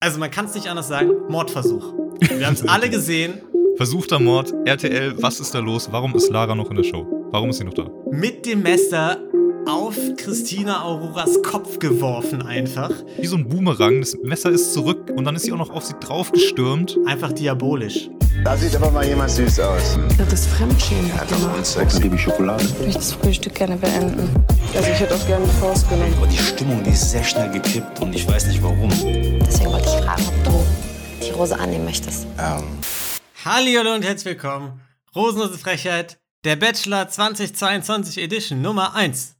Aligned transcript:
Also 0.00 0.20
man 0.20 0.30
kann 0.30 0.44
es 0.44 0.54
nicht 0.54 0.68
anders 0.68 0.86
sagen, 0.86 1.10
Mordversuch. 1.28 1.92
Wir 2.20 2.46
haben 2.46 2.54
es 2.54 2.64
alle 2.68 2.88
gesehen. 2.88 3.40
Versuchter 3.76 4.20
Mord, 4.20 4.54
RTL, 4.64 5.20
was 5.20 5.40
ist 5.40 5.52
da 5.56 5.58
los? 5.58 5.88
Warum 5.90 6.14
ist 6.14 6.30
Lara 6.30 6.54
noch 6.54 6.70
in 6.70 6.76
der 6.76 6.84
Show? 6.84 7.04
Warum 7.32 7.50
ist 7.50 7.58
sie 7.58 7.64
noch 7.64 7.74
da? 7.74 7.90
Mit 8.12 8.46
dem 8.46 8.62
Messer 8.62 9.18
auf 9.66 9.96
Christina 10.16 10.84
Auroras 10.84 11.42
Kopf 11.42 11.80
geworfen 11.80 12.42
einfach. 12.42 12.92
Wie 13.18 13.26
so 13.26 13.36
ein 13.36 13.48
Boomerang, 13.48 13.98
das 13.98 14.16
Messer 14.22 14.50
ist 14.50 14.72
zurück 14.72 15.10
und 15.16 15.24
dann 15.24 15.34
ist 15.34 15.42
sie 15.42 15.52
auch 15.52 15.58
noch 15.58 15.70
auf 15.70 15.84
sie 15.84 15.94
draufgestürmt. 15.98 16.96
Einfach 17.04 17.32
diabolisch. 17.32 18.08
Da 18.44 18.56
sieht 18.56 18.76
aber 18.76 18.92
mal 18.92 19.04
jemand 19.04 19.32
süß 19.32 19.58
aus. 19.58 19.98
Das 20.16 20.32
ist 20.32 20.46
Fremdschämen. 20.50 21.12
Hat 21.12 21.28
doch 21.28 21.56
wohl 21.56 21.64
Sex. 21.64 21.94
Dann 21.94 22.02
gebe 22.04 22.14
ich 22.14 22.22
Schokolade. 22.22 22.62
Ich 22.62 22.78
möchte 22.78 22.98
das 23.00 23.12
Frühstück 23.14 23.56
gerne 23.56 23.76
beenden. 23.76 24.30
Also 24.76 24.90
ich 24.90 25.00
hätte 25.00 25.14
auch 25.16 25.26
gerne 25.26 25.44
die 25.44 25.60
Faust 25.60 25.88
genommen. 25.88 26.14
Aber 26.18 26.28
die 26.28 26.38
Stimmung, 26.38 26.84
die 26.84 26.90
ist 26.90 27.10
sehr 27.10 27.24
schnell 27.24 27.50
gekippt 27.50 28.00
und 28.00 28.14
ich 28.14 28.28
weiß 28.28 28.46
nicht 28.46 28.62
warum. 28.62 28.90
Deswegen 29.48 29.72
wollte 29.72 29.88
ich 29.88 30.04
fragen, 30.04 30.28
ob 30.28 30.44
du 30.44 30.66
die 31.24 31.30
Rose 31.30 31.58
annehmen 31.58 31.86
möchtest. 31.86 32.26
Ähm, 32.38 32.78
Hallihallo 33.46 33.94
und 33.94 34.04
herzlich 34.04 34.26
willkommen. 34.26 34.82
Rosenlose 35.14 35.56
Frechheit, 35.56 36.20
der 36.44 36.56
Bachelor 36.56 37.08
2022 37.08 38.18
Edition 38.18 38.60
Nummer 38.60 38.94
1. 38.94 39.36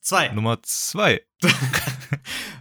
2. 0.00 0.30
Nummer 0.30 0.60
zwei. 0.64 1.24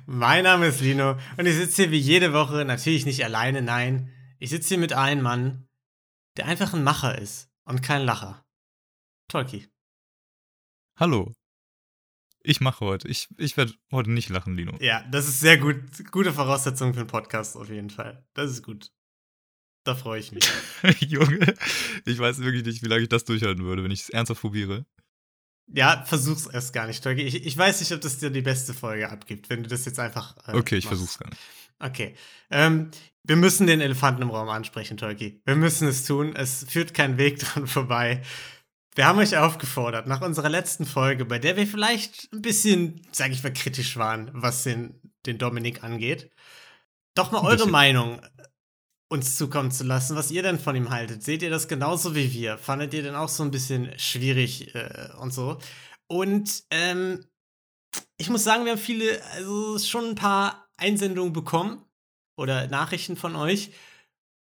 Mein 0.06 0.44
Name 0.44 0.68
ist 0.68 0.80
Lino 0.82 1.18
und 1.38 1.48
ich 1.48 1.56
sitze 1.56 1.82
hier 1.82 1.92
wie 1.92 1.98
jede 1.98 2.32
Woche, 2.32 2.64
natürlich 2.64 3.08
nicht 3.08 3.26
alleine, 3.26 3.64
nein. 3.64 4.14
Ich 4.38 4.52
sitze 4.52 4.70
hier 4.70 4.78
mit 4.78 4.94
einem 4.94 5.24
Mann, 5.24 5.68
der 6.38 6.46
einfach 6.46 6.76
ein 6.76 6.84
Macher 6.84 7.18
ist 7.18 7.50
und 7.66 7.82
kein 7.82 8.04
Lacher. 8.04 8.46
Tolki. 9.28 9.68
Hallo. 10.96 11.34
Ich 12.50 12.62
mache 12.62 12.86
heute. 12.86 13.10
Ich, 13.10 13.28
ich 13.38 13.58
werde 13.58 13.74
heute 13.92 14.10
nicht 14.10 14.30
lachen, 14.30 14.56
Lino. 14.56 14.78
Ja, 14.80 15.04
das 15.12 15.28
ist 15.28 15.42
sehr 15.42 15.58
gut. 15.58 15.76
Gute 16.12 16.32
Voraussetzung 16.32 16.94
für 16.94 17.02
einen 17.02 17.10
Podcast 17.10 17.58
auf 17.58 17.70
jeden 17.70 17.90
Fall. 17.90 18.26
Das 18.34 18.50
ist 18.50 18.64
gut. 18.64 18.90
Da 19.84 19.96
freue 19.96 20.22
ich 20.22 20.32
mich. 20.32 20.50
Junge, 21.00 21.54
ich 22.06 22.18
weiß 22.18 22.40
wirklich 22.40 22.64
nicht, 22.64 22.82
wie 22.84 22.88
lange 22.88 23.04
ich 23.04 23.10
das 23.10 23.26
durchhalten 23.26 23.66
würde, 23.66 23.84
wenn 23.84 23.92
ich 23.92 24.04
es 24.04 24.10
ernsthaft 24.10 24.40
probiere. 24.40 24.86
Ja, 25.74 26.06
versuch's 26.06 26.46
erst 26.48 26.72
gar 26.72 26.88
nicht, 26.88 27.04
Tolki. 27.04 27.24
Ich, 27.24 27.46
ich 27.46 27.58
weiß 27.58 27.82
nicht, 27.82 27.92
ob 27.92 28.00
das 28.00 28.18
dir 28.18 28.30
die 28.30 28.42
beste 28.42 28.74
Folge 28.74 29.10
abgibt, 29.10 29.50
wenn 29.50 29.64
du 29.64 29.70
das 29.70 29.84
jetzt 29.84 30.00
einfach. 30.00 30.38
äh, 30.48 30.56
Okay, 30.56 30.78
ich 30.78 30.86
machst. 30.86 30.98
versuch's 31.00 31.18
gar 31.20 31.30
nicht. 31.30 31.42
Okay. 31.80 32.16
Ähm, 32.50 32.92
wir 33.26 33.36
müssen 33.36 33.68
den 33.68 33.82
Elefanten 33.82 34.22
im 34.22 34.30
Raum 34.30 34.48
ansprechen, 34.48 34.96
Tolki. 34.96 35.42
Wir 35.44 35.58
müssen 35.58 35.86
es 35.90 36.06
tun. 36.06 36.34
Es 36.34 36.66
führt 36.70 36.94
kein 36.94 37.18
Weg 37.18 37.40
dran 37.42 37.68
vorbei. 37.68 38.24
Wir 38.98 39.06
haben 39.06 39.20
euch 39.20 39.38
aufgefordert, 39.38 40.08
nach 40.08 40.22
unserer 40.22 40.50
letzten 40.50 40.84
Folge, 40.84 41.24
bei 41.24 41.38
der 41.38 41.56
wir 41.56 41.68
vielleicht 41.68 42.34
ein 42.34 42.42
bisschen, 42.42 43.00
sag 43.12 43.30
ich 43.30 43.44
mal, 43.44 43.54
kritisch 43.54 43.96
waren, 43.98 44.32
was 44.34 44.64
den, 44.64 45.00
den 45.28 45.38
Dominik 45.38 45.84
angeht, 45.84 46.32
doch 47.14 47.32
mal 47.32 47.44
eure. 47.44 47.68
Meinung 47.68 48.20
uns 49.08 49.36
zukommen 49.36 49.70
zu 49.70 49.84
lassen, 49.84 50.16
was 50.16 50.32
ihr 50.32 50.42
denn 50.42 50.58
von 50.58 50.76
ihm 50.76 50.90
haltet. 50.90 51.22
Seht 51.22 51.44
ihr 51.44 51.52
das 51.52 51.68
genauso 51.68 52.16
wie 52.16 52.34
wir? 52.34 52.58
Fandet 52.58 52.92
ihr 52.96 53.04
den 53.04 53.14
auch 53.14 53.30
so 53.30 53.44
ein 53.44 53.52
bisschen 53.52 53.98
schwierig 54.00 54.74
äh, 54.74 55.10
und 55.20 55.32
so? 55.32 55.60
Und 56.08 56.64
ähm, 56.72 57.24
ich 58.18 58.32
muss 58.32 58.44
sagen, 58.44 58.66
wir 58.66 58.72
haben 58.72 58.80
viele, 58.80 59.24
also 59.34 59.78
schon 59.78 60.06
ein 60.06 60.16
paar 60.16 60.68
Einsendungen 60.76 61.34
bekommen 61.34 61.86
oder 62.36 62.66
Nachrichten 62.66 63.16
von 63.16 63.36
euch. 63.36 63.74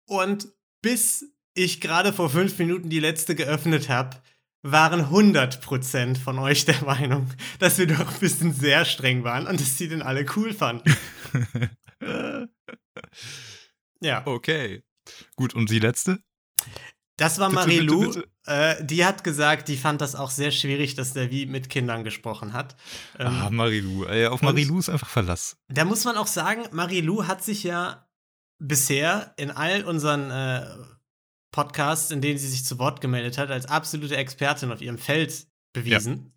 Und 0.08 0.48
bis 0.82 1.36
ich 1.54 1.80
gerade 1.80 2.12
vor 2.12 2.30
fünf 2.30 2.58
Minuten 2.58 2.90
die 2.90 3.00
letzte 3.00 3.36
geöffnet 3.36 3.88
habe, 3.88 4.20
waren 4.62 5.06
100% 5.06 6.18
von 6.18 6.38
euch 6.38 6.64
der 6.64 6.82
Meinung, 6.84 7.28
dass 7.58 7.78
wir 7.78 7.86
doch 7.86 8.12
ein 8.12 8.20
bisschen 8.20 8.52
sehr 8.52 8.84
streng 8.84 9.24
waren 9.24 9.46
und 9.46 9.60
dass 9.60 9.78
sie 9.78 9.88
den 9.88 10.02
alle 10.02 10.26
cool 10.36 10.52
fanden. 10.52 10.94
Ja, 14.02 14.26
okay. 14.26 14.82
Gut, 15.36 15.54
und 15.54 15.70
die 15.70 15.78
letzte? 15.78 16.20
das 17.16 17.38
war 17.38 17.50
bitte, 17.50 18.24
Äh, 18.46 18.82
die 18.82 19.04
hat 19.04 19.22
gesagt, 19.22 19.68
die 19.68 19.76
fand 19.76 20.00
das 20.00 20.14
auch 20.14 20.30
sehr 20.30 20.50
schwierig, 20.50 20.94
dass 20.94 21.12
der 21.12 21.30
wie 21.30 21.44
mit 21.44 21.68
Kindern 21.68 22.02
gesprochen 22.02 22.54
hat. 22.54 22.76
Ähm, 23.18 23.26
ah, 23.26 23.50
Marilou. 23.50 24.04
Ey, 24.04 24.26
auf 24.26 24.40
Marilou 24.40 24.78
ist 24.78 24.88
einfach 24.88 25.08
Verlass. 25.08 25.58
Da 25.68 25.84
muss 25.84 26.04
man 26.04 26.16
auch 26.16 26.26
sagen, 26.26 26.62
Marilou 26.72 27.26
hat 27.26 27.44
sich 27.44 27.62
ja 27.62 28.08
bisher 28.58 29.34
in 29.36 29.50
all 29.50 29.84
unseren 29.84 30.30
äh, 30.30 30.66
Podcasts, 31.52 32.10
in 32.10 32.20
denen 32.20 32.38
sie 32.38 32.48
sich 32.48 32.64
zu 32.64 32.78
Wort 32.78 33.00
gemeldet 33.00 33.38
hat, 33.38 33.50
als 33.50 33.66
absolute 33.66 34.16
Expertin 34.16 34.70
auf 34.72 34.80
ihrem 34.80 34.98
Feld 34.98 35.46
bewiesen. 35.72 36.32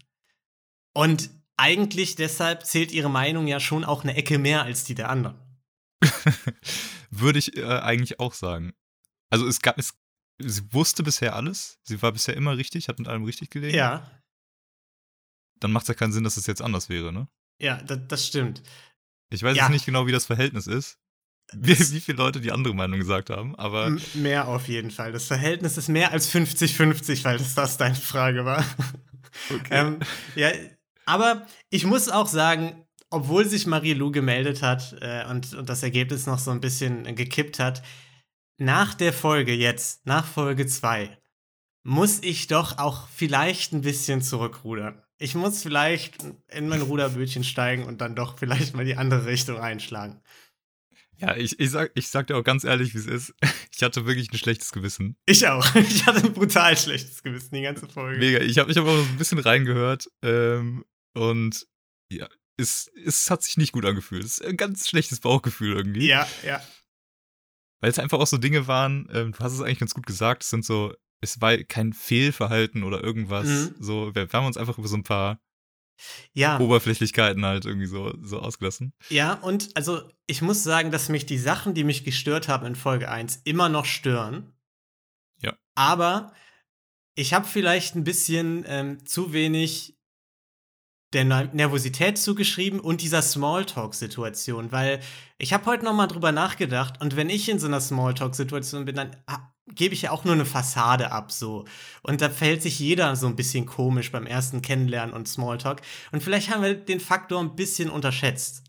Und 0.94 1.30
eigentlich 1.58 2.16
deshalb 2.16 2.66
zählt 2.66 2.92
ihre 2.92 3.10
Meinung 3.10 3.48
ja 3.48 3.60
schon 3.60 3.84
auch 3.84 4.04
eine 4.04 4.16
Ecke 4.16 4.40
mehr 4.40 4.64
als 4.64 4.84
die 4.84 4.96
der 4.96 5.10
anderen. 5.10 5.40
Würde 7.10 7.40
ich 7.40 7.56
äh, 7.58 7.64
eigentlich 7.66 8.20
auch 8.20 8.34
sagen. 8.34 8.74
Also 9.30 9.48
es 9.48 9.62
gab, 9.62 9.78
es, 9.78 9.94
sie 10.40 10.74
wusste 10.74 11.04
bisher 11.04 11.36
alles. 11.36 11.80
Sie 11.84 12.02
war 12.02 12.12
bisher 12.12 12.36
immer 12.36 12.58
richtig, 12.58 12.88
hat 12.88 13.00
mit 13.00 13.08
allem 13.08 13.24
richtig 13.24 13.50
gelegen. 13.50 13.76
Ja, 13.78 14.20
Dann 15.60 15.72
macht 15.72 15.84
es 15.84 15.88
ja 15.90 15.94
keinen 15.94 16.12
Sinn, 16.14 16.24
dass 16.24 16.38
es 16.38 16.48
jetzt 16.48 16.62
anders 16.62 16.90
wäre, 16.90 17.14
ne? 17.14 17.28
ja, 17.62 17.78
da, 17.84 17.96
das 17.96 18.28
stimmt. 18.28 18.62
Ich 19.30 19.42
weiß 19.44 19.56
Ja. 19.56 19.64
jetzt 19.64 19.72
nicht 19.72 19.86
genau, 19.86 20.06
wie 20.08 20.12
das 20.12 20.26
Verhältnis 20.26 20.68
ist. 20.68 21.00
Wie, 21.52 21.78
wie 21.78 22.00
viele 22.00 22.18
Leute 22.18 22.42
die 22.42 22.52
andere 22.52 22.74
Meinung 22.74 23.00
gesagt 23.00 23.30
haben, 23.30 23.56
aber 23.56 23.88
M 23.88 24.02
mehr 24.16 24.48
auf 24.48 24.68
jeden 24.68 24.92
Fall. 24.92 25.12
Das 25.12 25.26
Verhältnis 25.26 25.78
ist 25.78 25.90
mehr 25.90 26.12
als 26.12 26.34
50-50, 26.34 27.24
weil 27.24 27.40
das, 27.56 27.78
deine 27.78 27.96
Frage 27.96 28.46
war. 28.46 28.66
okay. 29.50 29.68
ähm, 29.70 30.00
ja, 30.36 30.50
aber 31.06 31.46
ich 31.70 31.86
muss 31.86 32.10
auch 32.10 32.28
sagen, 32.28 32.86
obwohl 33.10 33.46
sich 33.46 33.68
Marie-Lou 33.68 34.12
gemeldet 34.12 34.62
hat 34.64 34.96
äh, 35.02 35.26
und, 35.30 35.54
und 35.54 35.70
das 35.70 35.84
Ergebnis 35.84 36.26
noch 36.26 36.40
so 36.40 36.50
ein 36.50 36.62
bisschen 36.62 37.16
gekippt 37.16 37.60
hat, 37.60 37.84
nach 38.58 38.94
der 38.94 39.14
Folge 39.14 39.54
jetzt, 39.54 40.06
nach 40.06 40.26
Folge 40.26 40.66
2, 40.66 41.16
muss 41.84 42.20
ich 42.24 42.48
doch 42.48 42.78
auch 42.78 43.08
vielleicht 43.10 43.74
ein 43.74 43.82
bisschen 43.82 44.22
zurückrudern. 44.22 45.02
Ich 45.20 45.36
muss 45.36 45.62
vielleicht 45.62 46.18
in 46.50 46.68
mein 46.70 46.82
Ruderbötchen 46.82 47.44
steigen 47.44 47.84
und 47.84 48.02
dann 48.02 48.16
doch 48.16 48.38
vielleicht 48.40 48.76
mal 48.76 48.86
die 48.86 48.96
andere 48.96 49.26
Richtung 49.26 49.60
einschlagen. 49.60 50.22
Ja, 51.28 51.36
ich, 51.38 51.60
ich, 51.60 51.70
sag, 51.70 51.92
ich 51.96 52.10
sag 52.10 52.28
dir 52.28 52.38
auch 52.38 52.44
ganz 52.44 52.64
ehrlich, 52.64 52.94
wie 52.94 53.00
es 53.00 53.08
ist. 53.08 53.34
Ich 53.76 53.82
hatte 53.82 54.06
wirklich 54.06 54.32
ein 54.32 54.38
schlechtes 54.38 54.72
Gewissen. 54.72 55.18
Ich 55.26 55.48
auch. 55.48 55.66
Ich 55.76 56.06
hatte 56.06 56.20
ein 56.20 56.34
brutal 56.34 56.78
schlechtes 56.78 57.24
Gewissen 57.24 57.56
die 57.56 57.64
ganze 57.64 57.88
Folge. 57.88 58.20
Mega. 58.20 58.40
Ich 58.40 58.60
habe 58.60 58.72
ich 58.72 58.78
hab 58.78 58.86
auch 58.86 58.96
so 58.96 59.02
ein 59.02 59.18
bisschen 59.18 59.40
reingehört 59.40 60.08
ähm, 60.22 60.86
und 61.16 61.66
ja, 62.12 62.30
es, 62.58 62.92
es 63.04 63.32
hat 63.32 63.42
sich 63.42 63.58
nicht 63.58 63.72
gut 63.72 63.86
angefühlt. 63.86 64.24
Es 64.24 64.38
ist 64.38 64.46
ein 64.46 64.58
ganz 64.58 64.88
schlechtes 64.88 65.22
Bauchgefühl 65.22 65.76
irgendwie. 65.76 66.08
Ja, 66.08 66.28
ja. 66.46 66.62
Weil 67.82 67.90
es 67.90 68.00
einfach 68.00 68.20
auch 68.20 68.28
so 68.28 68.38
Dinge 68.38 68.68
waren, 68.68 69.10
ähm, 69.12 69.32
du 69.32 69.40
hast 69.40 69.54
es 69.54 69.62
eigentlich 69.62 69.80
ganz 69.80 69.94
gut 69.94 70.06
gesagt, 70.06 70.44
es 70.44 70.50
sind 70.50 70.64
so, 70.64 70.94
es 71.22 71.42
war 71.42 71.58
kein 71.58 71.94
Fehlverhalten 71.94 72.84
oder 72.84 73.04
irgendwas. 73.04 73.48
Mhm. 73.48 73.76
So, 73.80 74.14
wir, 74.14 74.32
wir 74.32 74.40
haben 74.40 74.46
uns 74.46 74.58
einfach 74.58 74.78
über 74.78 74.88
so 74.88 74.98
ein 74.98 75.04
paar 75.04 75.42
Ja. 76.34 76.60
Oberflächlichkeiten 76.60 77.46
halt 77.46 77.66
irgendwie 77.66 77.86
so, 77.86 78.14
so 78.22 78.40
ausgelassen. 78.40 78.94
Ja, 79.10 79.34
und 79.34 79.76
also 79.76 80.02
ich 80.28 80.42
muss 80.42 80.64
sagen, 80.64 80.92
dass 80.92 81.10
mich 81.10 81.26
die 81.26 81.38
Sachen, 81.38 81.74
die 81.74 81.84
mich 81.84 82.04
gestört 82.04 82.48
haben 82.48 82.66
in 82.66 82.76
Folge 82.76 83.10
1, 83.10 83.42
immer 83.44 83.70
noch 83.70 83.86
stören. 83.86 84.54
Ja. 85.42 85.54
Aber 85.76 86.34
ich 87.16 87.34
habe 87.34 87.46
vielleicht 87.46 87.96
ein 87.96 88.04
bisschen 88.04 88.66
ähm, 88.68 89.06
zu 89.06 89.34
wenig 89.34 89.98
der 91.14 91.26
Ner- 91.26 91.54
Nervosität 91.54 92.18
zugeschrieben 92.18 92.80
und 92.80 93.02
dieser 93.02 93.22
Smalltalk-Situation, 93.22 94.72
weil 94.72 95.00
ich 95.38 95.54
habe 95.54 95.66
heute 95.68 95.86
noch 95.86 95.94
mal 95.94 96.08
drüber 96.08 96.32
nachgedacht 96.32 97.00
und 97.02 97.16
wenn 97.16 97.30
ich 97.30 97.50
in 97.50 97.60
so 97.60 97.68
einer 97.68 97.82
Smalltalk-Situation 97.82 98.86
bin, 98.86 98.96
dann 98.96 99.16
gebe 99.68 99.94
ich 99.94 100.02
ja 100.04 100.12
auch 100.12 100.26
nur 100.26 100.34
eine 100.34 100.46
Fassade 100.46 101.12
ab 101.12 101.32
so 101.32 101.66
und 102.02 102.22
da 102.22 102.30
verhält 102.30 102.62
sich 102.62 102.80
jeder 102.80 103.16
so 103.16 103.28
ein 103.28 103.36
bisschen 103.36 103.66
komisch 103.66 104.12
beim 104.12 104.26
ersten 104.28 104.62
Kennenlernen 104.62 105.14
und 105.16 105.28
Smalltalk 105.28 105.82
und 106.12 106.22
vielleicht 106.22 106.50
haben 106.50 106.62
wir 106.64 106.74
den 106.76 107.00
Faktor 107.00 107.40
ein 107.40 107.56
bisschen 107.56 107.90
unterschätzt. 107.90 108.64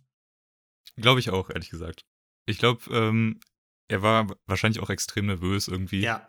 Glaube 0.97 1.19
ich 1.21 1.31
auch, 1.31 1.51
ehrlich 1.51 1.71
gesagt. 1.71 2.05
Ich 2.47 2.59
glaube, 2.59 2.83
ähm, 2.95 3.41
er 3.89 4.03
war 4.03 4.29
wahrscheinlich 4.47 4.81
auch 4.81 4.91
extrem 4.91 5.27
nervös 5.27 5.67
irgendwie 5.69 6.01
Ja. 6.01 6.27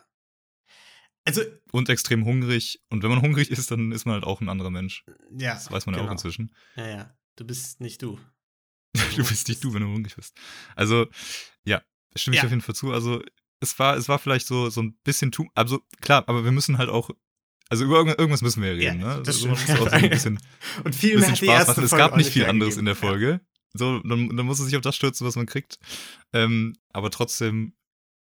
Also, 1.28 1.42
und 1.72 1.90
extrem 1.90 2.24
hungrig. 2.24 2.81
Und 2.90 3.01
wenn 3.01 3.10
man 3.10 3.22
hungrig 3.22 3.50
ist, 3.50 3.72
dann 3.72 3.92
ist 3.92 4.06
man 4.06 4.13
halt 4.13 4.24
auch 4.25 4.42
ein 4.42 4.50
anderer 4.50 4.69
Mensch. 4.69 5.04
ja. 5.31 5.56
Das 5.56 5.72
weiß 5.72 5.88
man 5.88 5.95
ja 5.95 6.00
genau. 6.01 6.10
auch 6.10 6.12
inzwischen. 6.13 6.54
Ja, 6.75 6.88
ja. 6.88 7.18
Du 7.36 7.45
bist 7.45 7.81
nicht 7.81 8.01
du. 8.01 8.19
Du 9.16 9.28
bist 9.28 9.48
nicht 9.48 9.63
du, 9.63 9.74
wenn 9.74 9.81
du 9.81 9.88
hungrig 9.88 10.16
bist. 10.16 10.38
Also, 10.75 11.07
ja, 11.66 11.81
stimme 12.16 12.36
ich 12.36 12.42
Ja. 12.42 12.45
auf 12.45 12.51
jeden 12.51 12.62
Fall 12.62 12.75
zu. 12.75 12.92
Also, 12.94 13.24
es 13.60 13.78
war, 13.80 13.96
es 13.98 14.07
war 14.10 14.19
vielleicht 14.19 14.48
so, 14.48 14.69
so 14.69 14.81
ein 14.81 14.96
bisschen 15.04 15.31
too. 15.31 15.48
Also, 15.56 15.81
klar, 16.02 16.24
aber 16.28 16.44
wir 16.44 16.52
müssen 16.52 16.78
halt 16.78 16.90
auch. 16.90 17.10
Also, 17.69 17.84
über 17.86 17.98
irgend- 17.98 18.19
irgendwas 18.19 18.42
müssen 18.44 18.62
wir 18.62 18.74
ja 18.75 18.92
reden, 18.92 19.02
Ja, 19.02 19.18
ne? 19.18 19.24
das 19.24 19.38
also, 19.38 19.48
man 19.48 19.57
stimmt. 19.57 19.78
so 19.80 19.86
ein 19.88 20.10
bisschen, 20.10 20.40
Und 20.84 20.94
viel 20.96 21.18
mehr 21.19 21.30
hat 21.31 21.42
die 21.42 21.46
Spaß 21.46 21.57
erste 21.60 21.72
machen. 21.72 21.84
Es 21.84 21.90
Folge 21.90 22.04
gab 22.04 22.18
nicht 22.18 22.30
viel 22.30 22.46
anderes 22.46 22.78
in 22.78 22.86
der 22.86 22.96
Folge. 22.96 23.42
So, 23.74 24.00
dann, 24.00 24.36
dann 24.38 24.46
muss 24.46 24.60
es 24.60 24.66
sich 24.66 24.75
auf 24.75 24.81
das 24.84 24.96
stürzen, 24.96 25.25
was 25.25 25.36
man 25.36 25.48
kriegt. 25.48 25.80
Ähm, 26.31 26.75
aber 26.94 27.10
trotzdem, 27.12 27.74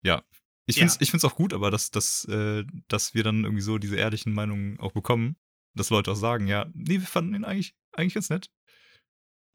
ja. 0.02 0.22
Ich 0.66 0.76
Ja. 0.76 0.80
finde 0.82 0.94
es 0.94 1.00
ich 1.00 1.10
find's 1.10 1.24
auch 1.24 1.34
gut, 1.36 1.52
aber 1.54 1.70
dass, 1.70 1.90
dass, 1.90 2.24
äh, 2.26 2.64
dass 2.88 3.14
wir 3.14 3.24
dann 3.24 3.42
irgendwie 3.44 3.62
so 3.62 3.78
diese 3.78 3.96
ehrlichen 3.96 4.32
Meinungen 4.34 4.78
auch 4.78 4.92
bekommen. 4.92 5.36
Dass 5.74 5.88
Leute 5.90 6.12
auch 6.12 6.16
sagen, 6.16 6.46
ja, 6.46 6.66
nee, 6.74 7.00
wir 7.00 7.06
fanden 7.06 7.34
ihn 7.34 7.44
eigentlich, 7.44 7.74
eigentlich 7.92 8.14
ganz 8.14 8.28
nett. 8.28 8.50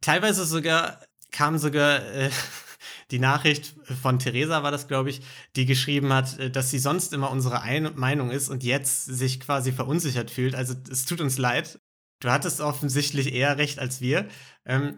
Teilweise 0.01 0.45
sogar 0.45 1.05
kam 1.31 1.57
sogar 1.57 2.01
äh, 2.13 2.29
die 3.11 3.19
Nachricht 3.19 3.75
von 4.01 4.19
Theresa 4.19 4.63
war 4.63 4.71
das, 4.71 4.87
glaube 4.87 5.09
ich, 5.09 5.21
die 5.55 5.65
geschrieben 5.65 6.11
hat, 6.13 6.39
äh, 6.39 6.49
dass 6.51 6.71
sie 6.71 6.79
sonst 6.79 7.13
immer 7.13 7.31
unsere 7.31 7.61
Ein 7.61 7.91
Meinung 7.95 8.31
ist 8.31 8.49
und 8.49 8.63
jetzt 8.63 9.05
sich 9.05 9.39
quasi 9.39 9.71
verunsichert 9.71 10.31
fühlt. 10.31 10.55
Also 10.55 10.75
es 10.89 11.05
tut 11.05 11.21
uns 11.21 11.37
leid. 11.37 11.79
Du 12.21 12.29
hattest 12.29 12.61
offensichtlich 12.61 13.33
eher 13.33 13.57
recht 13.57 13.79
als 13.79 14.01
wir. 14.01 14.27
Ähm, 14.65 14.97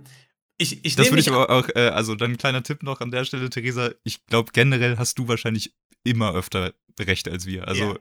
ich, 0.57 0.85
ich 0.85 0.95
Das 0.95 1.09
würde 1.09 1.21
ich 1.21 1.29
aber 1.29 1.49
auch, 1.49 1.69
äh, 1.75 1.89
also 1.89 2.15
dann 2.15 2.31
ein 2.31 2.37
kleiner 2.37 2.63
Tipp 2.63 2.83
noch 2.83 3.01
an 3.01 3.11
der 3.11 3.25
Stelle, 3.25 3.49
Theresa. 3.49 3.91
Ich 4.03 4.25
glaube, 4.25 4.51
generell 4.53 4.97
hast 4.97 5.19
du 5.19 5.27
wahrscheinlich 5.27 5.73
immer 6.03 6.33
öfter 6.33 6.73
Recht 6.99 7.27
als 7.27 7.45
wir. 7.45 7.67
Also 7.67 7.83
Ja. 7.83 7.99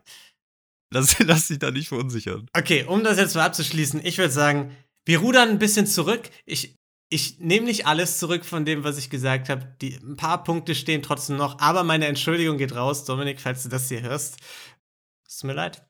lass, 0.90 1.18
lass 1.18 1.48
dich 1.48 1.58
da 1.58 1.70
nicht 1.70 1.88
verunsichern. 1.88 2.48
Okay, 2.56 2.84
um 2.84 3.04
das 3.04 3.18
jetzt 3.18 3.34
mal 3.34 3.44
abzuschließen, 3.44 4.04
ich 4.04 4.18
würde 4.18 4.32
sagen, 4.32 4.74
wir 5.04 5.18
rudern 5.18 5.50
ein 5.50 5.58
bisschen 5.58 5.86
zurück. 5.86 6.30
Ich, 6.46 6.76
ich 7.08 7.38
nehme 7.38 7.66
nicht 7.66 7.86
alles 7.86 8.18
zurück 8.18 8.44
von 8.44 8.64
dem, 8.64 8.84
was 8.84 8.98
ich 8.98 9.10
gesagt 9.10 9.48
habe. 9.48 9.76
Die 9.80 9.94
ein 9.96 10.16
paar 10.16 10.42
Punkte 10.42 10.74
stehen 10.74 11.02
trotzdem 11.02 11.36
noch, 11.36 11.58
aber 11.60 11.84
meine 11.84 12.06
Entschuldigung 12.06 12.58
geht 12.58 12.74
raus, 12.74 13.04
Dominik, 13.04 13.40
falls 13.40 13.62
du 13.62 13.68
das 13.68 13.88
hier 13.88 14.02
hörst. 14.02 14.38
Es 15.26 15.38
tut 15.38 15.48
mir 15.48 15.54
leid. 15.54 15.86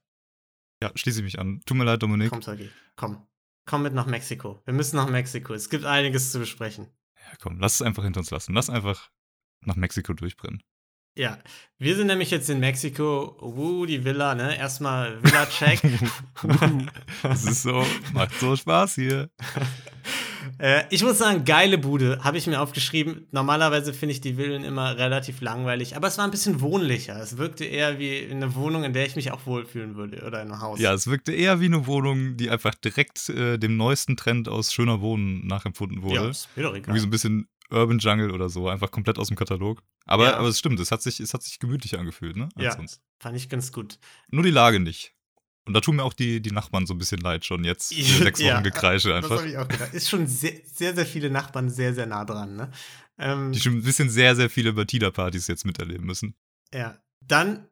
Ja, 0.83 0.93
schließe 0.95 1.21
ich 1.21 1.25
mich 1.25 1.39
an. 1.39 1.63
Tut 1.65 1.77
mir 1.77 1.85
leid, 1.85 2.03
Dominik. 2.03 2.31
Komm, 2.31 2.43
Sergi, 2.43 2.71
komm. 2.97 3.27
Komm 3.65 3.83
mit 3.83 3.95
nach 3.95 4.07
Mexiko. 4.07 4.63
Wir 4.65 4.75
müssen 4.75 4.97
nach 4.97 5.09
Mexiko. 5.09 5.55
Es 5.55 5.71
gibt 5.71 5.85
einiges 5.85 6.31
zu 6.31 6.39
besprechen. 6.39 6.87
Ja, 7.19 7.37
komm, 7.41 7.59
lass 7.59 7.77
es 7.77 7.83
einfach 7.83 8.05
hinter 8.05 8.21
uns 8.21 8.31
lassen. 8.31 8.55
Lass 8.55 8.71
einfach 8.71 9.11
nach 9.63 9.77
Mexiko 9.77 10.13
durchbrennen. 10.13 10.63
Ja, 11.19 11.39
wir 11.79 11.97
sind 11.97 12.09
nämlich 12.09 12.31
jetzt 12.31 12.51
in 12.51 12.61
Mexiko. 12.61 13.39
Uh, 13.41 13.87
die 13.87 14.05
Villa, 14.05 14.35
ne? 14.35 14.57
Erstmal 14.57 15.23
Villa-Check. 15.23 15.81
Das 17.23 17.45
ist 17.45 17.63
so, 17.63 17.85
macht 18.13 18.39
so 18.39 18.55
Spaß 18.55 18.95
hier. 18.97 19.31
Äh, 20.59 20.85
ich 20.91 21.03
muss 21.03 21.19
sagen, 21.19 21.45
geile 21.45 21.77
Bude, 21.79 22.21
habe 22.25 22.39
ich 22.39 22.47
mir 22.47 22.61
aufgeschrieben. 22.61 23.27
Normalerweise 23.31 23.93
finde 23.93 24.13
ich 24.13 24.21
die 24.21 24.35
Villen 24.35 24.65
immer 24.65 24.97
relativ 24.97 25.41
langweilig, 25.41 25.97
aber 25.97 26.09
es 26.09 26.17
war 26.19 26.25
ein 26.25 26.31
bisschen 26.31 26.61
wohnlicher. 26.61 27.21
Es 27.21 27.37
wirkte 27.37 27.65
eher 27.65 27.99
wie 27.99 28.27
eine 28.31 28.55
Wohnung, 28.55 28.85
in 28.85 28.93
der 28.93 29.07
ich 29.07 29.17
mich 29.17 29.31
auch 29.33 29.45
wohlfühlen 29.47 29.97
würde 29.97 30.19
oder 30.27 30.41
in 30.43 30.51
einem 30.51 30.61
Haus. 30.61 30.81
Ja, 30.81 30.95
es 30.95 31.07
wirkte 31.09 31.33
eher 31.33 31.61
wie 31.61 31.67
eine 31.67 31.87
Wohnung, 31.87 32.37
die 32.37 32.49
einfach 32.51 32.75
direkt 32.75 33.29
äh, 33.29 33.59
dem 33.59 33.77
neuesten 33.77 34.17
Trend 34.17 34.49
aus 34.49 34.73
schöner 34.73 35.01
Wohnen 35.01 35.47
nachempfunden 35.47 36.03
wurde. 36.03 36.15
ja 36.17 36.29
ist 36.31 36.49
mir 36.57 36.63
doch 36.63 36.71
egal. 36.75 36.89
Irgendwie 36.89 37.01
so 37.01 37.07
ein 37.07 37.11
bisschen 37.11 37.49
Urban 37.69 37.99
Jungle 37.99 38.31
oder 38.31 38.49
so, 38.49 38.69
einfach 38.69 38.91
komplett 38.91 39.19
aus 39.19 39.27
dem 39.29 39.37
Katalog. 39.37 39.83
Aber, 40.07 40.27
Ja. 40.27 40.37
aber 40.37 40.49
es 40.49 40.59
stimmt, 40.59 40.79
es 40.81 40.91
hat 40.93 41.03
sich, 41.03 41.19
es 41.21 41.35
hat 41.35 41.43
sich 41.43 41.59
gemütlich 41.59 41.99
angefühlt, 41.99 42.37
ne? 42.37 42.49
Als 42.55 42.65
Ja. 42.65 42.73
sonst. 42.77 43.01
Fand 43.19 43.37
ich 43.37 43.49
ganz 43.49 43.73
gut. 43.73 43.99
Nur 44.31 44.45
die 44.45 44.51
Lage 44.51 44.79
nicht. 44.79 45.13
Und 45.67 45.75
da 45.75 45.81
tun 45.81 45.97
mir 45.97 46.05
auch 46.05 46.13
die, 46.13 46.41
die 46.41 46.53
Nachbarn 46.53 46.87
so 46.87 46.95
ein 46.95 46.99
bisschen 46.99 47.21
leid 47.21 47.45
schon 47.45 47.65
jetzt. 47.65 47.89
Sechs 47.95 48.39
Wochen 48.41 48.47
Ja, 48.47 48.61
Gekreische 48.61 49.09
Das 49.09 49.25
einfach. 49.25 49.39
habe 49.39 49.49
ich 49.49 49.59
auch 49.59 49.69
gedacht. 49.69 49.93
Ist 49.93 50.09
schon 50.09 50.27
sehr, 50.27 50.53
sehr, 50.73 50.95
sehr 50.95 51.07
viele 51.07 51.29
Nachbarn 51.31 51.71
sehr, 51.71 51.93
sehr 51.95 52.07
nah 52.07 52.25
dran, 52.25 52.57
ne? 52.57 52.71
Ähm, 53.19 53.53
Die 53.53 53.61
schon 53.61 53.75
ein 53.75 53.83
bisschen 53.83 54.11
sehr, 54.11 54.37
sehr 54.37 54.49
viele 54.51 54.73
Batida-Partys 54.75 55.47
jetzt 55.49 55.65
miterleben 55.65 56.07
müssen. 56.07 56.35
Ja. 56.73 56.99
Dann 57.27 57.67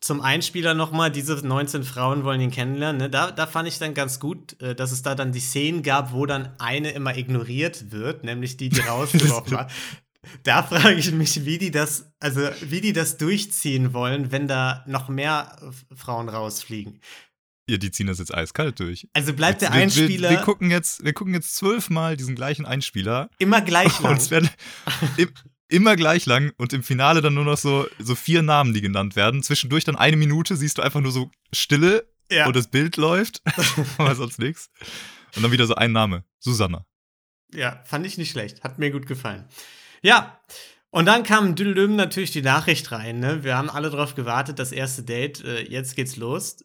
zum 0.00 0.20
Einspieler 0.20 0.74
nochmal, 0.74 1.10
diese 1.10 1.34
19 1.34 1.82
Frauen 1.82 2.24
wollen 2.24 2.40
ihn 2.40 2.50
kennenlernen. 2.50 2.98
Ne? 3.00 3.10
Da, 3.10 3.30
da 3.30 3.46
fand 3.46 3.66
ich 3.66 3.78
dann 3.78 3.94
ganz 3.94 4.20
gut, 4.20 4.60
äh, 4.60 4.74
dass 4.74 4.92
es 4.92 5.02
da 5.02 5.14
dann 5.14 5.32
die 5.32 5.40
Szenen 5.40 5.82
gab, 5.82 6.12
wo 6.12 6.26
dann 6.26 6.54
eine 6.58 6.90
immer 6.90 7.16
ignoriert 7.16 7.90
wird, 7.90 8.22
nämlich 8.22 8.58
die, 8.58 8.68
die 8.68 8.80
rausgeworfen 8.86 9.52
war. 9.52 9.70
Da 10.42 10.62
frage 10.62 10.94
ich 10.94 11.12
mich, 11.12 11.44
wie 11.44 11.58
die 11.58 11.70
das, 11.70 12.12
also 12.20 12.40
wie 12.62 12.80
die 12.80 12.92
das 12.92 13.16
durchziehen 13.16 13.92
wollen, 13.92 14.32
wenn 14.32 14.48
da 14.48 14.84
noch 14.86 15.08
mehr 15.08 15.56
Frauen 15.94 16.28
rausfliegen. 16.28 17.00
Ja, 17.68 17.78
die 17.78 17.90
ziehen 17.90 18.06
das 18.06 18.18
jetzt 18.18 18.34
eiskalt 18.34 18.78
durch. 18.78 19.08
Also 19.14 19.32
bleibt 19.32 19.62
der 19.62 19.72
wir, 19.72 19.80
Einspieler 19.80 20.30
Wir, 20.30 20.38
wir, 20.38 20.44
gucken 20.44 20.70
jetzt, 20.70 21.02
wir 21.02 21.14
gucken 21.14 21.32
jetzt 21.32 21.56
zwölfmal 21.56 22.16
diesen 22.16 22.34
gleichen 22.34 22.66
Einspieler. 22.66 23.30
immer 23.38 23.62
gleich 23.62 24.00
lang. 24.02 24.12
Und 24.12 24.30
werden 24.30 24.50
im, 25.16 25.30
immer 25.68 25.96
gleich 25.96 26.26
lang 26.26 26.52
und 26.58 26.72
im 26.72 26.82
Finale 26.82 27.22
dann 27.22 27.34
nur 27.34 27.44
noch 27.44 27.56
so, 27.56 27.86
so 27.98 28.14
vier 28.14 28.42
Namen, 28.42 28.74
die 28.74 28.82
genannt 28.82 29.16
werden. 29.16 29.42
Zwischendurch 29.42 29.84
dann 29.84 29.96
eine 29.96 30.16
Minute 30.16 30.56
siehst 30.56 30.78
du 30.78 30.82
einfach 30.82 31.00
nur 31.00 31.12
so 31.12 31.30
Stille 31.52 32.06
ja. 32.30 32.46
und 32.46 32.54
das 32.54 32.68
Bild 32.68 32.96
läuft, 32.96 33.42
aber 33.98 34.14
sonst 34.14 34.38
nichts. 34.38 34.70
Und 35.34 35.42
dann 35.42 35.52
wieder 35.52 35.66
so 35.66 35.74
ein 35.74 35.92
Name, 35.92 36.24
Susanna. 36.38 36.84
Ja, 37.52 37.82
fand 37.84 38.06
ich 38.06 38.18
nicht 38.18 38.30
schlecht. 38.30 38.62
Hat 38.62 38.78
mir 38.78 38.90
gut 38.90 39.06
gefallen. 39.06 39.46
Ja, 40.04 40.38
und 40.90 41.06
dann 41.06 41.22
kam 41.22 41.56
Düdelüm 41.56 41.96
natürlich 41.96 42.30
die 42.30 42.42
Nachricht 42.42 42.92
rein. 42.92 43.20
Ne? 43.20 43.42
Wir 43.42 43.56
haben 43.56 43.70
alle 43.70 43.88
darauf 43.88 44.14
gewartet, 44.14 44.58
das 44.58 44.70
erste 44.70 45.02
Date. 45.02 45.42
Äh, 45.42 45.62
jetzt 45.62 45.96
geht's 45.96 46.16
los. 46.16 46.62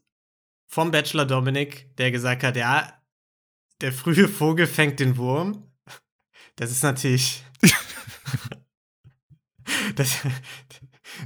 Vom 0.68 0.92
Bachelor 0.92 1.26
Dominik, 1.26 1.96
der 1.96 2.12
gesagt 2.12 2.44
hat, 2.44 2.58
ja, 2.58 3.02
der 3.80 3.94
frühe 3.94 4.28
Vogel 4.28 4.68
fängt 4.68 5.00
den 5.00 5.16
Wurm. 5.16 5.72
Das 6.58 6.70
ist 6.70 6.84
natürlich. 6.84 7.42
das, 9.96 10.18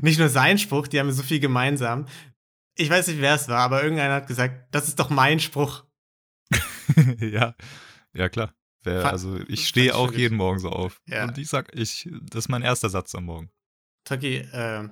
nicht 0.01 0.19
nur 0.19 0.29
sein 0.29 0.59
Spruch, 0.59 0.87
die 0.87 0.99
haben 0.99 1.11
so 1.11 1.23
viel 1.23 1.39
gemeinsam. 1.39 2.05
Ich 2.75 2.91
weiß 2.91 3.07
nicht, 3.07 3.21
wer 3.21 3.33
es 3.33 3.47
war, 3.47 3.61
aber 3.61 3.81
irgendeiner 3.81 4.15
hat 4.15 4.27
gesagt, 4.27 4.73
das 4.73 4.87
ist 4.87 4.99
doch 4.99 5.09
mein 5.09 5.39
Spruch. 5.39 5.83
ja, 7.19 7.55
ja 8.13 8.29
klar. 8.29 8.53
Wer, 8.83 9.05
also 9.05 9.39
ich 9.47 9.67
stehe 9.67 9.95
auch 9.95 10.11
jeden 10.11 10.37
Morgen 10.37 10.59
so 10.59 10.69
auf. 10.69 11.01
Ja. 11.07 11.23
Und 11.23 11.37
ich 11.37 11.47
sag, 11.49 11.73
ich, 11.75 12.09
das 12.23 12.45
ist 12.45 12.49
mein 12.49 12.61
erster 12.61 12.89
Satz 12.89 13.15
am 13.15 13.25
Morgen. 13.25 13.49
Toki, 14.05 14.37
äh, 14.37 14.89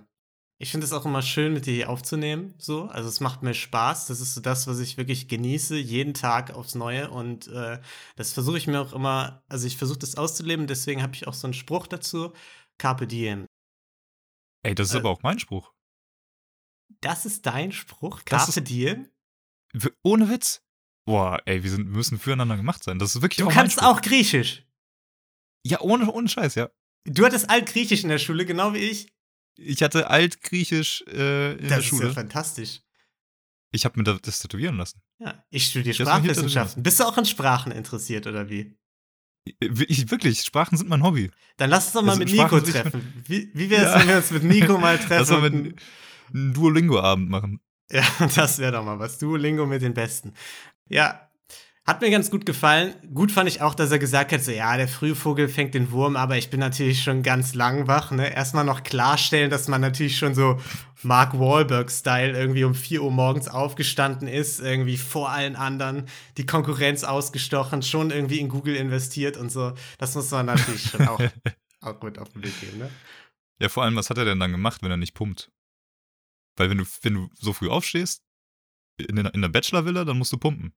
ich 0.60 0.70
finde 0.72 0.86
es 0.86 0.94
auch 0.94 1.06
immer 1.06 1.22
schön, 1.24 1.54
mit 1.54 1.66
dir 1.66 1.74
hier 1.74 1.90
aufzunehmen. 1.90 2.54
So, 2.60 2.86
also 2.86 3.10
es 3.10 3.20
macht 3.20 3.42
mir 3.44 3.54
Spaß. 3.54 4.06
Das 4.08 4.22
ist 4.22 4.36
so 4.36 4.42
das, 4.42 4.68
was 4.68 4.80
ich 4.80 4.96
wirklich 4.98 5.28
genieße, 5.28 5.76
jeden 5.78 6.14
Tag 6.14 6.52
aufs 6.54 6.76
Neue. 6.76 7.10
Und 7.10 7.48
äh, 7.48 7.82
das 8.16 8.32
versuche 8.32 8.58
ich 8.58 8.68
mir 8.68 8.80
auch 8.80 8.94
immer, 8.94 9.44
also 9.50 9.66
ich 9.68 9.78
versuche 9.78 10.00
das 10.00 10.16
auszuleben. 10.18 10.68
Deswegen 10.68 11.02
habe 11.02 11.16
ich 11.16 11.28
auch 11.28 11.34
so 11.34 11.48
einen 11.48 11.54
Spruch 11.56 11.88
dazu: 11.88 12.34
Carpe 12.78 13.08
diem. 13.08 13.46
Ey, 14.64 14.76
das 14.76 14.90
ist 14.90 14.94
Äh, 14.96 15.00
aber 15.00 15.10
auch 15.10 15.24
mein 15.24 15.40
Spruch. 15.40 15.74
Das 17.02 17.26
ist 17.26 17.46
dein 17.46 17.72
Spruch, 17.72 18.24
Carpe 18.26 18.50
ist- 18.52 18.70
diem. 18.70 19.10
Ohne 20.04 20.30
Witz. 20.30 20.62
Boah, 21.06 21.42
ey, 21.46 21.64
wir 21.64 21.70
sind, 21.72 21.88
müssen 21.90 22.20
füreinander 22.20 22.58
gemacht 22.58 22.84
sein. 22.84 23.00
Das 23.00 23.16
ist 23.16 23.22
wirklich 23.22 23.38
Du 23.38 23.48
auch 23.48 23.52
kannst 23.54 23.82
auch 23.82 24.02
Griechisch. 24.02 24.66
Ja, 25.66 25.82
ohne, 25.82 26.12
ohne 26.12 26.28
Scheiß, 26.28 26.56
ja. 26.56 26.70
Du 27.06 27.26
hattest 27.26 27.50
Altgriechisch 27.50 28.04
in 28.04 28.10
der 28.10 28.20
Schule, 28.20 28.46
genau 28.46 28.74
wie 28.74 28.80
ich. 28.80 29.12
Ich 29.58 29.82
hatte 29.84 30.10
Altgriechisch 30.10 31.04
äh, 31.08 31.54
in 31.54 31.58
das 31.60 31.68
der 31.70 31.78
ist 31.80 31.86
Schule. 31.86 32.08
ja 32.08 32.14
fantastisch. 32.14 32.82
ich 33.72 33.86
habe 33.86 34.00
mir 34.00 34.04
da- 34.04 34.20
das 34.22 34.40
tätowieren 34.40 34.78
lassen. 34.78 35.02
Ja, 35.20 35.44
ich 35.50 35.66
studiere 35.68 35.96
Das 35.98 36.08
Sprachwissenschaften. 36.08 36.84
Bist 36.84 37.00
du 37.00 37.04
auch 37.06 37.18
an 37.18 37.26
Sprachen 37.26 37.72
interessiert 37.72 38.28
oder 38.28 38.50
wie? 38.50 38.76
Ich, 39.46 39.56
ich, 39.90 40.12
wirklich, 40.12 40.42
Sprachen 40.42 40.78
sind 40.78 40.90
mein 40.90 41.02
Hobby. 41.04 41.32
Dann 41.58 41.70
lass 41.72 41.86
uns 41.86 41.94
doch 41.94 42.02
mal 42.04 42.10
Also 42.12 42.20
mit 42.20 42.30
Sprachen 42.30 42.60
Nico 42.60 42.72
treffen. 42.72 43.24
Wie, 43.28 43.50
wie 43.56 43.70
wäre 43.72 43.86
es, 43.86 43.92
Ja. 43.94 44.00
wenn 44.00 44.08
wir 44.08 44.18
uns 44.18 44.32
mit 44.32 44.44
Nico 44.44 44.78
mal 44.78 44.98
treffen? 45.00 45.18
Lass 45.20 45.30
mal 45.32 45.46
einen 45.46 46.54
Duolingo-Abend 46.54 47.30
machen. 47.30 47.60
Ja, 47.92 48.04
das 48.36 48.60
wäre 48.60 48.72
doch 48.74 48.86
mal 48.86 49.00
was. 49.00 49.18
Duolingo 49.18 49.66
mit 49.66 49.82
den 49.82 49.94
Besten. 49.94 50.34
Ja, 50.92 51.32
hat 51.84 52.02
mir 52.02 52.12
ganz 52.12 52.30
gut 52.30 52.46
gefallen. 52.46 52.94
Gut 53.14 53.32
fand 53.32 53.50
ich 53.50 53.62
auch, 53.62 53.74
dass 53.74 53.92
er 53.92 53.98
gesagt 53.98 54.32
hat, 54.32 54.44
so, 54.44 54.52
ja, 54.52 54.78
der 54.78 54.88
Frühvogel 54.88 55.50
fängt 55.50 55.74
den 55.74 55.92
Wurm, 55.92 56.16
aber 56.16 56.38
ich 56.38 56.52
bin 56.52 56.60
natürlich 56.60 57.02
schon 57.02 57.24
ganz 57.24 57.56
lang 57.56 57.88
wach. 57.88 58.12
Ne? 58.12 58.34
Erstmal 58.34 58.66
noch 58.66 58.84
klarstellen, 58.84 59.50
dass 59.50 59.68
man 59.68 59.82
natürlich 59.82 60.18
schon 60.18 60.36
so 60.36 60.60
Mark 61.02 61.40
Wahlberg-Style 61.40 62.38
irgendwie 62.38 62.66
um 62.66 62.76
4 62.76 63.02
Uhr 63.02 63.12
morgens 63.12 63.48
aufgestanden 63.48 64.28
ist, 64.28 64.60
irgendwie 64.60 64.98
vor 64.98 65.32
allen 65.32 65.56
anderen, 65.56 66.08
die 66.38 66.46
Konkurrenz 66.46 67.04
ausgestochen, 67.04 67.82
schon 67.82 68.12
irgendwie 68.12 68.40
in 68.40 68.50
Google 68.50 68.76
investiert 68.76 69.36
und 69.36 69.52
so. 69.52 69.74
Das 69.98 70.14
muss 70.14 70.30
man 70.30 70.46
natürlich 70.46 70.84
schon 70.84 71.08
auch, 71.08 71.20
auch 71.82 72.02
mit 72.04 72.20
auf 72.20 72.30
den 72.30 72.44
Weg 72.44 72.60
geben, 72.62 72.78
ne? 72.78 72.92
Ja, 73.60 73.70
vor 73.70 73.84
allem, 73.84 73.96
was 73.96 74.10
hat 74.10 74.18
er 74.18 74.26
denn 74.26 74.40
dann 74.40 74.52
gemacht, 74.52 74.84
wenn 74.84 74.92
er 74.92 74.98
nicht 74.98 75.14
pumpt? 75.14 75.52
Weil 76.58 76.70
wenn 76.70 76.78
du, 76.78 76.86
wenn 77.02 77.14
du 77.16 77.30
so 77.34 77.54
früh 77.54 77.70
aufstehst, 77.70 78.24
in 78.98 79.16
der, 79.16 79.34
in 79.34 79.42
der 79.42 79.50
Bachelor-Villa, 79.50 80.06
dann 80.06 80.18
musst 80.18 80.32
du 80.32 80.38
pumpen. 80.38 80.74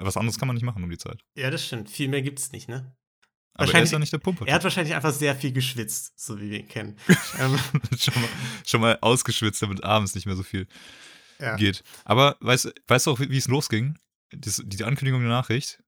Was 0.00 0.16
anderes 0.16 0.38
kann 0.38 0.48
man 0.48 0.54
nicht 0.54 0.64
machen 0.64 0.82
um 0.82 0.90
die 0.90 0.98
Zeit. 0.98 1.20
Ja, 1.36 1.50
das 1.50 1.64
stimmt. 1.66 1.90
Viel 1.90 2.08
mehr 2.08 2.22
gibt's 2.22 2.52
nicht, 2.52 2.68
ne? 2.68 2.94
Aber 3.56 3.64
er 3.64 3.66
Wahrscheinlich- 3.68 3.84
ist 3.84 3.92
ja 3.92 3.98
nicht 4.00 4.12
der 4.12 4.18
Pumper. 4.18 4.46
Er 4.48 4.54
hat 4.54 4.64
wahrscheinlich 4.64 4.94
einfach 4.94 5.12
sehr 5.12 5.36
viel 5.36 5.52
geschwitzt, 5.52 6.18
so 6.18 6.40
wie 6.40 6.50
wir 6.50 6.58
ihn 6.60 6.68
kennen. 6.68 6.96
ähm, 7.38 7.58
schon, 7.96 8.14
mal, 8.14 8.28
schon 8.66 8.80
mal 8.80 8.98
ausgeschwitzt, 9.00 9.62
damit 9.62 9.84
abends 9.84 10.14
nicht 10.16 10.26
mehr 10.26 10.34
so 10.36 10.42
viel 10.42 10.66
ja. 11.38 11.54
geht. 11.56 11.82
Aber 12.04 12.36
weißt, 12.40 12.72
weißt 12.88 13.06
du 13.06 13.12
auch, 13.12 13.20
wie 13.20 13.36
es 13.36 13.46
losging? 13.48 13.96
Das, 14.30 14.60
die 14.64 14.82
Ankündigung 14.82 15.20
der 15.20 15.30
Nachricht. 15.30 15.80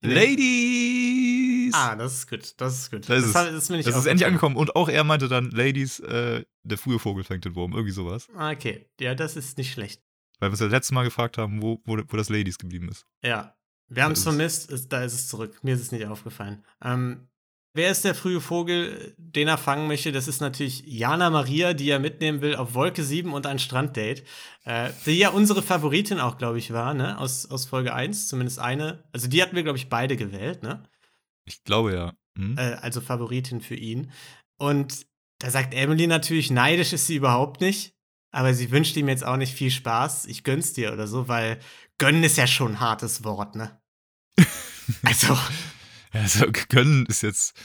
Nee. 0.00 0.14
Ladies! 0.14 1.74
Ah, 1.74 1.96
das 1.96 2.12
ist 2.14 2.28
gut. 2.30 2.54
Das 2.58 2.78
ist 2.78 2.90
gut. 2.90 3.08
Da 3.08 3.14
ist 3.14 3.22
das, 3.22 3.30
es. 3.30 3.34
hat- 3.34 3.52
das 3.52 3.84
das 3.84 3.96
ist 3.96 4.06
endlich 4.06 4.26
angekommen. 4.26 4.54
Und 4.56 4.76
auch 4.76 4.88
er 4.88 5.02
meinte 5.02 5.28
dann, 5.28 5.50
Ladies, 5.50 5.98
äh, 6.00 6.44
der 6.62 6.78
frühe 6.78 6.98
Vogel 7.00 7.24
fängt 7.24 7.44
den 7.46 7.54
Wurm. 7.56 7.72
Irgendwie 7.72 7.92
sowas. 7.92 8.28
Ah, 8.36 8.50
Okay, 8.52 8.86
ja, 9.00 9.14
das 9.16 9.34
ist 9.34 9.58
nicht 9.58 9.72
schlecht. 9.72 10.03
Weil 10.38 10.48
wir 10.48 10.52
uns 10.52 10.60
das 10.60 10.70
letzte 10.70 10.94
Mal 10.94 11.04
gefragt 11.04 11.38
haben, 11.38 11.62
wo, 11.62 11.80
wo, 11.84 11.96
wo 11.96 12.16
das 12.16 12.28
Ladies 12.28 12.58
geblieben 12.58 12.88
ist. 12.88 13.06
Ja, 13.22 13.54
wir 13.88 14.04
haben 14.04 14.12
es 14.12 14.22
vermisst, 14.22 14.70
ist, 14.70 14.92
da 14.92 15.02
ist 15.02 15.14
es 15.14 15.28
zurück. 15.28 15.58
Mir 15.62 15.74
ist 15.74 15.80
es 15.80 15.92
nicht 15.92 16.06
aufgefallen. 16.06 16.64
Ähm, 16.82 17.28
wer 17.74 17.90
ist 17.90 18.04
der 18.04 18.14
frühe 18.14 18.40
Vogel, 18.40 19.14
den 19.18 19.48
er 19.48 19.58
fangen 19.58 19.86
möchte? 19.86 20.10
Das 20.10 20.26
ist 20.26 20.40
natürlich 20.40 20.82
Jana 20.86 21.30
Maria, 21.30 21.74
die 21.74 21.90
er 21.90 21.98
mitnehmen 21.98 22.40
will 22.40 22.56
auf 22.56 22.74
Wolke 22.74 23.04
7 23.04 23.32
und 23.32 23.46
ein 23.46 23.58
Stranddate. 23.58 24.24
Äh, 24.64 24.90
die 25.06 25.18
ja 25.18 25.30
unsere 25.30 25.62
Favoritin 25.62 26.18
auch, 26.18 26.38
glaube 26.38 26.58
ich, 26.58 26.72
war, 26.72 26.94
ne? 26.94 27.18
Aus, 27.18 27.46
aus 27.46 27.66
Folge 27.66 27.94
1, 27.94 28.28
zumindest 28.28 28.58
eine. 28.58 29.04
Also 29.12 29.28
die 29.28 29.42
hatten 29.42 29.56
wir, 29.56 29.62
glaube 29.62 29.78
ich, 29.78 29.88
beide 29.88 30.16
gewählt, 30.16 30.62
ne? 30.62 30.88
Ich 31.44 31.62
glaube 31.64 31.94
ja. 31.94 32.14
Mhm. 32.36 32.56
äh, 32.58 32.74
also 32.74 33.00
Favoritin 33.00 33.60
für 33.60 33.76
ihn. 33.76 34.10
Und 34.56 35.06
da 35.38 35.50
sagt 35.50 35.74
Emily 35.74 36.06
natürlich, 36.06 36.50
neidisch 36.50 36.92
ist 36.92 37.06
sie 37.06 37.16
überhaupt 37.16 37.60
nicht, 37.60 37.93
aber 38.34 38.52
sie 38.54 38.70
wünscht 38.70 38.96
ihm 38.96 39.08
jetzt 39.08 39.24
auch 39.24 39.36
nicht 39.36 39.54
viel 39.54 39.70
Spaß. 39.70 40.26
Ich 40.26 40.44
gönn's 40.44 40.72
dir 40.72 40.92
oder 40.92 41.06
so, 41.06 41.28
weil 41.28 41.58
gönnen 41.98 42.24
ist 42.24 42.36
ja 42.36 42.46
schon 42.46 42.72
ein 42.72 42.80
hartes 42.80 43.24
Wort, 43.24 43.54
ne? 43.54 43.80
also, 45.04 45.38
also 46.12 46.46
gönnen 46.68 47.06
ist 47.06 47.22
jetzt. 47.22 47.56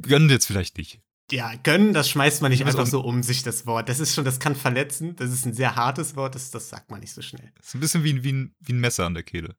Gönnen 0.00 0.30
jetzt 0.30 0.46
vielleicht 0.46 0.78
nicht. 0.78 1.00
ja, 1.32 1.54
gönnen, 1.56 1.92
das 1.92 2.08
schmeißt 2.08 2.42
man 2.42 2.50
nicht 2.52 2.64
Also, 2.64 2.78
einfach 2.78 2.90
so 2.90 3.00
um 3.00 3.22
sich, 3.22 3.42
das 3.42 3.66
Wort. 3.66 3.88
Das 3.88 3.98
ist 4.00 4.14
schon, 4.14 4.24
das 4.24 4.38
kann 4.40 4.54
verletzen. 4.56 5.16
Das 5.16 5.30
ist 5.32 5.44
ein 5.46 5.52
sehr 5.54 5.76
hartes 5.76 6.14
Wort, 6.16 6.34
das, 6.34 6.50
das 6.50 6.68
sagt 6.68 6.90
man 6.90 7.00
nicht 7.00 7.12
so 7.12 7.22
schnell. 7.22 7.52
Ist 7.60 7.74
ein 7.74 7.80
bisschen 7.80 8.04
wie, 8.04 8.12
ein- 8.12 8.22
wie, 8.24 8.32
ein, 8.32 8.54
wie 8.60 8.72
ein 8.72 8.80
Messer 8.80 9.06
an 9.06 9.14
der 9.14 9.22
Kehle. 9.24 9.56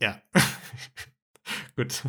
Ja. 0.00 0.20
Gut. 1.76 2.02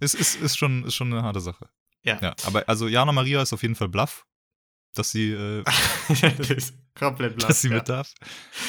Es 0.00 0.14
ist, 0.14 0.36
ist, 0.40 0.56
schon, 0.58 0.84
ist 0.84 0.94
schon 0.94 1.12
eine 1.12 1.22
harte 1.22 1.40
Sache. 1.40 1.68
Ja. 2.04 2.18
Ja, 2.20 2.34
aber 2.44 2.68
also 2.68 2.88
Jana 2.88 3.12
Maria 3.12 3.42
ist 3.42 3.52
auf 3.52 3.62
jeden 3.62 3.74
Fall 3.76 3.88
bluff, 3.88 4.26
dass 4.94 5.10
sie, 5.10 5.32
äh, 5.32 5.64
das 6.48 6.72
komplett 6.94 7.36
blass. 7.36 7.48
dass 7.48 7.60
sie 7.62 7.68
ja. 7.68 7.76
mit 7.76 7.88
darf. 7.88 8.12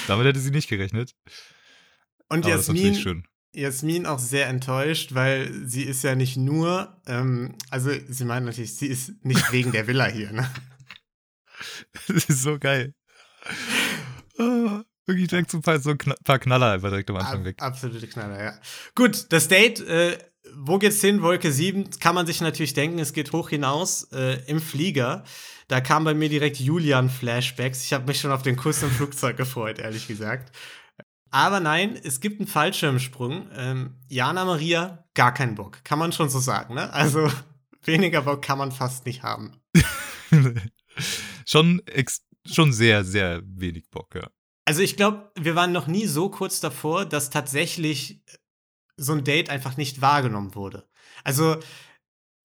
Damit 0.08 0.25
hätte 0.25 0.39
sie 0.39 0.51
nicht 0.51 0.70
gerechnet. 0.70 1.13
Und 2.30 2.46
Aber 2.46 2.56
Jasmin. 2.56 3.24
Jasmin 3.56 4.06
auch 4.08 4.20
sehr 4.20 4.48
enttäuscht, 4.48 5.13
weil 5.13 5.51
sie 5.68 5.84
ist 5.84 6.03
ja 6.03 6.15
nicht 6.15 6.38
nur, 6.38 7.00
ähm, 7.06 7.56
also 7.70 7.92
sie 8.10 8.25
meint 8.25 8.46
natürlich, 8.46 8.75
sie 8.75 8.88
ist 8.88 9.24
nicht 9.24 9.51
wegen 9.51 9.72
der 9.72 9.86
Villa 9.88 10.08
hier, 10.08 10.32
ne? 10.32 10.50
Das 12.08 12.25
ist 12.25 12.42
so 12.42 12.58
geil. 12.58 12.94
Ah, 14.38 14.84
wirklich 15.06 15.27
direkt 15.27 15.51
so 15.51 15.60
ein 15.60 15.62
paar, 15.62 15.80
so 15.80 15.92
ein 15.92 15.98
paar 15.98 16.39
Knaller 16.39 16.72
einfach 16.72 16.89
direkt 16.89 17.10
am 17.10 17.18
Anfang 17.18 17.42
Ab, 17.42 17.46
weg. 17.46 17.62
absolute 17.62 18.08
Knaller, 18.08 18.44
ja. 18.44 18.60
Gut, 18.96 19.27
das 19.32 19.48
Date, 19.48 19.80
äh, 19.82 20.18
wo 20.56 20.77
geht's 20.77 21.01
hin? 21.01 21.22
Wolke 21.22 21.51
7, 21.51 21.92
kann 22.00 22.15
man 22.15 22.25
sich 22.25 22.42
natürlich 22.42 22.74
denken, 22.74 23.00
es 23.00 23.13
geht 23.13 23.32
hoch 23.32 23.50
hinaus 23.50 24.12
äh, 24.12 24.42
im 24.48 24.60
Flieger. 24.60 25.24
Da 25.74 25.82
kam 25.82 26.03
bei 26.03 26.13
mir 26.13 26.30
direkt 26.30 26.60
Julian-Flashbacks. 26.60 27.84
Ich 27.84 27.94
habe 27.94 28.06
mich 28.06 28.20
schon 28.20 28.32
auf 28.32 28.44
den 28.44 28.56
Kuss 28.56 28.84
im 28.84 28.92
Flugzeug 28.92 29.38
gefreut, 29.38 29.80
ehrlich 29.80 30.08
gesagt. 30.08 30.56
Aber 31.32 31.60
nein, 31.60 32.00
es 32.03 32.20
gibt 32.20 32.39
einen 32.39 32.48
Fallschirmsprung. 32.48 33.50
Ähm, 33.56 33.96
Jana 34.08 34.46
Maria, 34.46 35.03
gar 35.15 35.34
keinen 35.34 35.56
Bock. 35.56 35.84
Kann 35.84 35.98
man 35.98 36.12
schon 36.12 36.30
so 36.30 36.38
sagen, 36.38 36.75
ne? 36.75 36.94
Also 36.94 37.27
weniger 37.82 38.22
Bock 38.22 38.44
kann 38.44 38.60
man 38.60 38.72
fast 38.72 39.08
nicht 39.08 39.24
haben. 39.24 39.63
schon, 41.48 41.82
schon 42.46 42.72
sehr, 42.72 43.03
sehr 43.03 43.42
wenig 43.44 43.89
Bock, 43.89 44.13
ja. 44.13 44.30
Also 44.65 44.84
ich 44.84 44.96
glaube, 44.96 45.32
wir 45.39 45.56
waren 45.56 45.72
noch 45.72 45.88
nie 45.88 46.06
so 46.06 46.30
kurz 46.30 46.60
davor, 46.60 47.03
dass 47.06 47.32
tatsächlich 47.32 48.22
so 48.96 49.13
ein 49.13 49.24
Date 49.24 49.50
einfach 49.50 49.75
nicht 49.75 50.01
wahrgenommen 50.01 50.53
wurde. 50.53 50.88
Also 51.24 51.58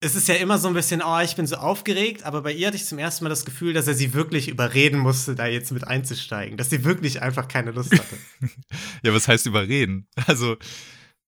es 0.01 0.15
ist 0.15 0.27
ja 0.27 0.35
immer 0.35 0.57
so 0.57 0.69
ein 0.69 0.73
bisschen, 0.73 1.01
oh, 1.01 1.19
ich 1.19 1.35
bin 1.35 1.45
so 1.45 1.57
aufgeregt, 1.57 2.23
aber 2.23 2.41
bei 2.41 2.53
ihr 2.53 2.67
hatte 2.67 2.77
ich 2.77 2.85
zum 2.85 2.99
ersten 2.99 3.25
Mal 3.25 3.29
das 3.29 3.43
Gefühl, 3.43 3.73
dass 3.73 3.87
er 3.87 3.93
sie 3.93 4.13
wirklich 4.13 4.47
überreden 4.47 4.97
musste, 4.97 5.35
da 5.35 5.45
jetzt 5.45 5.71
mit 5.71 5.85
einzusteigen, 5.85 6.57
dass 6.57 6.69
sie 6.69 6.85
wirklich 6.85 7.21
einfach 7.21 7.47
keine 7.47 7.71
Lust 7.71 7.91
hatte. 7.91 8.17
Ja, 9.03 9.13
was 9.13 9.27
heißt 9.27 9.45
überreden? 9.45 10.07
Also, 10.27 10.57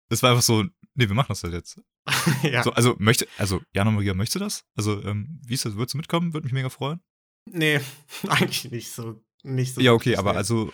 es 0.10 0.22
war 0.22 0.32
einfach 0.32 0.44
so, 0.44 0.64
nee, 0.96 1.08
wir 1.08 1.14
machen 1.14 1.28
das 1.30 1.44
halt 1.44 1.54
jetzt. 1.54 1.80
ja. 2.44 2.64
So, 2.64 2.72
also, 2.74 2.96
möchte, 3.00 3.28
also, 3.38 3.62
Jana 3.74 3.92
Maria, 3.92 4.14
möchte 4.14 4.40
das? 4.40 4.66
Also, 4.76 5.02
ähm, 5.04 5.40
wie 5.46 5.54
ist 5.54 5.66
das? 5.66 5.76
Würdest 5.76 5.94
du 5.94 5.98
mitkommen? 5.98 6.34
Würde 6.34 6.46
mich 6.46 6.54
mega 6.54 6.70
freuen. 6.70 7.02
Nee, 7.50 7.80
eigentlich 8.28 8.72
nicht 8.72 8.92
so. 8.92 9.22
Nicht 9.44 9.76
so 9.76 9.82
Ja, 9.82 9.92
okay, 9.92 10.16
aber 10.16 10.36
also, 10.36 10.72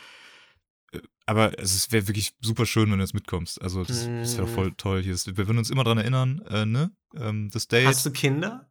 aber 1.29 1.57
es 1.59 1.91
wäre 1.91 2.07
wirklich 2.07 2.33
super 2.41 2.65
schön, 2.65 2.89
wenn 2.91 2.97
du 2.99 3.03
jetzt 3.03 3.13
mitkommst. 3.13 3.61
Also, 3.61 3.83
das, 3.83 4.09
das 4.21 4.37
wäre 4.37 4.47
Mm. 4.47 4.53
voll 4.53 4.73
toll. 4.75 5.01
Hier 5.03 5.13
ist, 5.13 5.27
wir 5.27 5.37
würden 5.37 5.57
uns 5.57 5.69
immer 5.69 5.83
dran 5.83 5.97
erinnern, 5.97 6.41
äh, 6.49 6.65
ne? 6.65 6.91
Ähm, 7.15 7.49
das 7.51 7.67
Date. 7.67 7.87
Hast 7.87 8.05
du 8.05 8.11
Kinder? 8.11 8.69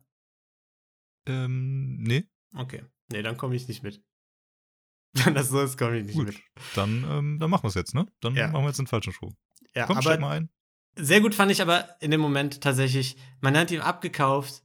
ähm, 1.27 1.99
nee, 2.03 2.25
Okay. 2.57 2.83
Nee, 3.13 3.23
dann 3.23 3.37
komme 3.37 3.55
ich 3.57 3.69
nicht 3.69 3.83
mit. 3.83 4.03
Wenn 5.15 5.35
das 5.35 5.49
so 5.51 5.61
ist, 5.61 5.79
komme 5.79 5.99
ich 5.99 6.07
nicht 6.07 6.15
gut. 6.17 6.27
mit. 6.29 6.37
Dann, 6.75 7.05
ähm, 7.09 7.39
dann 7.39 7.51
machen 7.51 7.65
wir 7.65 7.69
es 7.69 7.75
jetzt, 7.75 7.95
ne? 7.95 8.07
Dann 8.21 8.35
Ja. 8.35 8.49
machen 8.49 8.63
wir 8.65 8.69
jetzt 8.69 8.79
den 8.79 8.87
falschen 8.87 9.13
Sprung. 9.13 9.37
Ja, 9.75 9.87
Komm, 9.87 9.99
aber 9.99 10.19
mal 10.19 10.37
ein. 10.37 10.51
Sehr 10.97 11.21
gut 11.21 11.35
fand 11.35 11.53
ich 11.53 11.63
aber 11.63 11.97
in 12.01 12.11
dem 12.11 12.21
Moment 12.21 12.61
tatsächlich, 12.63 13.17
man 13.41 13.57
hat 13.57 13.71
ihm 13.71 13.81
abgekauft, 13.81 14.63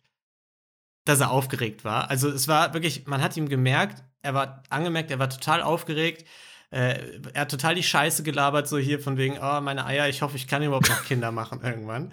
dass 1.05 1.19
er 1.19 1.29
aufgeregt 1.31 1.83
war. 1.83 2.09
Also 2.09 2.29
es 2.29 2.47
war 2.47 2.73
wirklich, 2.73 3.05
man 3.05 3.21
hat 3.21 3.35
ihm 3.37 3.49
gemerkt, 3.49 4.03
er 4.21 4.33
war 4.33 4.63
angemerkt, 4.69 5.11
er 5.11 5.19
war 5.19 5.29
total 5.29 5.61
aufgeregt. 5.61 6.25
Äh, 6.73 7.19
er 7.33 7.41
hat 7.41 7.51
total 7.51 7.75
die 7.75 7.83
Scheiße 7.83 8.23
gelabert, 8.23 8.67
so 8.67 8.79
hier 8.79 8.99
von 8.99 9.15
wegen, 9.15 9.37
oh, 9.39 9.61
meine 9.61 9.85
Eier, 9.85 10.09
ich 10.09 10.23
hoffe, 10.23 10.37
ich 10.37 10.47
kann 10.47 10.63
überhaupt 10.63 10.89
noch 10.89 11.05
Kinder 11.05 11.31
machen 11.31 11.61
irgendwann. 11.63 12.11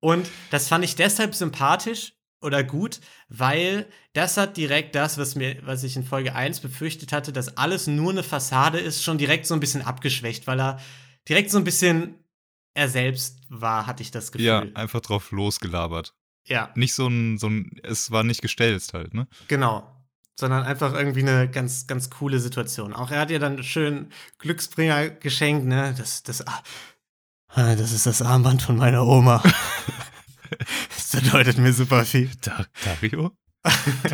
Und 0.00 0.28
das 0.50 0.68
fand 0.68 0.84
ich 0.84 0.94
deshalb 0.94 1.34
sympathisch 1.34 2.12
oder 2.40 2.62
gut, 2.62 3.00
weil 3.28 3.86
das 4.12 4.36
hat 4.36 4.56
direkt 4.56 4.94
das, 4.94 5.18
was 5.18 5.34
mir, 5.34 5.56
was 5.64 5.82
ich 5.82 5.96
in 5.96 6.04
Folge 6.04 6.34
1 6.34 6.60
befürchtet 6.60 7.12
hatte, 7.12 7.32
dass 7.32 7.56
alles 7.56 7.88
nur 7.88 8.12
eine 8.12 8.22
Fassade 8.22 8.78
ist, 8.78 9.02
schon 9.02 9.18
direkt 9.18 9.46
so 9.46 9.54
ein 9.54 9.60
bisschen 9.60 9.82
abgeschwächt, 9.82 10.46
weil 10.46 10.60
er 10.60 10.80
direkt 11.28 11.50
so 11.50 11.58
ein 11.58 11.64
bisschen 11.64 12.14
er 12.74 12.88
selbst 12.88 13.40
war, 13.48 13.86
hatte 13.86 14.02
ich 14.02 14.12
das 14.12 14.30
Gefühl. 14.30 14.46
Ja, 14.46 14.64
einfach 14.74 15.00
drauf 15.00 15.32
losgelabert. 15.32 16.14
ja 16.46 16.70
Nicht 16.76 16.94
so 16.94 17.08
ein, 17.08 17.36
so 17.38 17.48
ein, 17.48 17.80
es 17.82 18.12
war 18.12 18.22
nicht 18.22 18.42
gestelzt 18.42 18.94
halt, 18.94 19.12
ne? 19.12 19.26
genau. 19.48 19.88
Sondern 20.42 20.64
einfach 20.64 20.92
irgendwie 20.92 21.22
eine 21.22 21.48
ganz, 21.48 21.86
ganz 21.86 22.10
coole 22.10 22.40
Situation. 22.40 22.94
Auch 22.94 23.12
er 23.12 23.20
hat 23.20 23.30
ihr 23.30 23.38
dann 23.38 23.62
schön 23.62 24.10
Glücksbringer 24.38 25.10
geschenkt, 25.10 25.66
ne? 25.66 25.94
Das, 25.96 26.24
das, 26.24 26.44
ah, 26.44 27.76
das 27.76 27.92
ist 27.92 28.06
das 28.06 28.22
Armband 28.22 28.60
von 28.60 28.76
meiner 28.76 29.06
Oma. 29.06 29.40
das 30.96 31.12
bedeutet 31.12 31.58
mir 31.58 31.72
super 31.72 32.04
viel. 32.04 32.28
Dar 32.40 32.66
Dario? 32.84 33.30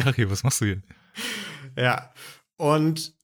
Dario, 0.05 0.31
was 0.31 0.43
machst 0.43 0.61
du 0.61 0.67
hier? 0.67 0.83
Ja. 1.79 2.13
Und 2.59 3.15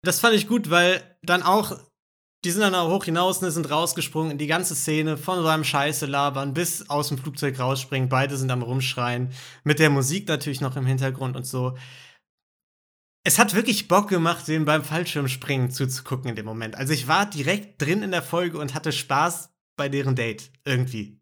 das 0.00 0.18
fand 0.18 0.34
ich 0.34 0.48
gut, 0.48 0.70
weil 0.70 1.02
dann 1.22 1.42
auch, 1.42 1.78
die 2.46 2.52
sind 2.52 2.62
dann 2.62 2.74
auch 2.74 2.90
hoch 2.90 3.04
hinaus, 3.04 3.42
ne, 3.42 3.50
sind 3.50 3.70
rausgesprungen 3.70 4.32
in 4.32 4.38
die 4.38 4.46
ganze 4.46 4.74
Szene, 4.74 5.18
von 5.18 5.42
seinem 5.42 5.64
Scheiße 5.64 6.06
labern 6.06 6.54
bis 6.54 6.88
aus 6.88 7.08
dem 7.08 7.18
Flugzeug 7.18 7.60
rausspringen. 7.60 8.08
Beide 8.08 8.38
sind 8.38 8.50
am 8.50 8.62
Rumschreien. 8.62 9.28
Mit 9.62 9.78
der 9.78 9.90
Musik 9.90 10.26
natürlich 10.26 10.62
noch 10.62 10.74
im 10.76 10.86
Hintergrund 10.86 11.36
und 11.36 11.44
so. 11.46 11.76
Es 13.22 13.38
hat 13.38 13.54
wirklich 13.54 13.86
Bock 13.88 14.08
gemacht, 14.08 14.48
den 14.48 14.64
beim 14.64 14.82
Fallschirmspringen 14.82 15.70
zuzugucken 15.70 16.30
in 16.30 16.36
dem 16.36 16.46
Moment. 16.46 16.74
Also 16.74 16.92
ich 16.92 17.06
war 17.06 17.28
direkt 17.28 17.80
drin 17.82 18.02
in 18.02 18.10
der 18.12 18.22
Folge 18.22 18.58
und 18.58 18.74
hatte 18.74 18.92
Spaß 18.92 19.50
bei 19.76 19.88
deren 19.88 20.16
Date. 20.16 20.50
Irgendwie. 20.64 21.20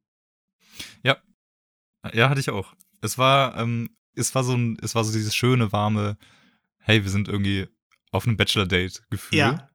Ja, 2.12 2.30
hatte 2.30 2.40
ich 2.40 2.50
auch. 2.50 2.74
Es 3.00 3.18
war, 3.18 3.56
ähm, 3.56 3.90
es 4.14 4.34
war 4.34 4.44
so 4.44 4.54
ein, 4.54 4.78
es 4.82 4.94
war 4.94 5.04
so 5.04 5.12
dieses 5.12 5.34
schöne, 5.34 5.72
warme, 5.72 6.16
hey, 6.78 7.02
wir 7.02 7.10
sind 7.10 7.28
irgendwie 7.28 7.68
auf 8.10 8.26
einem 8.26 8.36
Bachelor-Date-Gefühl. 8.36 9.38
Ja. 9.38 9.70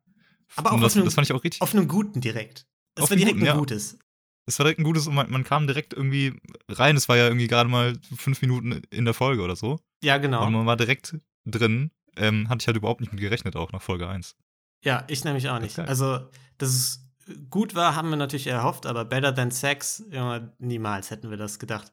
Aber 0.55 0.71
auch 0.71 0.75
und 0.75 0.81
das, 0.81 0.93
auf 0.93 0.97
einem- 0.97 1.05
das 1.05 1.13
fand 1.15 1.27
ich 1.27 1.33
auch 1.33 1.43
richtig. 1.43 1.61
Auf 1.61 1.73
einem 1.73 1.87
guten 1.87 2.21
direkt. 2.21 2.67
Es 2.95 3.09
war 3.09 3.17
direkt 3.17 3.35
guten, 3.35 3.43
ein 3.43 3.47
ja. 3.47 3.57
gutes. 3.57 3.97
Es 4.45 4.59
war 4.59 4.65
direkt 4.65 4.79
ein 4.79 4.83
gutes 4.83 5.07
und 5.07 5.15
man, 5.15 5.31
man 5.31 5.43
kam 5.43 5.67
direkt 5.67 5.93
irgendwie 5.93 6.33
rein. 6.69 6.95
Es 6.95 7.09
war 7.09 7.17
ja 7.17 7.27
irgendwie 7.27 7.47
gerade 7.47 7.69
mal 7.69 7.97
fünf 8.15 8.41
Minuten 8.41 8.81
in 8.89 9.05
der 9.05 9.13
Folge 9.13 9.41
oder 9.41 9.55
so. 9.55 9.79
Ja, 10.03 10.17
genau. 10.17 10.41
Aber 10.41 10.51
man 10.51 10.65
war 10.65 10.77
direkt 10.77 11.17
drin. 11.45 11.91
Ähm, 12.17 12.49
hatte 12.49 12.61
ich 12.61 12.67
halt 12.67 12.77
überhaupt 12.77 13.01
nicht 13.01 13.11
mit 13.11 13.21
gerechnet, 13.21 13.55
auch 13.55 13.71
nach 13.71 13.81
Folge 13.81 14.07
1. 14.07 14.35
Ja, 14.83 15.03
ich 15.07 15.23
nämlich 15.23 15.49
auch 15.49 15.55
Das 15.55 15.63
nicht. 15.63 15.75
geil. 15.77 15.87
Also, 15.87 16.19
dass 16.57 16.69
es 16.69 17.09
gut 17.49 17.73
war, 17.73 17.95
haben 17.95 18.09
wir 18.09 18.17
natürlich 18.17 18.47
erhofft, 18.47 18.85
aber 18.85 19.05
better 19.05 19.33
than 19.33 19.49
sex, 19.51 20.03
ja, 20.11 20.49
niemals 20.59 21.09
hätten 21.09 21.29
wir 21.29 21.37
das 21.37 21.57
gedacht. 21.59 21.91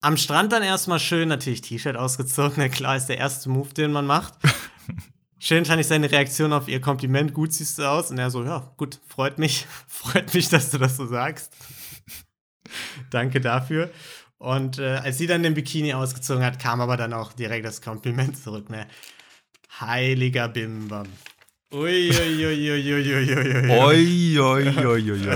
Am 0.00 0.16
Strand 0.16 0.52
dann 0.52 0.64
erstmal 0.64 0.98
schön 0.98 1.28
natürlich 1.28 1.60
T-Shirt 1.60 1.96
ausgezogen. 1.96 2.54
Na 2.56 2.68
klar, 2.68 2.96
ist 2.96 3.06
der 3.06 3.18
erste 3.18 3.48
Move, 3.48 3.72
den 3.72 3.92
man 3.92 4.06
macht. 4.06 4.34
Schön 5.38 5.64
fand 5.64 5.80
ich 5.80 5.88
seine 5.88 6.08
Reaktion 6.08 6.52
auf 6.52 6.68
ihr 6.68 6.80
Kompliment. 6.80 7.34
Gut 7.34 7.52
siehst 7.52 7.76
du 7.78 7.82
aus. 7.82 8.12
Und 8.12 8.18
er 8.18 8.30
so, 8.30 8.44
ja, 8.44 8.72
gut, 8.76 9.00
freut 9.08 9.38
mich. 9.38 9.66
freut 9.88 10.32
mich, 10.34 10.48
dass 10.48 10.70
du 10.70 10.78
das 10.78 10.96
so 10.96 11.06
sagst. 11.06 11.52
Danke 13.10 13.40
dafür. 13.40 13.90
Und 14.38 14.78
äh, 14.78 14.96
als 15.02 15.18
sie 15.18 15.26
dann 15.26 15.42
den 15.42 15.54
Bikini 15.54 15.94
ausgezogen 15.94 16.44
hat, 16.44 16.60
kam 16.60 16.80
aber 16.80 16.96
dann 16.96 17.12
auch 17.12 17.32
direkt 17.32 17.64
das 17.66 17.80
Kompliment 17.82 18.36
zurück. 18.36 18.70
Ne? 18.70 18.86
Heiliger 19.80 20.48
Bimbam. 20.48 21.06
Uiuiuiuiuiui. 21.72 23.64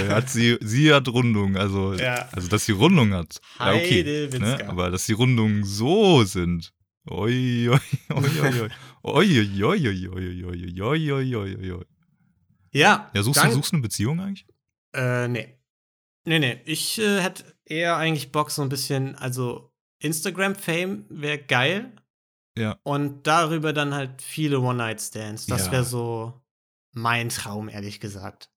hat 0.08 0.28
sie, 0.28 0.58
sie 0.60 0.92
hat 0.92 1.08
Rundung, 1.08 1.56
also, 1.56 1.94
ja. 1.94 2.28
also 2.32 2.48
dass 2.48 2.66
sie 2.66 2.72
Rundung 2.72 3.14
hat. 3.14 3.40
Ja, 3.58 3.72
okay. 3.72 4.28
Ne? 4.38 4.68
Aber 4.68 4.90
dass 4.90 5.06
die 5.06 5.14
Rundungen 5.14 5.64
so 5.64 6.24
sind. 6.24 6.74
Ja. 12.72 13.10
Ja, 13.14 13.22
suchst, 13.22 13.40
suchst 13.52 13.72
du 13.72 13.76
eine 13.76 13.82
Beziehung 13.82 14.20
eigentlich? 14.20 14.46
Äh, 14.92 15.28
nee. 15.28 15.56
Nee, 16.24 16.40
nee. 16.40 16.60
Ich 16.64 16.98
äh, 16.98 17.20
hätte 17.22 17.44
eher 17.64 17.96
eigentlich 17.96 18.32
Bock, 18.32 18.50
so 18.50 18.60
ein 18.62 18.68
bisschen, 18.68 19.14
also 19.14 19.72
Instagram-Fame 20.00 21.06
wäre 21.08 21.38
geil, 21.38 21.92
ja. 22.56 22.78
Und 22.82 23.26
darüber 23.26 23.72
dann 23.72 23.94
halt 23.94 24.22
viele 24.22 24.60
One-Night-Stands. 24.60 25.46
Das 25.46 25.66
Ja. 25.66 25.72
wäre 25.72 25.84
so 25.84 26.40
mein 26.92 27.28
Traum, 27.28 27.68
ehrlich 27.68 28.00
gesagt. 28.00 28.50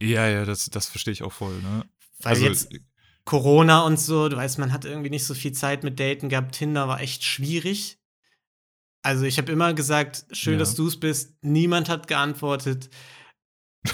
Ja, 0.00 0.28
ja, 0.28 0.44
das, 0.44 0.66
das 0.66 0.88
verstehe 0.88 1.12
ich 1.12 1.22
auch 1.24 1.32
voll, 1.32 1.60
ne? 1.60 1.84
Weil 2.20 2.34
also, 2.34 2.46
jetzt, 2.46 2.70
Corona 3.24 3.82
und 3.82 3.98
so, 3.98 4.28
du 4.28 4.36
weißt, 4.36 4.58
man 4.58 4.72
hat 4.72 4.84
irgendwie 4.84 5.10
nicht 5.10 5.24
so 5.26 5.34
viel 5.34 5.52
Zeit 5.52 5.82
mit 5.82 5.98
Daten 5.98 6.28
gehabt. 6.28 6.54
Tinder 6.54 6.86
war 6.88 7.00
echt 7.00 7.24
schwierig. 7.24 7.98
Also 9.02 9.24
ich 9.24 9.38
habe 9.38 9.50
immer 9.52 9.74
gesagt, 9.74 10.26
schön, 10.32 10.54
Ja. 10.54 10.58
dass 10.60 10.74
du 10.74 10.86
es 10.86 10.98
bist. 10.98 11.36
Niemand 11.42 11.88
hat 11.88 12.06
geantwortet. 12.08 12.90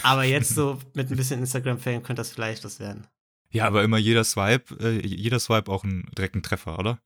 Aber 0.02 0.24
jetzt 0.24 0.54
so 0.54 0.78
mit 0.94 1.10
ein 1.10 1.16
bisschen 1.16 1.40
Instagram-Fame 1.40 2.02
könnte 2.02 2.20
das 2.20 2.30
vielleicht 2.32 2.64
was 2.64 2.80
werden. 2.80 3.06
Ja, 3.50 3.66
aber 3.66 3.84
immer 3.84 3.98
jeder 3.98 4.24
Swipe, 4.24 4.74
äh, 4.80 5.06
jeder 5.06 5.38
Swipe 5.40 5.70
auch 5.70 5.84
ein 5.84 6.10
direkten 6.18 6.42
Treffer, 6.42 6.78
oder? 6.78 6.98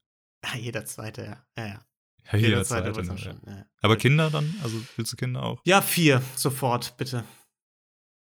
Ja, 0.43 0.55
jeder 0.57 0.85
zweite, 0.85 1.23
ja. 1.23 1.45
Ja, 1.57 1.67
ja. 1.67 1.85
Ja, 2.31 2.37
Jeder, 2.37 2.63
zweite, 2.63 2.91
zweite, 2.93 3.07
war 3.07 3.13
ne, 3.15 3.19
schon. 3.21 3.41
ja. 3.47 3.51
Ja. 3.57 3.65
Aber 3.81 3.97
Kinder 3.97 4.29
dann? 4.29 4.53
Also 4.63 4.79
willst 4.95 5.11
du 5.13 5.15
Kinder 5.17 5.43
auch? 5.43 5.61
ja, 5.65 5.81
vier, 5.81 6.21
sofort, 6.35 6.95
bitte. 6.97 7.23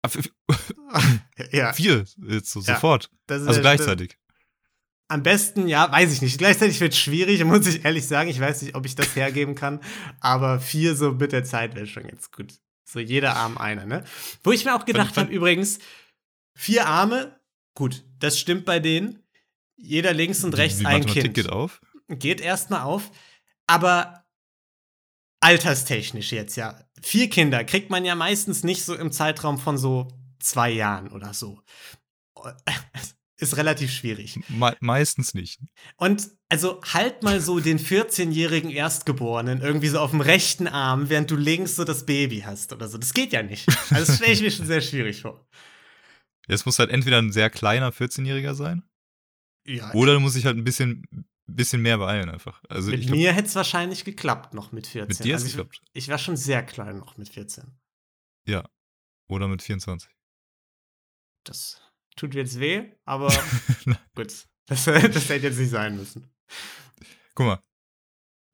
Ah, 0.02 0.08
ja, 1.52 1.72
Vier, 1.75 2.04
jetzt 2.28 2.50
so, 2.50 2.61
sofort. 2.61 3.11
das 3.26 3.42
ist 3.42 3.49
Also 3.49 3.58
ja- 3.61 3.62
gleichzeitig. 3.62 4.18
Am 5.08 5.22
besten, 5.22 5.68
ja, 5.68 5.92
weiß 5.92 6.11
ich 6.12 6.22
nicht. 6.22 6.38
Gleichzeitig 6.38 6.80
wird 6.80 6.94
es 6.94 6.99
schwierig, 6.99 7.44
muss 7.44 7.66
ich 7.66 7.84
ehrlich 7.84 8.06
sagen. 8.06 8.30
Ich 8.30 8.40
weiß 8.40 8.62
nicht, 8.62 8.75
ob 8.75 8.87
ich 8.87 8.94
das 8.94 9.14
hergeben 9.14 9.54
kann. 9.54 9.80
Aber 10.20 10.58
vier 10.58 10.96
so 10.96 11.12
mit 11.12 11.32
der 11.32 11.44
Zeit 11.44 11.75
wäre 11.75 11.87
schon 11.87 12.06
jetzt 12.08 12.32
gut. 12.32 12.54
So 12.84 12.99
jeder 12.99 13.37
Arm 13.37 13.58
einer, 13.58 13.84
ne? 13.87 14.04
Wo 14.42 14.52
ich 14.52 14.64
mir 14.64 14.75
auch 14.75 14.84
gedacht 14.87 15.16
habe, 15.18 15.30
übrigens, 15.32 15.78
vier 16.54 16.87
Arme, 16.87 17.38
gut, 17.75 18.04
das 18.18 18.38
stimmt 18.40 18.64
bei 18.64 18.80
denen. 18.80 19.22
Jeder 19.76 20.12
links 20.14 20.44
und 20.44 20.52
Die- 20.54 20.61
rechts 20.61 20.78
die 20.78 20.87
ein 20.87 21.00
Mathematik 21.00 21.22
Kind. 21.25 21.34
geht 21.34 21.49
auf. 21.50 21.80
Geht 22.08 22.40
erstmal 22.40 22.82
auf. 22.82 23.11
Aber 23.73 24.26
alterstechnisch 25.41 26.33
jetzt, 26.33 26.57
ja. 26.57 26.79
Vier 27.00 27.31
Kinder 27.31 27.64
kriegt 27.64 27.88
man 27.88 28.05
ja 28.05 28.14
meistens 28.14 28.64
nicht 28.64 28.85
so 28.85 28.95
im 28.95 29.11
Zeitraum 29.12 29.59
von 29.59 29.79
so 29.79 30.09
zwei 30.41 30.71
Jahren 30.71 31.11
oder 31.11 31.33
so. 31.33 31.62
Ist 33.38 33.57
relativ 33.57 33.91
schwierig. 33.91 34.38
Me 34.49 34.76
meistens 34.81 35.33
nicht. 35.33 35.59
Und 35.97 36.29
also 36.50 36.81
halt 36.93 37.23
mal 37.23 37.41
so 37.41 37.61
den 37.61 37.81
14-jährigen 37.81 38.71
Erstgeborenen 38.71 39.62
irgendwie 39.62 39.88
so 39.88 39.99
auf 40.00 40.11
dem 40.11 40.21
rechten 40.21 40.69
Arm, 40.69 41.09
während 41.09 41.31
du 41.31 41.37
links 41.37 41.75
so 41.75 41.83
das 41.83 42.05
Baby 42.05 42.43
hast 42.43 42.73
oder 42.73 42.88
so. 42.88 42.99
Das 42.99 43.14
geht 43.14 43.33
ja 43.33 43.43
nicht. 43.43 43.67
Also 43.91 44.07
das 44.07 44.17
stelle 44.17 44.33
ich 44.33 44.43
mir 44.43 44.50
schon 44.50 44.67
sehr 44.67 44.83
schwierig 44.83 45.23
vor. 45.23 45.45
Es 46.47 46.67
muss 46.67 46.79
halt 46.79 46.91
entweder 46.91 47.19
ein 47.19 47.33
sehr 47.33 47.49
kleiner 47.49 47.91
14-Jähriger 47.91 48.55
sein, 48.55 48.83
Ja, 49.67 49.93
oder 49.95 50.14
du 50.14 50.21
musst 50.21 50.37
dich 50.37 50.45
halt 50.45 50.57
ein 50.57 50.64
bisschen, 50.64 51.07
bisschen 51.46 51.82
mehr 51.82 51.99
beeilen 51.99 52.28
einfach. 52.28 52.62
Also 52.68 52.90
mit 52.90 53.02
glaub, 53.02 53.16
mir 53.16 53.32
hätte 53.32 53.49
es 53.49 53.54
wahrscheinlich 53.54 54.04
geklappt 54.04 54.54
noch 54.54 54.72
mit 54.72 54.87
14. 54.87 55.08
mit 55.08 55.25
dir 55.25 55.34
also 55.34 55.44
es 55.44 55.50
ich, 55.50 55.56
geklappt. 55.56 55.82
ich 55.92 56.08
war 56.08 56.18
schon 56.18 56.37
sehr 56.37 56.62
klein 56.62 56.99
noch 56.99 57.16
mit 57.16 57.28
14. 57.28 57.78
Oder 59.28 59.49
mit 59.49 59.62
24. 59.62 60.11
Das 61.44 61.80
tut 62.16 62.34
jetzt 62.34 62.61
weh, 62.61 62.92
aber 63.04 63.28
gut. 64.14 64.46
Das, 64.66 64.84
das 64.84 65.28
hätte 65.28 65.46
jetzt 65.46 65.58
nicht 65.58 65.70
sein 65.70 65.96
müssen. 65.96 66.30
Guck 67.34 67.46
mal. 67.46 67.62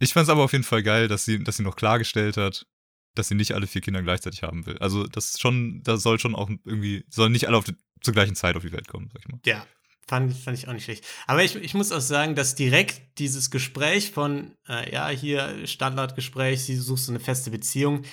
Ich 0.01 0.13
fand's 0.13 0.31
aber 0.31 0.45
auf 0.45 0.53
jeden 0.53 0.65
Fall 0.65 0.83
geil, 0.83 1.09
dass 1.09 1.25
sie, 1.25 1.43
dass 1.43 1.57
sie 1.57 1.65
noch 1.65 1.77
klargestellt 1.77 2.37
hat, 2.37 2.67
dass 3.15 3.29
sie 3.29 3.35
nicht 3.35 3.53
alle 3.53 3.67
vier 3.67 3.81
Kinder 3.81 4.03
gleichzeitig 4.03 4.43
haben 4.45 4.65
will. 4.67 4.79
Also 4.79 5.07
das 5.07 5.41
schon, 5.41 5.83
da 5.83 5.97
soll 5.97 6.21
schon 6.21 6.37
auch 6.37 6.49
irgendwie, 6.49 7.05
sollen 7.09 7.33
nicht 7.33 7.49
alle 7.49 7.57
auf 7.57 7.65
die, 7.65 7.75
zur 8.01 8.15
gleichen 8.15 8.37
Zeit 8.37 8.55
auf 8.55 8.63
die 8.63 8.73
Welt 8.73 8.87
kommen, 8.87 9.11
sag 9.13 9.23
ich 9.23 9.29
mal. 9.29 9.41
Ja, 9.45 9.67
fand, 10.09 10.35
fand 10.35 10.59
ich 10.59 10.69
auch 10.69 10.73
nicht 10.73 10.85
schlecht. 10.85 11.05
Aber 11.27 11.45
ich, 11.45 11.55
ich 11.57 11.75
muss 11.75 11.93
auch 11.93 12.01
sagen, 12.01 12.35
dass 12.35 12.55
direkt 12.55 13.19
dieses 13.19 13.51
Gespräch 13.51 14.11
von, 14.11 14.57
äh, 14.69 14.93
ja, 14.93 15.09
hier 15.09 15.67
Standardgespräch, 15.67 16.65
sie 16.65 16.77
suchst 16.77 17.07
so 17.07 17.13
eine 17.13 17.21
feste 17.21 17.51
Beziehung, 17.51 18.05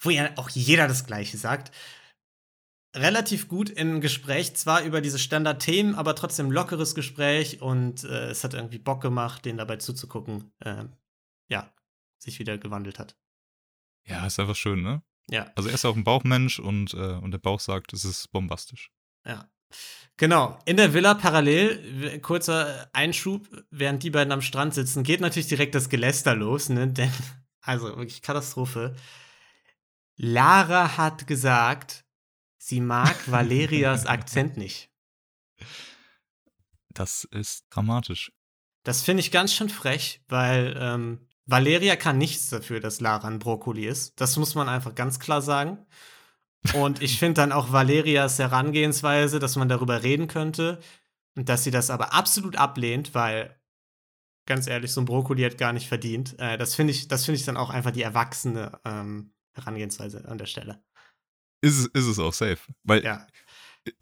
wo 0.00 0.10
ja 0.10 0.30
auch 0.36 0.50
jeder 0.50 0.88
das 0.88 1.06
Gleiche 1.06 1.36
sagt, 1.36 1.72
relativ 2.94 3.48
gut 3.48 3.70
im 3.70 4.00
Gespräch, 4.00 4.54
zwar 4.56 4.82
über 4.82 5.00
diese 5.00 5.18
Standardthemen, 5.18 5.94
aber 5.94 6.14
trotzdem 6.14 6.50
lockeres 6.50 6.94
Gespräch 6.94 7.60
und 7.60 8.04
äh, 8.04 8.28
es 8.28 8.44
hat 8.44 8.54
irgendwie 8.54 8.78
Bock 8.78 9.00
gemacht, 9.00 9.44
denen 9.44 9.58
dabei 9.58 9.76
zuzugucken, 9.76 10.52
äh, 10.60 10.84
ja, 11.48 11.72
sich 12.18 12.38
wieder 12.38 12.56
gewandelt 12.56 12.98
hat. 12.98 13.16
Ja, 14.06 14.24
ist 14.26 14.38
einfach 14.38 14.56
schön, 14.56 14.82
ne? 14.82 15.02
Ja. 15.28 15.50
Also 15.56 15.68
er 15.68 15.74
ist 15.74 15.84
auch 15.84 15.96
ein 15.96 16.04
Bauchmensch 16.04 16.58
und, 16.58 16.94
äh, 16.94 17.14
und 17.14 17.30
der 17.30 17.38
Bauch 17.38 17.60
sagt, 17.60 17.92
es 17.92 18.04
ist 18.04 18.30
bombastisch. 18.30 18.92
Ja. 19.26 19.48
Genau. 20.16 20.58
In 20.64 20.76
der 20.76 20.94
Villa 20.94 21.14
parallel, 21.14 22.20
kurzer 22.20 22.88
Einschub, 22.92 23.48
während 23.70 24.02
die 24.02 24.10
beiden 24.10 24.32
am 24.32 24.42
Strand 24.42 24.74
sitzen, 24.74 25.02
geht 25.02 25.20
natürlich 25.20 25.48
direkt 25.48 25.74
das 25.74 25.88
Geläster 25.88 26.34
los, 26.34 26.68
ne? 26.68 26.88
Denn, 26.88 27.12
also 27.60 27.96
wirklich 27.96 28.22
Katastrophe. 28.22 28.94
Lara 30.16 30.96
hat 30.96 31.26
gesagt, 31.26 32.04
sie 32.58 32.80
mag 32.80 33.16
Valerias 33.30 34.06
Akzent 34.06 34.56
nicht. 34.56 34.90
Das 36.90 37.24
ist 37.24 37.66
dramatisch. 37.70 38.32
Das 38.84 39.02
finde 39.02 39.20
ich 39.20 39.32
ganz 39.32 39.52
schön 39.52 39.68
frech, 39.68 40.22
weil 40.28 40.76
ähm, 40.78 41.26
Valeria 41.46 41.96
kann 41.96 42.18
nichts 42.18 42.50
dafür, 42.50 42.80
dass 42.80 43.00
Lara 43.00 43.26
ein 43.26 43.40
Brokkoli 43.40 43.86
ist. 43.86 44.20
Das 44.20 44.36
muss 44.36 44.54
man 44.54 44.68
einfach 44.68 44.94
ganz 44.94 45.18
klar 45.18 45.42
sagen. 45.42 45.84
Und 46.72 47.02
ich 47.02 47.18
finde 47.18 47.34
dann 47.34 47.52
auch 47.52 47.72
Valerias 47.72 48.38
Herangehensweise, 48.38 49.38
dass 49.38 49.56
man 49.56 49.68
darüber 49.68 50.02
reden 50.02 50.28
könnte 50.28 50.80
und 51.36 51.48
dass 51.48 51.64
sie 51.64 51.70
das 51.70 51.90
aber 51.90 52.14
absolut 52.14 52.56
ablehnt, 52.56 53.14
weil 53.14 53.60
ganz 54.46 54.66
ehrlich, 54.66 54.92
so 54.92 55.00
ein 55.00 55.04
Brokkoli 55.04 55.42
hat 55.42 55.58
gar 55.58 55.72
nicht 55.72 55.88
verdient. 55.88 56.38
Äh, 56.38 56.56
das 56.58 56.74
finde 56.74 56.92
ich, 56.92 57.08
das 57.08 57.24
finde 57.24 57.38
ich 57.38 57.44
dann 57.46 57.56
auch 57.56 57.70
einfach 57.70 57.90
die 57.90 58.02
erwachsene 58.02 58.78
ähm, 58.84 59.32
Herangehensweise 59.54 60.26
an 60.28 60.38
der 60.38 60.46
Stelle. 60.46 60.82
Ist, 61.60 61.78
es- 61.78 61.86
ist 61.86 62.06
es 62.06 62.18
auch 62.18 62.32
safe. 62.32 62.58
Weil, 62.82 63.04
Ja, 63.04 63.26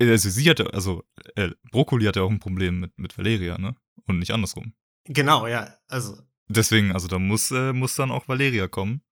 also 0.00 0.30
sie 0.30 0.48
hatte, 0.48 0.72
also 0.72 1.04
äh, 1.36 1.50
Brokkoli 1.70 2.04
hatte 2.06 2.22
auch 2.22 2.30
ein 2.30 2.40
Problem 2.40 2.80
mit, 2.80 2.98
mit 2.98 3.16
Valeria, 3.18 3.58
ne? 3.58 3.74
Und 4.06 4.18
nicht 4.18 4.30
andersrum. 4.32 4.72
genau, 5.04 5.46
ja. 5.46 5.76
Also 5.88 6.16
Deswegen, 6.48 6.92
also 6.92 7.08
da 7.08 7.18
muss, 7.18 7.50
äh, 7.50 7.72
muss 7.72 7.94
dann 7.96 8.10
auch 8.10 8.28
Valeria 8.28 8.68
kommen. 8.68 9.02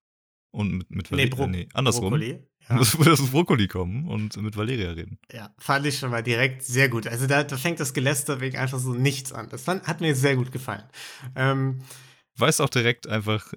Und 0.53 0.73
mit, 0.73 0.91
mit 0.91 1.11
nee, 1.11 1.17
Valeria, 1.19 1.35
Bro 1.37 1.47
nee, 1.47 1.69
andersrum. 1.75 2.11
Brokkoli. 2.11 2.45
Ja. 2.69 2.77
Das 2.79 3.31
Brokkoli 3.31 3.67
kommen 3.67 4.07
und 4.07 4.37
mit 4.37 4.57
Valeria 4.57 4.91
reden. 4.93 5.19
Ja, 5.33 5.51
fand 5.59 5.87
ich 5.87 5.99
schon 5.99 6.11
mal 6.11 6.23
direkt 6.23 6.63
sehr 6.63 6.89
gut. 6.89 7.07
Also 7.07 7.27
da, 7.27 7.43
da 7.43 7.57
fängt 7.57 7.81
das 7.81 7.93
Geläster 7.93 8.41
wegen 8.41 8.57
einfach 8.57 8.79
so 8.79 8.93
nichts 8.93 9.33
an. 9.33 9.49
Das 9.49 9.65
fand, 9.65 9.87
hat 9.87 10.01
mir 10.01 10.15
sehr 10.15 10.37
gut 10.37 10.53
gefallen. 10.53 10.85
Ähm, 11.35 11.83
Weiß 12.37 12.61
auch 12.61 12.69
direkt 12.69 13.09
einfach, 13.09 13.53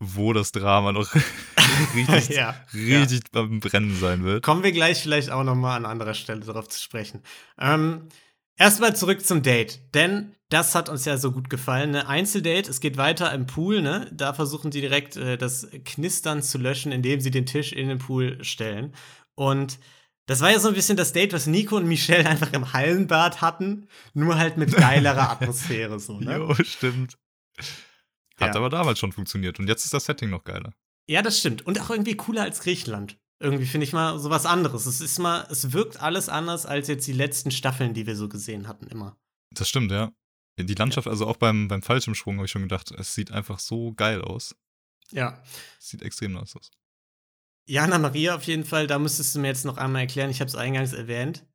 wo 0.00 0.32
das 0.32 0.52
Drama 0.52 0.92
noch 0.92 1.14
richtig, 1.94 2.36
ja, 2.36 2.54
richtig 2.72 3.30
beim 3.32 3.60
Brennen 3.60 3.96
sein 3.96 4.24
wird. 4.24 4.42
Kommen 4.44 4.62
wir 4.62 4.72
gleich 4.72 5.02
vielleicht 5.02 5.30
auch 5.30 5.44
noch 5.44 5.54
mal 5.54 5.76
an 5.76 5.86
anderer 5.86 6.14
Stelle 6.14 6.40
darauf 6.40 6.68
zu 6.68 6.80
sprechen. 6.80 7.22
Ähm, 7.58 8.08
Erstmal 8.56 8.94
zurück 8.94 9.24
zum 9.24 9.42
Date, 9.42 9.80
denn 9.94 10.34
das 10.48 10.74
hat 10.74 10.88
uns 10.88 11.04
ja 11.04 11.16
so 11.18 11.32
gut 11.32 11.50
gefallen. 11.50 11.90
Ne? 11.90 12.06
Einzeldate, 12.06 12.70
es 12.70 12.78
geht 12.80 12.96
weiter 12.96 13.32
im 13.32 13.46
Pool, 13.46 13.82
ne? 13.82 14.08
Da 14.12 14.32
versuchen 14.32 14.70
sie 14.70 14.80
direkt 14.80 15.16
äh, 15.16 15.36
das 15.36 15.66
Knistern 15.84 16.42
zu 16.42 16.58
löschen, 16.58 16.92
indem 16.92 17.20
sie 17.20 17.32
den 17.32 17.46
Tisch 17.46 17.72
in 17.72 17.88
den 17.88 17.98
Pool 17.98 18.42
stellen. 18.44 18.94
Und 19.34 19.80
das 20.26 20.40
war 20.40 20.52
ja 20.52 20.60
so 20.60 20.68
ein 20.68 20.74
bisschen 20.74 20.96
das 20.96 21.12
Date, 21.12 21.32
was 21.32 21.46
Nico 21.46 21.76
und 21.76 21.86
Michelle 21.86 22.26
einfach 22.30 22.52
im 22.52 22.72
Hallenbad 22.72 23.40
hatten, 23.40 23.88
nur 24.12 24.36
halt 24.38 24.56
mit 24.56 24.72
geilerer 24.72 25.30
Atmosphäre 25.30 25.98
so, 25.98 26.20
ne? 26.20 26.36
Jo, 26.38 26.54
stimmt. 26.62 27.18
Hat 28.38 28.54
Ja. 28.54 28.56
aber 28.56 28.68
damals 28.70 28.98
schon 29.00 29.12
funktioniert. 29.12 29.58
Und 29.58 29.68
jetzt 29.68 29.84
ist 29.84 29.94
das 29.94 30.04
Setting 30.04 30.30
noch 30.30 30.44
geiler. 30.44 30.72
Ja, 31.08 31.22
das 31.22 31.38
stimmt. 31.38 31.66
Und 31.66 31.80
auch 31.80 31.90
irgendwie 31.90 32.16
cooler 32.16 32.42
als 32.42 32.60
Griechenland. 32.60 33.16
Irgendwie 33.40 33.66
finde 33.66 33.84
ich 33.84 33.92
mal 33.92 34.18
so 34.18 34.30
was 34.30 34.46
anderes. 34.46 34.86
Es 34.86 35.00
ist 35.00 35.18
mal, 35.18 35.46
es 35.50 35.72
wirkt 35.72 36.00
alles 36.00 36.28
anders 36.28 36.66
als 36.66 36.88
jetzt 36.88 37.06
die 37.06 37.12
letzten 37.12 37.50
Staffeln, 37.50 37.94
die 37.94 38.06
wir 38.06 38.16
so 38.16 38.28
gesehen 38.28 38.68
hatten, 38.68 38.86
immer. 38.86 39.16
Das 39.50 39.68
stimmt, 39.68 39.90
ja. 39.90 40.12
Die 40.58 40.74
Landschaft, 40.74 41.08
also 41.08 41.26
auch 41.26 41.36
beim, 41.36 41.66
beim 41.66 41.82
Fallschirmsprung, 41.82 42.36
habe 42.36 42.46
ich 42.46 42.52
schon 42.52 42.62
gedacht, 42.62 42.92
es 42.92 43.14
sieht 43.14 43.32
einfach 43.32 43.58
so 43.58 43.92
geil 43.92 44.22
aus. 44.22 44.54
Ja. 45.10 45.42
Es 45.78 45.88
sieht 45.88 46.02
extrem 46.02 46.32
nice 46.32 46.56
aus. 46.56 46.70
Jana 47.66 47.98
Maria 47.98 48.36
auf 48.36 48.44
jeden 48.44 48.64
Fall, 48.64 48.86
da 48.86 48.98
müsstest 48.98 49.34
du 49.34 49.40
mir 49.40 49.48
jetzt 49.48 49.64
noch 49.64 49.78
einmal 49.78 50.02
erklären, 50.02 50.30
ich 50.30 50.40
habe 50.40 50.48
es 50.48 50.54
eingangs 50.54 50.92
erwähnt. 50.92 51.46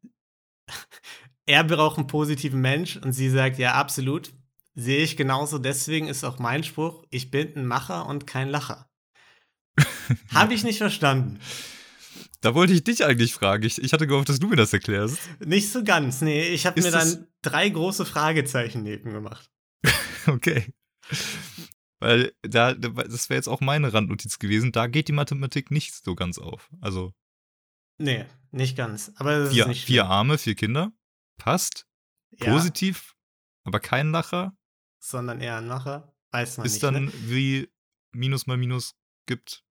er 1.46 1.64
braucht 1.64 1.98
einen 1.98 2.08
positiven 2.08 2.62
Mensch 2.62 2.98
und 2.98 3.14
sie 3.14 3.30
sagt, 3.30 3.58
ja, 3.58 3.76
absolut. 3.76 4.34
Sehe 4.76 5.04
ich 5.04 5.18
genauso, 5.18 5.60
deswegen 5.60 6.08
ist 6.08 6.24
auch 6.24 6.40
mein 6.40 6.64
Spruch, 6.64 7.06
ich 7.10 7.32
bin 7.32 7.56
ein 7.56 7.66
Macher 7.66 8.06
und 8.06 8.28
kein 8.28 8.50
Lacher. 8.50 8.89
habe 10.34 10.54
ich 10.54 10.64
nicht 10.64 10.78
verstanden. 10.78 11.40
Da 12.42 12.56
wollte 12.56 12.72
ich 12.74 12.84
dich 12.84 13.04
eigentlich 13.04 13.34
fragen. 13.34 13.64
Ich, 13.66 13.82
ich 13.82 13.92
hatte 13.92 14.08
gehofft, 14.08 14.30
dass 14.30 14.40
du 14.40 14.48
mir 14.48 14.56
das 14.56 14.72
erklärst. 14.72 15.18
Nicht 15.46 15.72
so 15.72 15.84
ganz, 15.84 16.22
nee. 16.22 16.48
Ich 16.50 16.66
habe 16.66 16.80
Ist 16.80 16.86
mir 16.86 16.92
dann 16.92 17.28
drei 17.42 17.68
große 17.70 18.06
Fragezeichen 18.06 18.84
neben 18.84 19.12
gemacht. 19.12 19.50
Okay. 20.28 20.74
Weil 22.00 22.34
da, 22.44 22.74
das 22.74 23.30
wäre 23.30 23.38
jetzt 23.38 23.48
auch 23.48 23.62
meine 23.62 23.94
Randnotiz 23.94 24.38
gewesen. 24.38 24.72
Da 24.72 24.88
geht 24.88 25.08
die 25.08 25.14
Mathematik 25.14 25.72
nicht 25.72 25.96
so 25.96 26.14
ganz 26.16 26.38
auf. 26.38 26.70
Also 26.82 27.14
Nee, 27.98 28.26
nicht 28.52 28.78
ganz. 28.78 29.12
Aber 29.16 29.40
das 29.40 29.54
vier, 29.54 29.64
ist 29.64 29.68
nicht 29.70 29.86
vier. 29.86 30.06
Arme, 30.06 30.38
vier 30.38 30.56
Kinder. 30.56 30.92
Passt. 31.38 31.88
Ja, 32.32 32.52
Positiv. 32.54 33.16
Aber 33.64 33.80
kein 33.80 34.12
Lacher. 34.12 34.56
sondern 35.00 35.42
eher 35.42 35.58
ein 35.58 35.68
Macher. 35.68 36.14
Weiß 36.32 36.58
man 36.58 36.66
Ist 36.66 36.74
nicht. 36.74 36.84
dann 36.84 37.06
ne? 37.06 37.12
wie 37.26 37.70
Minus 38.12 38.46
mal 38.48 38.58
Minus 38.58 38.96
gibt. 39.26 39.64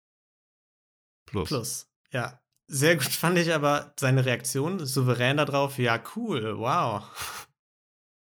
Plus. 1.27 1.49
Plus. 1.49 1.91
Ja. 2.13 2.41
Sehr 2.69 2.97
gut 2.97 3.05
fand 3.13 3.39
ich 3.39 3.53
aber 3.53 3.93
seine 3.99 4.25
Reaktion, 4.25 4.85
souverän 4.85 5.37
darauf. 5.37 5.79
Ja, 5.79 6.03
cool, 6.17 6.59
wow. 6.59 7.03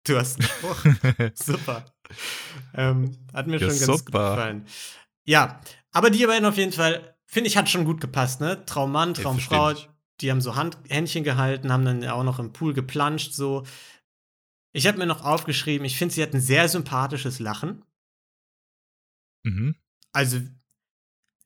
Du 0.06 0.18
hast 0.18 0.40
einen 0.40 0.48
Spruch. 0.50 0.86
Super. 1.34 1.86
Ähm, 2.74 3.18
hat 3.34 3.48
mir 3.48 3.54
Ja, 3.60 3.70
schon 3.70 3.80
ganz 3.80 3.88
gut 3.88 3.98
super. 4.00 4.30
gefallen. 4.36 4.68
Ja, 5.26 5.62
aber 5.92 6.10
die 6.10 6.26
beiden 6.28 6.46
auf 6.46 6.58
jeden 6.58 6.72
Fall, 6.74 7.18
finde 7.26 7.48
ich, 7.48 7.58
hat 7.58 7.70
schon 7.70 7.86
gut 7.86 8.02
gepasst, 8.02 8.40
ne? 8.42 8.64
Traummann, 8.66 9.14
Traumfrau, 9.16 9.74
die 10.22 10.30
haben 10.30 10.42
so 10.42 10.56
Hand, 10.56 10.78
Händchen 10.88 11.24
gehalten, 11.24 11.72
haben 11.72 11.86
dann 11.86 12.06
auch 12.08 12.24
noch 12.24 12.38
im 12.38 12.54
Pool 12.54 12.74
geplanscht, 12.74 13.34
so. 13.34 13.66
Ich 14.74 14.86
habe 14.86 14.98
mir 14.98 15.06
noch 15.08 15.24
aufgeschrieben, 15.24 15.86
ich 15.86 15.98
finde, 15.98 16.14
sie 16.14 16.22
hat 16.22 16.34
ein 16.34 16.42
sehr 16.42 16.68
sympathisches 16.70 17.40
Lachen. 17.40 17.84
Mhm. 19.44 19.76
Also, 20.12 20.42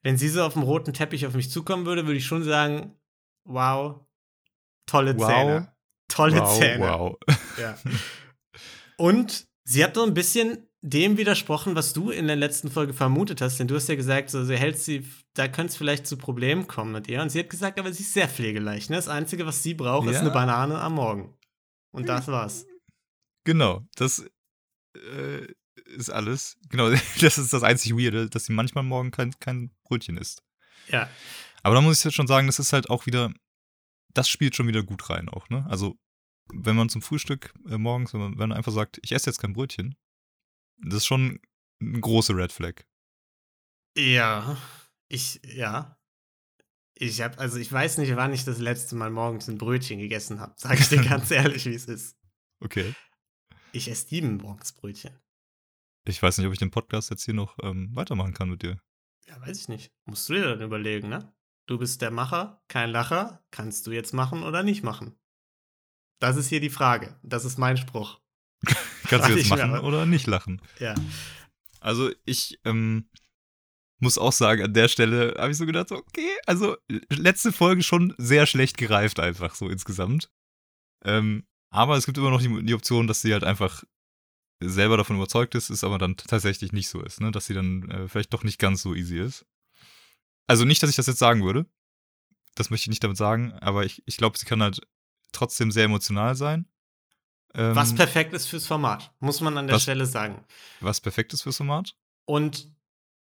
wenn 0.04 0.18
sie 0.18 0.30
so 0.30 0.44
auf 0.44 0.54
dem 0.54 0.64
roten 0.64 0.94
Teppich 0.94 1.26
auf 1.28 1.34
mich 1.34 1.50
zukommen 1.52 1.86
würde, 1.86 2.06
würde 2.06 2.18
ich 2.18 2.26
schon 2.26 2.44
sagen, 2.44 2.96
wow, 3.46 4.00
tolle 4.86 5.18
Wow. 5.18 5.28
Zähne. 5.28 5.74
Tolle 6.08 6.42
wow, 6.42 6.58
Zähne. 6.60 6.84
wow. 6.90 7.18
Ja. 7.60 7.78
Und 8.98 9.48
sie 9.64 9.84
hat 9.84 9.96
so 9.96 10.04
ein 10.04 10.14
bisschen 10.14 10.66
dem 10.82 11.18
widersprochen, 11.18 11.76
was 11.76 11.92
du 11.94 12.10
in 12.10 12.28
der 12.28 12.36
letzten 12.38 12.72
Folge 12.72 12.94
vermutet 12.94 13.42
hast, 13.42 13.60
denn 13.60 13.68
du 13.68 13.76
hast 13.76 13.90
ja 13.90 13.96
gesagt, 13.96 14.30
so, 14.30 14.44
sie 14.46 14.56
hält 14.58 14.78
sie, 14.80 15.06
da 15.34 15.48
könnte 15.50 15.72
es 15.72 15.78
vielleicht 15.78 16.08
zu 16.08 16.18
Problemen 16.18 16.68
kommen 16.68 16.94
mit 16.94 17.08
ihr. 17.10 17.22
Und 17.22 17.30
sie 17.30 17.40
hat 17.40 17.50
gesagt, 17.50 17.80
aber 17.80 17.92
sie 17.92 18.04
ist 18.04 18.14
sehr 18.14 18.30
pflegeleicht. 18.30 18.90
Ne? 18.90 18.96
Das 18.96 19.10
Einzige, 19.10 19.46
was 19.46 19.62
sie 19.62 19.74
braucht, 19.74 20.08
ist 20.08 20.16
Ja. 20.16 20.22
eine 20.22 20.32
Banane 20.32 20.80
am 20.80 20.94
Morgen. 20.96 21.38
Und 21.92 22.08
das 22.08 22.28
war's. 22.28 22.66
Genau, 23.46 23.82
das 23.96 24.26
äh, 24.96 25.48
ist 25.90 26.10
alles. 26.10 26.58
Genau, 26.70 26.90
das 27.22 27.38
ist 27.38 27.54
das 27.54 27.64
einzig 27.64 27.94
Weirde, 27.94 28.30
dass 28.30 28.46
sie 28.46 28.54
manchmal 28.54 28.84
morgen 28.84 29.12
kein, 29.12 29.38
kein 29.40 29.72
Brötchen 29.84 30.18
isst. 30.18 30.44
Ja. 30.88 31.10
Aber 31.64 31.76
da 31.76 31.82
muss 31.82 32.00
ich 32.00 32.04
jetzt 32.04 32.16
schon 32.16 32.28
sagen, 32.28 32.48
das 32.48 32.60
ist 32.60 32.74
halt 32.74 32.90
auch 32.90 33.06
wieder, 33.06 33.34
das 34.14 34.30
spielt 34.30 34.56
schon 34.56 34.68
wieder 34.68 34.84
gut 34.84 35.10
rein 35.10 35.30
auch, 35.30 35.50
ne? 35.50 35.66
Also, 35.70 36.00
wenn 36.52 36.76
man 36.76 36.90
zum 36.90 37.02
Frühstück 37.02 37.54
äh, 37.70 37.78
morgens, 37.78 38.14
wenn 38.14 38.22
man, 38.22 38.32
wenn 38.34 38.50
man 38.50 38.58
einfach 38.58 38.72
sagt, 38.72 39.00
ich 39.04 39.12
esse 39.12 39.30
jetzt 39.30 39.40
kein 39.40 39.54
Brötchen, 39.54 39.96
das 40.78 40.96
ist 40.96 41.06
schon 41.06 41.40
eine 41.82 42.00
große 42.00 42.36
Red 42.36 42.52
Flag. 42.52 42.86
Ja. 43.98 44.58
Ich, 45.08 45.42
ja. 45.44 45.98
Ich 46.96 47.22
hab, 47.22 47.40
also 47.40 47.58
ich 47.58 47.72
weiß 47.72 47.98
nicht, 48.00 48.16
wann 48.16 48.34
ich 48.34 48.46
das 48.46 48.60
letzte 48.60 48.96
Mal 48.96 49.10
morgens 49.10 49.48
ein 49.48 49.58
Brötchen 49.58 50.00
gegessen 50.00 50.40
habe. 50.40 50.54
Sag 50.58 50.80
ich 50.80 50.90
dir 50.90 51.04
ganz 51.04 51.32
ehrlich, 51.32 51.66
wie 51.66 51.76
es 51.76 51.86
ist. 51.86 52.18
Okay. 52.60 52.94
Ich 53.72 53.90
esse 53.90 54.08
lieben 54.10 54.38
morgens 54.38 54.74
Brötchen. 54.74 55.12
Ich 56.10 56.24
weiß 56.24 56.38
nicht, 56.38 56.48
ob 56.48 56.54
ich 56.54 56.60
den 56.60 56.72
Podcast 56.72 57.12
jetzt 57.12 57.24
hier 57.24 57.36
noch 57.36 57.58
ähm, 57.62 57.96
weitermachen 57.96 58.34
kann 58.34 58.50
mit 58.50 58.64
dir. 58.64 58.82
Ja, 59.28 59.40
weiß 59.42 59.60
ich 59.62 59.68
nicht. 59.70 59.92
Musst 60.06 60.28
du 60.28 60.34
dir 60.34 60.42
dann 60.42 60.62
überlegen, 60.62 61.08
ne? 61.08 61.32
Du 61.68 61.78
bist 61.78 62.02
der 62.02 62.10
Macher, 62.10 62.64
kein 62.68 62.90
Lacher. 62.90 63.44
Kannst 63.52 63.86
du 63.86 63.92
jetzt 63.92 64.12
machen 64.12 64.42
oder 64.42 64.64
nicht 64.64 64.84
machen? 64.84 65.16
Das 66.20 66.36
ist 66.36 66.50
hier 66.50 66.62
die 66.62 66.72
Frage. 66.72 67.20
Das 67.22 67.46
ist 67.46 67.60
mein 67.60 67.78
Spruch. 67.78 68.20
Kannst 69.04 69.30
du 69.30 69.34
jetzt 69.38 69.50
machen 69.50 69.76
aber- 69.76 69.84
oder 69.88 70.08
nicht 70.08 70.26
lachen? 70.26 70.62
Ja. 70.80 70.96
Also 71.80 72.10
ich 72.26 72.60
ähm, 72.66 73.08
muss 74.00 74.18
auch 74.18 74.34
sagen, 74.34 74.64
an 74.64 74.74
der 74.74 74.88
Stelle 74.88 75.36
habe 75.38 75.52
ich 75.52 75.58
so 75.58 75.68
gedacht, 75.68 75.92
okay, 75.92 76.30
also 76.48 76.76
letzte 77.10 77.52
Folge 77.52 77.84
schon 77.84 78.16
sehr 78.18 78.48
schlecht 78.48 78.78
gereift 78.78 79.20
einfach 79.20 79.54
so 79.54 79.70
insgesamt. 79.70 80.32
Ähm, 81.06 81.46
aber 81.70 81.98
es 81.98 82.08
gibt 82.08 82.18
immer 82.18 82.32
noch 82.32 82.42
die, 82.42 82.64
die 82.66 82.74
Option, 82.74 83.06
dass 83.06 83.22
sie 83.22 83.32
halt 83.32 83.44
einfach 83.44 83.84
selber 84.62 84.98
davon 84.98 85.16
überzeugt 85.16 85.56
ist, 85.56 85.70
es 85.70 85.84
aber 85.84 85.98
dann 85.98 86.18
tatsächlich 86.18 86.72
nicht 86.74 86.90
so 86.90 87.02
ist, 87.02 87.22
ne? 87.22 87.32
Dass 87.32 87.46
sie 87.46 87.54
dann 87.54 87.90
äh, 87.90 88.08
vielleicht 88.08 88.34
doch 88.34 88.44
nicht 88.44 88.60
ganz 88.60 88.82
so 88.82 88.94
easy 88.94 89.20
ist. 89.20 89.46
Also 90.48 90.66
nicht, 90.66 90.82
dass 90.84 90.90
ich 90.90 90.96
das 90.96 91.08
jetzt 91.08 91.20
sagen 91.20 91.44
würde. 91.44 91.66
Das 92.56 92.70
möchte 92.70 92.84
ich 92.86 92.90
nicht 92.90 93.04
damit 93.04 93.18
sagen, 93.18 93.54
aber 93.62 93.86
ich, 93.86 94.04
ich 94.06 94.18
glaube, 94.18 94.38
sie 94.38 94.46
kann 94.46 94.62
halt 94.62 94.82
trotzdem 95.32 95.72
sehr 95.72 95.86
emotional 95.86 96.36
sein. 96.36 96.66
Ähm, 97.54 97.76
Was 97.76 97.96
perfekt 97.96 98.34
ist 98.34 98.48
fürs 98.48 98.68
Format, 98.68 99.14
muss 99.20 99.40
man 99.42 99.58
an 99.58 99.68
der 99.68 99.76
Was- 99.78 99.84
Stelle 99.84 100.06
sagen. 100.06 100.44
was 100.82 101.00
perfekt 101.02 101.34
ist 101.34 101.44
fürs 101.44 101.58
Format. 101.58 101.96
Und 102.26 102.72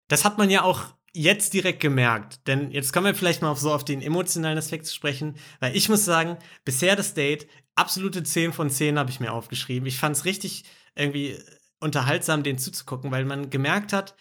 das 0.08 0.24
hat 0.24 0.38
man 0.38 0.50
ja 0.50 0.62
auch 0.64 0.94
jetzt 1.14 1.54
direkt 1.54 1.80
gemerkt. 1.80 2.48
Denn 2.48 2.72
jetzt 2.72 2.94
kommen 2.94 3.06
wir 3.08 3.16
vielleicht 3.16 3.42
mal 3.42 3.50
auf 3.50 3.60
so 3.60 3.74
auf 3.74 3.84
den 3.86 4.02
emotionalen 4.02 4.58
Aspekt 4.58 4.86
zu 4.86 4.94
sprechen. 4.94 5.36
Weil 5.60 5.76
ich 5.76 5.90
muss 5.90 6.06
sagen, 6.06 6.38
bisher 6.64 6.96
das 6.96 7.14
Date, 7.14 7.48
absolute 7.76 8.24
10 8.24 8.54
von 8.54 8.70
10 8.70 8.98
habe 9.00 9.10
ich 9.10 9.20
mir 9.20 9.32
aufgeschrieben. 9.34 9.88
Ich 9.88 9.98
fand 9.98 10.16
es 10.16 10.26
richtig 10.26 10.64
irgendwie 10.96 11.38
unterhaltsam, 11.80 12.44
den 12.44 12.58
zuzugucken, 12.58 13.12
weil 13.12 13.26
man 13.26 13.50
gemerkt 13.50 13.94
hat, 13.94 14.16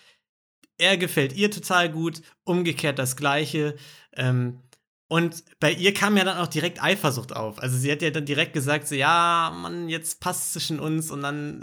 er 0.77 0.97
gefällt 0.97 1.35
ihr 1.35 1.51
total 1.51 1.91
gut, 1.91 2.23
umgekehrt 2.45 2.99
das 2.99 3.17
Gleiche. 3.17 3.77
Ähm, 4.13 4.61
und 5.09 5.45
bei 5.61 5.71
ihr 5.71 5.95
kam 5.95 6.17
ja 6.17 6.25
dann 6.25 6.39
auch 6.39 6.49
direkt 6.49 6.83
Eifersucht 6.83 7.35
auf. 7.35 7.59
Also 7.59 7.77
sie 7.77 7.93
hat 7.93 8.03
ja 8.03 8.11
dann 8.11 8.25
direkt 8.25 8.53
gesagt, 8.53 8.89
so, 8.89 8.95
ja, 8.95 9.55
Mann, 9.55 9.89
jetzt 9.89 10.21
passt 10.21 10.53
zwischen 10.53 10.81
uns 10.81 11.11
und 11.11 11.23
dann, 11.23 11.63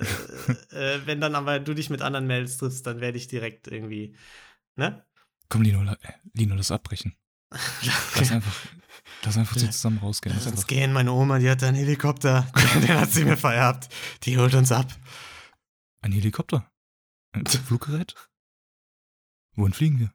äh, 0.72 0.96
äh, 0.96 1.02
wenn 1.06 1.20
dann 1.20 1.36
aber 1.36 1.60
du 1.60 1.74
dich 1.74 1.90
mit 1.90 2.02
anderen 2.02 2.28
Mails 2.28 2.58
triffst, 2.58 2.86
dann 2.88 3.02
werde 3.02 3.18
ich 3.18 3.28
direkt 3.28 3.68
irgendwie, 3.68 4.16
ne? 4.76 5.04
Komm, 5.50 5.64
Lino, 5.64 5.84
äh, 5.84 5.96
Lino, 6.34 6.56
das 6.56 6.72
abbrechen. 6.72 7.16
Lass 8.16 8.32
einfach, 8.32 8.56
lass 9.24 9.38
einfach 9.38 9.58
so 9.58 9.66
zusammen 9.68 9.98
rausgehen. 10.00 10.36
Lass 10.36 10.48
uns 10.48 10.68
gehen, 10.68 10.94
meine 10.94 11.12
Oma, 11.12 11.40
die 11.40 11.50
hat 11.50 11.64
einen 11.64 11.78
Helikopter, 11.78 12.48
den 12.76 13.00
hat 13.00 13.12
sie 13.12 13.24
mir 13.26 13.38
vererbt. 13.38 13.90
Die 14.24 14.38
holt 14.38 14.54
uns 14.54 14.72
ab. 14.72 14.88
ein 16.02 16.12
Helikopter? 16.12 16.70
Ein 17.34 17.46
Fluggerät? 17.48 18.16
Wohin 19.56 19.74
fliegen 19.74 20.00
wir? 20.00 20.14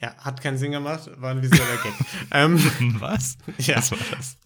Ja, 0.00 0.14
hat 0.18 0.40
keinen 0.40 0.58
Sinn 0.58 0.72
gemacht, 0.72 1.10
war 1.20 1.32
ein 1.32 1.42
visueller 1.42 1.76
Gag. 1.82 1.92
ähm, 2.30 2.58
Was? 3.00 3.36
ja. 3.58 3.76
Was 3.76 3.90
war 3.90 3.98
das? 4.12 4.36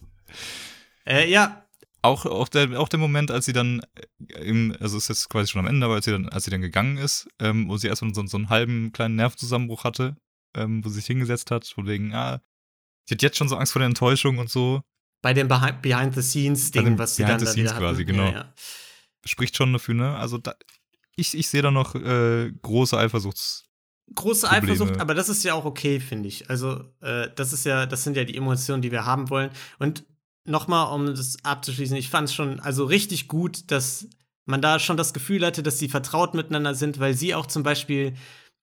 Äh, 1.05 1.29
ja, 1.29 1.67
Auch, 2.01 2.25
auch, 2.25 2.47
der, 2.49 2.79
auch 2.79 2.89
der 2.89 2.99
Moment, 2.99 3.29
als 3.29 3.45
sie 3.45 3.53
dann, 3.53 3.81
äh, 4.19 4.39
im, 4.41 4.75
also 4.79 4.97
ist 4.97 5.09
jetzt 5.09 5.29
quasi 5.29 5.51
schon 5.51 5.59
am 5.59 5.67
Ende, 5.67 5.85
aber 5.85 5.95
als 5.95 6.05
sie 6.05 6.11
dann, 6.11 6.27
als 6.29 6.45
sie 6.45 6.51
dann 6.51 6.61
gegangen 6.61 6.97
ist, 6.97 7.27
ähm, 7.39 7.67
wo 7.69 7.77
sie 7.77 7.87
erstmal 7.87 8.13
so, 8.15 8.25
so 8.25 8.37
einen 8.37 8.49
halben 8.49 8.91
kleinen 8.93 9.15
Nervenzusammenbruch 9.15 9.83
hatte, 9.83 10.15
ähm, 10.55 10.83
wo 10.83 10.89
sie 10.89 10.95
sich 10.95 11.05
hingesetzt 11.05 11.51
hat, 11.51 11.65
von 11.67 11.87
wegen, 11.87 12.13
ah, 12.13 12.41
sie 13.05 13.15
hat 13.15 13.21
jetzt 13.21 13.37
schon 13.37 13.49
so 13.49 13.55
Angst 13.57 13.73
vor 13.73 13.79
der 13.79 13.87
Enttäuschung 13.87 14.37
und 14.37 14.49
so, 14.49 14.81
bei 15.23 15.33
dem 15.33 15.47
Behind-the-Scenes-Ding, 15.47 16.97
was 16.97 17.15
sie 17.15 17.23
dann 17.23 17.31
da 17.31 17.37
Behind-the-Scenes 17.37 17.71
wieder 17.71 17.79
quasi, 17.79 18.05
genau. 18.05 18.25
Ja, 18.25 18.31
ja. 18.31 18.53
spricht 19.23 19.55
schon 19.55 19.71
dafür, 19.71 19.95
ne? 19.95 20.17
Also 20.17 20.37
da, 20.37 20.53
ich, 21.15 21.33
ich 21.33 21.47
sehe 21.47 21.61
da 21.61 21.71
noch 21.71 21.95
äh, 21.95 22.51
große 22.61 22.97
Eifersuchts. 22.97 23.63
Große 24.13 24.47
Probleme. 24.47 24.73
Eifersucht, 24.73 24.99
aber 24.99 25.13
das 25.13 25.29
ist 25.29 25.43
ja 25.45 25.53
auch 25.53 25.63
okay, 25.63 26.01
finde 26.01 26.27
ich. 26.27 26.49
Also, 26.49 26.83
äh, 26.99 27.29
das 27.35 27.53
ist 27.53 27.65
ja, 27.65 27.85
das 27.85 28.03
sind 28.03 28.17
ja 28.17 28.25
die 28.25 28.35
Emotionen, 28.35 28.81
die 28.81 28.91
wir 28.91 29.05
haben 29.05 29.29
wollen. 29.29 29.51
Und 29.79 30.03
nochmal, 30.43 30.93
um 30.93 31.05
das 31.05 31.37
abzuschließen, 31.43 31.95
ich 31.95 32.09
fand 32.09 32.27
es 32.27 32.35
schon 32.35 32.59
also 32.59 32.83
richtig 32.83 33.29
gut, 33.29 33.71
dass 33.71 34.09
man 34.43 34.61
da 34.61 34.77
schon 34.77 34.97
das 34.97 35.13
Gefühl 35.13 35.45
hatte, 35.45 35.63
dass 35.63 35.79
sie 35.79 35.87
vertraut 35.87 36.33
miteinander 36.33 36.75
sind, 36.75 36.99
weil 36.99 37.13
sie 37.13 37.33
auch 37.33 37.45
zum 37.45 37.63
Beispiel 37.63 38.13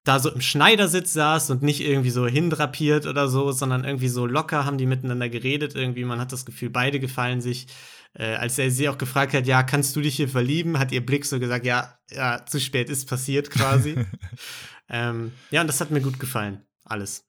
da 0.04 0.18
so 0.18 0.30
im 0.30 0.40
Schneidersitz 0.40 1.12
saß 1.12 1.50
und 1.50 1.62
nicht 1.62 1.80
irgendwie 1.80 2.10
so 2.10 2.26
hindrapiert 2.26 3.06
oder 3.06 3.28
so, 3.28 3.52
sondern 3.52 3.84
irgendwie 3.84 4.08
so 4.08 4.26
locker 4.26 4.64
haben 4.64 4.78
die 4.78 4.86
miteinander 4.86 5.28
geredet. 5.28 5.74
Irgendwie, 5.74 6.04
man 6.04 6.20
hat 6.20 6.32
das 6.32 6.46
Gefühl, 6.46 6.70
beide 6.70 7.00
gefallen 7.00 7.40
sich. 7.40 7.66
Äh, 8.12 8.34
als 8.34 8.58
er 8.58 8.70
sie 8.72 8.88
auch 8.88 8.98
gefragt 8.98 9.34
hat, 9.34 9.46
ja, 9.46 9.62
kannst 9.62 9.94
du 9.94 10.00
dich 10.00 10.16
hier 10.16 10.28
verlieben, 10.28 10.80
hat 10.80 10.90
ihr 10.90 11.04
Blick 11.04 11.24
so 11.24 11.38
gesagt, 11.38 11.64
ja, 11.64 11.96
ja, 12.10 12.44
zu 12.44 12.58
spät 12.58 12.90
ist 12.90 13.08
passiert 13.08 13.50
quasi. 13.50 14.04
ähm, 14.88 15.32
ja, 15.50 15.60
und 15.60 15.68
das 15.68 15.80
hat 15.80 15.92
mir 15.92 16.00
gut 16.00 16.18
gefallen. 16.18 16.64
Alles. 16.84 17.24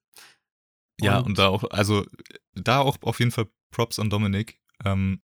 Ja, 1.00 1.20
und 1.20 1.38
da 1.38 1.50
auch, 1.50 1.66
also 1.70 2.06
da 2.54 2.80
auch 2.80 2.98
auf 3.02 3.20
jeden 3.20 3.32
Fall 3.32 3.48
Props 3.70 4.00
an 4.00 4.10
Dominik. 4.10 4.60
Ähm, 4.84 5.22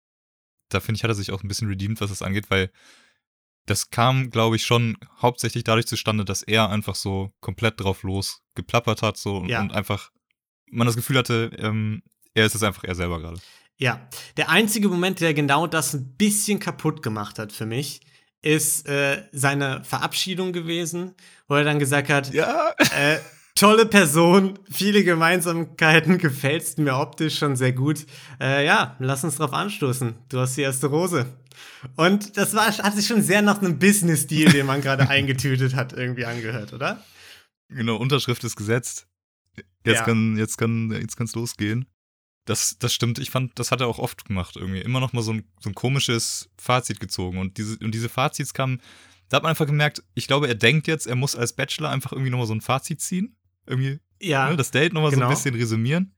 da 0.70 0.80
finde 0.80 0.96
ich, 0.96 1.04
hat 1.04 1.10
er 1.10 1.14
sich 1.14 1.30
auch 1.30 1.42
ein 1.42 1.48
bisschen 1.48 1.68
redeemed, 1.68 2.00
was 2.00 2.10
das 2.10 2.22
angeht, 2.22 2.50
weil 2.50 2.70
das 3.66 3.90
kam, 3.90 4.30
glaube 4.30 4.56
ich, 4.56 4.64
schon 4.64 4.96
hauptsächlich 5.22 5.64
dadurch 5.64 5.86
zustande, 5.86 6.24
dass 6.24 6.42
er 6.42 6.68
einfach 6.70 6.94
so 6.94 7.32
komplett 7.40 7.80
drauf 7.80 8.02
los 8.02 8.40
geplappert 8.54 9.02
hat 9.02 9.16
so 9.16 9.36
und, 9.38 9.48
Ja. 9.48 9.60
und 9.60 9.72
einfach 9.72 10.10
man 10.70 10.86
das 10.86 10.96
Gefühl 10.96 11.18
hatte, 11.18 11.50
ähm, 11.58 12.02
er 12.34 12.46
ist 12.46 12.54
es 12.54 12.62
einfach 12.62 12.84
er 12.84 12.94
selber 12.94 13.20
gerade. 13.20 13.38
Ja, 13.76 14.08
der 14.36 14.50
einzige 14.50 14.88
Moment, 14.88 15.20
der 15.20 15.34
genau 15.34 15.66
das 15.66 15.94
ein 15.94 16.14
bisschen 16.16 16.58
kaputt 16.58 17.02
gemacht 17.02 17.38
hat 17.38 17.52
für 17.52 17.66
mich, 17.66 18.00
ist 18.42 18.86
äh, 18.88 19.22
seine 19.32 19.82
Verabschiedung 19.84 20.52
gewesen, 20.52 21.14
wo 21.48 21.54
er 21.54 21.64
dann 21.64 21.78
gesagt 21.78 22.08
hat, 22.10 22.32
Ja. 22.34 22.70
äh, 22.96 23.18
tolle 23.54 23.86
Person, 23.86 24.58
viele 24.70 25.02
Gemeinsamkeiten, 25.04 26.18
gefällst 26.18 26.78
mir 26.78 26.96
optisch 26.96 27.38
schon 27.38 27.56
sehr 27.56 27.72
gut. 27.72 28.04
Äh, 28.40 28.66
ja, 28.66 28.96
lass 28.98 29.24
uns 29.24 29.36
drauf 29.36 29.52
anstoßen. 29.52 30.14
Du 30.28 30.38
hast 30.40 30.56
die 30.56 30.62
erste 30.62 30.88
Rose. 30.88 31.26
Und 31.96 32.36
das 32.36 32.54
war, 32.54 32.66
hat 32.66 32.94
sich 32.96 33.06
schon 33.06 33.22
sehr 33.22 33.42
nach 33.42 33.60
einem 33.60 33.78
Business-Deal, 33.78 34.52
den 34.52 34.66
man 34.66 34.80
gerade 34.80 35.08
eingetütet 35.08 35.74
hat, 35.74 35.92
irgendwie 35.92 36.24
angehört, 36.24 36.72
oder? 36.72 37.02
Genau, 37.68 37.96
Unterschrift 37.96 38.44
ist 38.44 38.56
gesetzt. 38.56 39.06
Jetzt 39.84 39.98
Ja. 40.00 40.04
kann, 40.04 40.36
jetzt 40.36 40.56
kann, 40.58 40.90
jetzt 40.92 41.16
kann's 41.16 41.34
losgehen. 41.34 41.86
Das, 42.46 42.78
das 42.78 42.92
stimmt. 42.92 43.18
Ich 43.18 43.30
fand, 43.30 43.58
das 43.58 43.70
hat 43.70 43.80
er 43.80 43.86
auch 43.86 43.98
oft 43.98 44.24
gemacht 44.26 44.56
irgendwie. 44.56 44.80
Immer 44.80 45.00
noch 45.00 45.12
mal 45.14 45.22
so 45.22 45.32
ein, 45.32 45.44
so 45.60 45.70
ein 45.70 45.74
komisches 45.74 46.50
Fazit 46.58 47.00
gezogen. 47.00 47.38
Und 47.38 47.56
diese, 47.56 47.78
und 47.78 47.92
diese 47.94 48.08
Fazits 48.10 48.52
kamen, 48.52 48.80
da 49.30 49.36
hat 49.38 49.42
man 49.44 49.50
einfach 49.50 49.66
gemerkt, 49.66 50.02
ich 50.14 50.26
glaube, 50.26 50.48
er 50.48 50.54
denkt 50.54 50.86
jetzt, 50.86 51.06
er 51.06 51.16
muss 51.16 51.34
als 51.36 51.54
Bachelor 51.54 51.88
einfach 51.90 52.12
irgendwie 52.12 52.30
noch 52.30 52.38
mal 52.38 52.46
so 52.46 52.54
ein 52.54 52.60
Fazit 52.60 53.00
ziehen. 53.00 53.36
Irgendwie, 53.66 53.98
Ja. 54.20 54.50
ne, 54.50 54.56
das 54.56 54.70
Date 54.70 54.92
noch 54.92 55.00
mal 55.00 55.10
so 55.10 55.14
genau. 55.16 55.28
ein 55.28 55.34
bisschen 55.34 55.54
resümieren. 55.54 56.14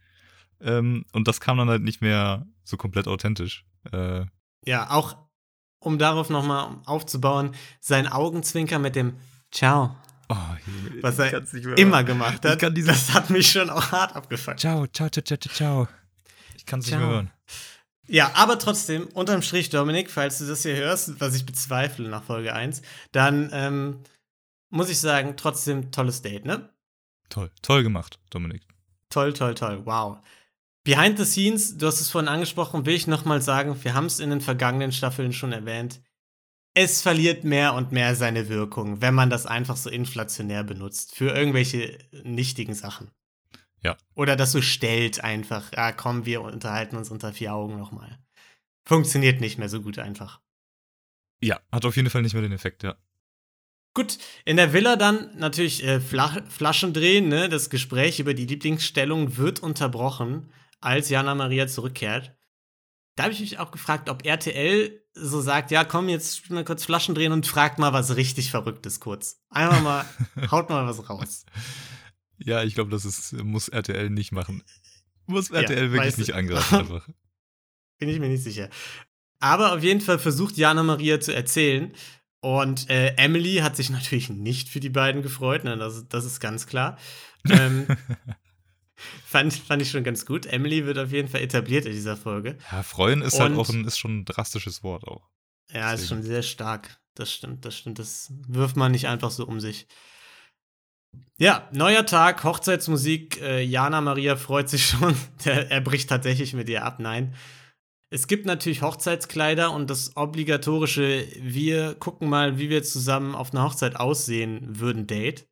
Ähm, 0.61 1.05
und 1.13 1.29
das 1.29 1.39
kam 1.41 1.59
dann 1.59 1.69
halt 1.69 1.83
nicht 1.83 2.01
mehr 2.01 2.47
so 2.65 2.77
komplett 2.77 3.07
authentisch. 3.07 3.65
Äh, 3.93 4.25
Ja, 4.65 4.91
auch 4.91 5.17
um 5.87 5.99
darauf 5.99 6.31
nochmal 6.31 6.79
aufzubauen, 6.85 7.55
sein 7.79 8.09
Augenzwinker 8.09 8.81
mit 8.81 8.97
dem 8.97 9.15
Ciao, 9.53 9.97
oh, 10.29 10.35
was 11.01 11.15
ich 11.15 11.27
er 11.27 11.31
kann's 11.31 11.53
nicht 11.53 11.65
mehr 11.65 11.79
immer 11.79 12.03
gemacht 12.03 12.45
hat, 12.45 12.61
das 12.61 13.15
hat 13.15 13.31
mich 13.31 13.53
schon 13.53 13.71
auch 13.71 13.93
hart 13.93 14.17
abgefuckt. 14.17 14.59
Ciao, 14.59 14.89
ciao, 14.89 15.09
ciao, 15.09 15.23
ciao, 15.23 15.39
ciao. 15.39 15.89
Ich 16.57 16.67
kann 16.67 16.81
es 16.81 16.87
nicht 16.87 16.99
mehr 16.99 17.07
hören. 17.07 17.31
Ja, 18.09 18.33
aber 18.35 18.59
trotzdem, 18.59 19.07
unterm 19.15 19.43
Strich, 19.43 19.71
Dominik, 19.71 20.11
falls 20.11 20.39
du 20.39 20.47
das 20.47 20.63
hier 20.63 20.75
hörst, 20.75 21.21
was 21.21 21.37
ich 21.37 21.47
bezweifle 21.47 22.09
nach 22.09 22.25
Folge 22.25 22.53
1, 22.53 22.83
dann 23.13 23.51
ähm, 23.53 24.01
muss 24.69 24.91
ich 24.91 24.99
sagen, 24.99 25.35
trotzdem 25.37 25.93
tolles 25.93 26.21
Date, 26.21 26.45
ne? 26.45 26.69
Toll, 27.29 27.53
toll 27.63 27.85
gemacht, 27.85 28.19
Dominik. 28.31 28.63
Toll, 29.09 29.33
toll, 29.33 29.55
toll, 29.55 29.83
wow. 29.85 30.19
Behind 30.87 31.19
the 31.19 31.25
scenes, 31.25 31.77
du 31.77 31.89
hast 31.89 32.01
es 32.01 32.11
vorhin 32.11 32.29
angesprochen, 32.29 32.87
will 32.87 32.95
ich 32.95 33.09
nochmal 33.09 33.43
sagen, 33.43 33.83
wir 33.83 33.93
haben 33.93 34.07
es 34.07 34.21
in 34.21 34.31
den 34.31 34.41
vergangenen 34.41 34.93
Staffeln 34.93 35.33
schon 35.33 35.53
erwähnt. 35.53 36.01
Es 36.75 37.03
verliert 37.03 37.43
mehr 37.43 37.75
und 37.75 37.91
mehr 37.91 38.15
seine 38.15 38.49
Wirkung, 38.49 39.01
wenn 39.01 39.13
man 39.13 39.29
das 39.29 39.47
einfach 39.47 39.77
so 39.77 39.91
inflationär 39.91 40.63
benutzt. 40.63 41.13
Für 41.17 41.35
irgendwelche 41.35 41.99
nichtigen 42.23 42.75
Sachen. 42.75 43.11
Ja. 43.83 43.97
Oder 44.15 44.37
das 44.37 44.53
so 44.53 44.63
stellt 44.63 45.25
einfach, 45.25 45.73
ja 45.73 45.91
komm, 45.91 46.25
wir 46.25 46.43
unterhalten 46.43 46.97
uns 46.97 47.11
unter 47.11 47.33
vier 47.33 47.53
Augen 47.53 47.77
nochmal. 47.77 48.21
Funktioniert 48.85 49.41
nicht 49.41 49.59
mehr 49.59 49.69
so 49.69 49.83
gut 49.83 49.99
einfach. 49.99 50.41
Ja, 51.41 51.59
hat 51.73 51.85
auf 51.85 51.97
jeden 51.97 52.11
Fall 52.11 52.23
nicht 52.23 52.35
mehr 52.35 52.43
den 52.43 52.53
Effekt, 52.53 52.85
ja. 52.85 52.95
Gut, 53.93 54.19
in 54.45 54.57
der 54.57 54.73
Villa 54.73 54.95
dann 54.95 55.37
natürlich 55.37 55.83
äh, 55.83 55.99
Fla 55.99 56.45
Flaschen 56.49 56.93
drehen, 56.93 57.29
ne? 57.29 57.49
Das 57.49 57.71
Gespräch 57.71 58.21
über 58.21 58.35
die 58.35 58.47
Lieblingsstellung 58.47 59.37
wird 59.37 59.61
unterbrochen, 59.61 60.53
als 60.87 61.09
Jana 61.09 61.35
Maria 61.35 61.67
zurückkehrt. 61.67 62.37
Da 63.17 63.25
habe 63.25 63.33
ich 63.33 63.41
mich 63.41 63.59
auch 63.59 63.73
gefragt, 63.73 64.09
ob 64.09 64.25
RTL 64.25 65.03
so 65.15 65.41
sagt, 65.41 65.71
ja, 65.71 65.85
komm, 65.85 66.09
jetzt 66.09 66.49
mal 66.51 66.65
kurz 66.65 66.85
Flaschen 66.85 67.15
drehen 67.15 67.33
und 67.33 67.47
fragt 67.47 67.79
mal 67.79 67.93
was 67.93 68.15
richtig 68.17 68.51
Verrücktes 68.51 69.01
kurz. 69.01 69.43
Einfach 69.51 69.83
mal, 69.83 70.05
haut 70.51 70.71
mal 70.71 70.87
was 70.87 71.09
raus. 71.11 71.45
Ja, 72.39 72.63
ich 72.63 72.75
glaube, 72.75 72.91
das 72.91 73.05
ist, 73.05 73.33
muss 73.33 73.69
RTL 73.69 74.11
nicht 74.11 74.31
machen. 74.31 74.63
Muss 75.27 75.49
Ja, 75.49 75.63
RTL 75.63 75.91
wirklich 75.91 76.09
weißt 76.09 76.19
du. 76.19 76.21
nicht 76.21 76.35
angreifen 76.35 76.75
einfach. 76.79 77.09
Bin 77.99 78.09
ich 78.09 78.21
mir 78.21 78.29
nicht 78.29 78.45
sicher. 78.45 78.69
Aber 79.41 79.75
auf 79.75 79.83
jeden 79.83 80.01
Fall 80.01 80.19
versucht 80.19 80.57
Jana 80.57 80.83
Maria 80.83 81.19
zu 81.19 81.35
erzählen. 81.35 81.93
Und 82.41 82.89
äh, 82.91 83.15
Emily 83.17 83.57
hat 83.57 83.75
sich 83.75 83.91
natürlich 83.91 84.29
nicht 84.29 84.69
für 84.69 84.79
die 84.79 84.91
beiden 84.91 85.23
gefreut, 85.23 85.65
ne? 85.65 85.77
das, 85.77 86.07
das 86.09 86.25
ist 86.25 86.39
ganz 86.39 86.67
klar. 86.69 86.97
Ähm, 87.49 87.87
fand, 89.27 89.53
fand 89.55 89.83
ich 89.83 89.91
schon 89.91 90.05
ganz 90.05 90.27
gut. 90.27 90.47
Emily 90.47 90.87
wird 90.87 90.99
auf 90.99 91.13
jeden 91.13 91.29
Fall 91.29 91.41
etabliert 91.43 91.85
in 91.87 91.93
dieser 91.93 92.17
Folge. 92.17 92.59
Ja, 92.73 92.83
freuen 92.83 93.23
ist 93.23 93.39
halt 93.41 93.53
Und- 93.53 93.59
auch 93.59 93.69
ein, 93.69 93.85
ist 93.85 93.99
schon 93.99 94.19
ein 94.21 94.25
drastisches 94.25 94.83
Wort 94.83 95.05
auch. 95.05 95.29
Ja, 95.73 95.93
ist 95.93 96.03
Deswegen. 96.03 96.21
schon 96.21 96.23
sehr 96.31 96.43
stark. 96.43 97.01
Das 97.15 97.33
stimmt, 97.33 97.65
das 97.65 97.77
stimmt. 97.77 97.99
Das 97.99 98.31
wirft 98.47 98.77
man 98.77 98.93
nicht 98.93 99.09
einfach 99.09 99.31
so 99.31 99.47
um 99.47 99.59
sich. 99.61 99.87
Ja, 101.39 101.69
neuer 101.73 102.07
Tag, 102.07 102.45
Hochzeitsmusik. 102.45 103.41
Äh, 103.41 103.63
Jana 103.63 104.01
Maria 104.01 104.37
freut 104.37 104.69
sich 104.69 104.87
schon. 104.91 105.17
Der, 105.45 105.71
er 105.71 105.81
bricht 105.81 106.09
tatsächlich 106.09 106.53
mit 106.55 106.69
ihr 106.69 106.85
ab. 106.85 106.99
Nein. 107.01 107.35
Es 108.09 108.29
gibt 108.29 108.47
natürlich 108.47 108.83
Hochzeitskleider 108.83 109.73
und 109.73 109.91
das 109.91 110.17
obligatorische, 110.17 111.27
wir 111.41 111.95
gucken 111.97 112.29
mal, 112.29 112.59
wie 112.59 112.71
wir 112.71 112.85
zusammen 112.85 113.35
auf 113.35 113.53
einer 113.53 113.65
Hochzeit 113.65 113.97
aussehen 113.97 114.79
würden, 114.79 115.07
Date. 115.09 115.49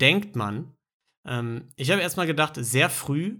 Denkt 0.00 0.34
man. 0.34 0.74
Ähm, 1.24 1.68
ich 1.76 1.90
habe 1.90 2.02
erstmal 2.02 2.26
gedacht, 2.26 2.54
sehr 2.56 2.90
früh 2.90 3.38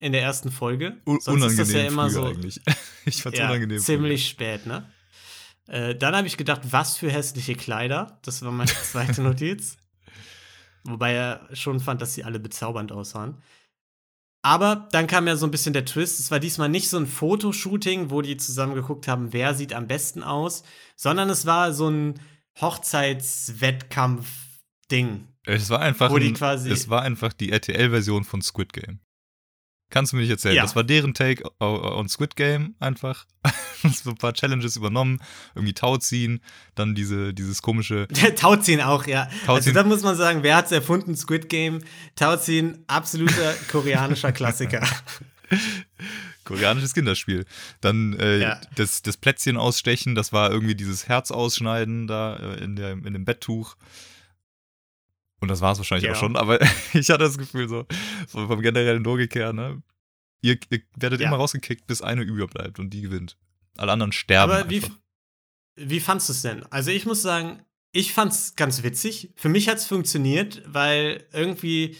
in 0.00 0.12
der 0.12 0.22
ersten 0.22 0.50
Folge. 0.50 1.00
U 1.06 1.18
Sonst 1.18 1.28
unangenehm 1.28 1.50
ist 1.50 1.58
das 1.58 1.72
ja 1.72 1.86
immer 1.86 2.04
früh 2.04 2.14
so 2.14 2.24
eigentlich. 2.24 2.60
Ich 3.04 3.22
fand's 3.22 3.38
ja, 3.38 3.48
unangenehm. 3.48 3.78
früh. 3.78 3.84
ziemlich 3.84 4.28
spät, 4.28 4.66
ne? 4.66 4.92
Äh, 5.66 5.94
dann 5.94 6.14
habe 6.14 6.26
ich 6.26 6.36
gedacht, 6.36 6.60
was 6.70 6.96
für 6.96 7.10
hässliche 7.10 7.54
Kleider. 7.54 8.18
Das 8.22 8.42
war 8.42 8.52
meine 8.52 8.70
zweite 8.82 9.22
Notiz. 9.22 9.78
Wobei 10.84 11.14
er 11.14 11.48
schon 11.54 11.80
fand, 11.80 12.02
dass 12.02 12.14
sie 12.14 12.24
alle 12.24 12.38
bezaubernd 12.38 12.92
aussahen. 12.92 13.42
Aber 14.42 14.88
dann 14.92 15.06
kam 15.06 15.26
ja 15.26 15.36
so 15.36 15.46
ein 15.46 15.50
bisschen 15.50 15.72
der 15.72 15.84
Twist. 15.84 16.20
Es 16.20 16.30
war 16.30 16.38
diesmal 16.38 16.68
nicht 16.68 16.88
so 16.88 16.96
ein 16.96 17.06
Fotoshooting, 17.06 18.10
wo 18.10 18.22
die 18.22 18.36
zusammen 18.36 18.74
geguckt 18.74 19.08
haben, 19.08 19.32
wer 19.32 19.54
sieht 19.54 19.72
am 19.74 19.88
besten 19.88 20.22
aus, 20.22 20.62
sondern 20.96 21.28
es 21.28 21.44
war 21.44 21.72
so 21.72 21.90
ein 21.90 22.20
Hochzeitswettkampf-Ding. 24.88 25.28
Es 25.44 25.70
war 25.70 25.80
einfach, 25.80 26.10
ein, 26.12 26.70
es 26.70 26.88
war 26.88 27.02
einfach 27.02 27.32
die 27.32 27.50
RTL-Version 27.52 28.24
von 28.24 28.42
Squid 28.42 28.72
Game. 28.72 29.00
Kannst 29.90 30.12
du 30.12 30.16
mir 30.16 30.22
nicht 30.22 30.30
erzählen? 30.30 30.56
Ja. 30.56 30.62
Das 30.62 30.76
war 30.76 30.84
deren 30.84 31.14
Take 31.14 31.44
on 31.60 32.08
Squid 32.10 32.36
Game 32.36 32.74
einfach. 32.78 33.26
so 33.82 34.10
ein 34.10 34.16
paar 34.16 34.34
Challenges 34.34 34.76
übernommen, 34.76 35.22
irgendwie 35.54 35.72
Tau 35.72 35.96
ziehen, 35.96 36.40
dann 36.74 36.94
diese, 36.94 37.32
dieses 37.32 37.62
komische. 37.62 38.06
Tauziehen 38.36 38.82
auch, 38.82 39.06
ja. 39.06 39.22
Also 39.22 39.46
Tauziehen. 39.46 39.74
da 39.74 39.84
muss 39.84 40.02
man 40.02 40.14
sagen, 40.16 40.42
wer 40.42 40.56
hat's 40.56 40.72
erfunden? 40.72 41.16
Squid 41.16 41.48
Game. 41.48 41.82
Tauziehen, 42.16 42.84
absoluter 42.86 43.54
koreanischer 43.70 44.32
Klassiker. 44.32 44.86
koreanisches 46.44 46.92
Kinderspiel. 46.92 47.46
Dann 47.80 48.12
äh, 48.18 48.40
Ja. 48.40 48.60
das, 48.74 49.00
das 49.00 49.16
Plätzchen 49.16 49.56
ausstechen, 49.56 50.14
das 50.14 50.34
war 50.34 50.50
irgendwie 50.50 50.74
dieses 50.74 51.08
Herz 51.08 51.30
ausschneiden 51.30 52.06
da 52.06 52.36
äh, 52.36 52.62
in, 52.62 52.76
der, 52.76 52.92
in 52.92 53.14
dem 53.14 53.24
Betttuch. 53.24 53.76
Und 55.40 55.48
das 55.48 55.60
war 55.60 55.72
es 55.72 55.78
wahrscheinlich 55.78 56.06
Ja. 56.06 56.12
auch 56.12 56.16
schon, 56.20 56.36
aber 56.36 56.60
ich 56.94 57.08
hatte 57.10 57.24
das 57.24 57.38
Gefühl 57.38 57.68
so, 57.68 57.86
so 58.26 58.46
vom 58.46 58.60
generellen 58.60 59.04
Logikher, 59.04 59.52
ne? 59.52 59.82
Ihr, 60.42 60.58
ihr 60.70 60.80
werdet 60.96 61.20
Ja. 61.20 61.28
immer 61.28 61.36
rausgekickt, 61.36 61.86
bis 61.86 62.02
eine 62.02 62.22
überbleibt 62.22 62.78
und 62.78 62.90
die 62.90 63.02
gewinnt. 63.02 63.36
Alle 63.76 63.92
anderen 63.92 64.12
sterben. 64.12 64.52
Aber 64.52 64.70
wie, 64.70 64.76
einfach. 64.76 64.90
wie 65.76 66.00
fandst 66.00 66.28
du 66.28 66.32
es 66.32 66.42
denn? 66.42 66.64
Also 66.70 66.90
ich 66.90 67.06
muss 67.06 67.22
sagen, 67.22 67.62
ich 67.92 68.12
fand's 68.12 68.54
ganz 68.56 68.82
witzig. 68.82 69.32
Für 69.36 69.48
mich 69.48 69.68
hat's 69.68 69.86
funktioniert, 69.86 70.62
weil 70.66 71.26
irgendwie 71.32 71.96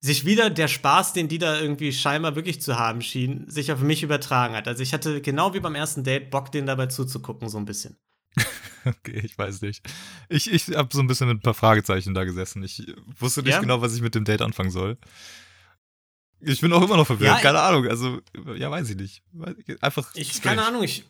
sich 0.00 0.24
wieder 0.26 0.50
der 0.50 0.68
Spaß, 0.68 1.14
den 1.14 1.28
die 1.28 1.38
da 1.38 1.58
irgendwie 1.60 1.92
scheinbar 1.92 2.36
wirklich 2.36 2.60
zu 2.60 2.78
haben 2.78 3.00
schien, 3.02 3.48
sich 3.48 3.72
auf 3.72 3.80
mich 3.80 4.02
übertragen 4.02 4.54
hat. 4.54 4.68
Also 4.68 4.82
ich 4.82 4.92
hatte 4.92 5.20
genau 5.20 5.54
wie 5.54 5.60
beim 5.60 5.74
ersten 5.74 6.04
Date 6.04 6.30
Bock, 6.30 6.52
denen 6.52 6.66
dabei 6.66 6.86
zuzugucken, 6.86 7.48
so 7.48 7.58
ein 7.58 7.64
bisschen. 7.64 7.96
Okay, 8.84 9.20
ich 9.24 9.36
weiß 9.36 9.62
nicht. 9.62 9.84
Ich, 10.28 10.48
ich 10.48 10.68
habe 10.76 10.88
so 10.92 11.00
ein 11.00 11.08
bisschen 11.08 11.26
mit 11.26 11.38
ein 11.38 11.42
paar 11.42 11.54
Fragezeichen 11.54 12.14
da 12.14 12.22
gesessen. 12.22 12.62
Ich 12.62 12.86
wusste 13.18 13.42
nicht 13.42 13.50
Ja? 13.50 13.60
genau, 13.60 13.80
was 13.80 13.96
ich 13.96 14.00
mit 14.00 14.14
dem 14.14 14.24
Date 14.24 14.42
anfangen 14.42 14.70
soll. 14.70 14.96
Ich 16.38 16.60
bin 16.60 16.72
auch 16.72 16.82
immer 16.82 16.96
noch 16.96 17.06
verwirrt, 17.06 17.34
Ja, 17.36 17.40
keine 17.40 17.60
Ahnung. 17.62 17.88
Also, 17.88 18.20
ja, 18.54 18.70
weiß 18.70 18.88
ich 18.90 18.96
nicht. 18.96 19.22
Einfach. 19.80 20.14
Ich, 20.14 20.34
strange. 20.34 20.56
keine 20.56 20.68
Ahnung, 20.68 20.84
ich, 20.84 21.04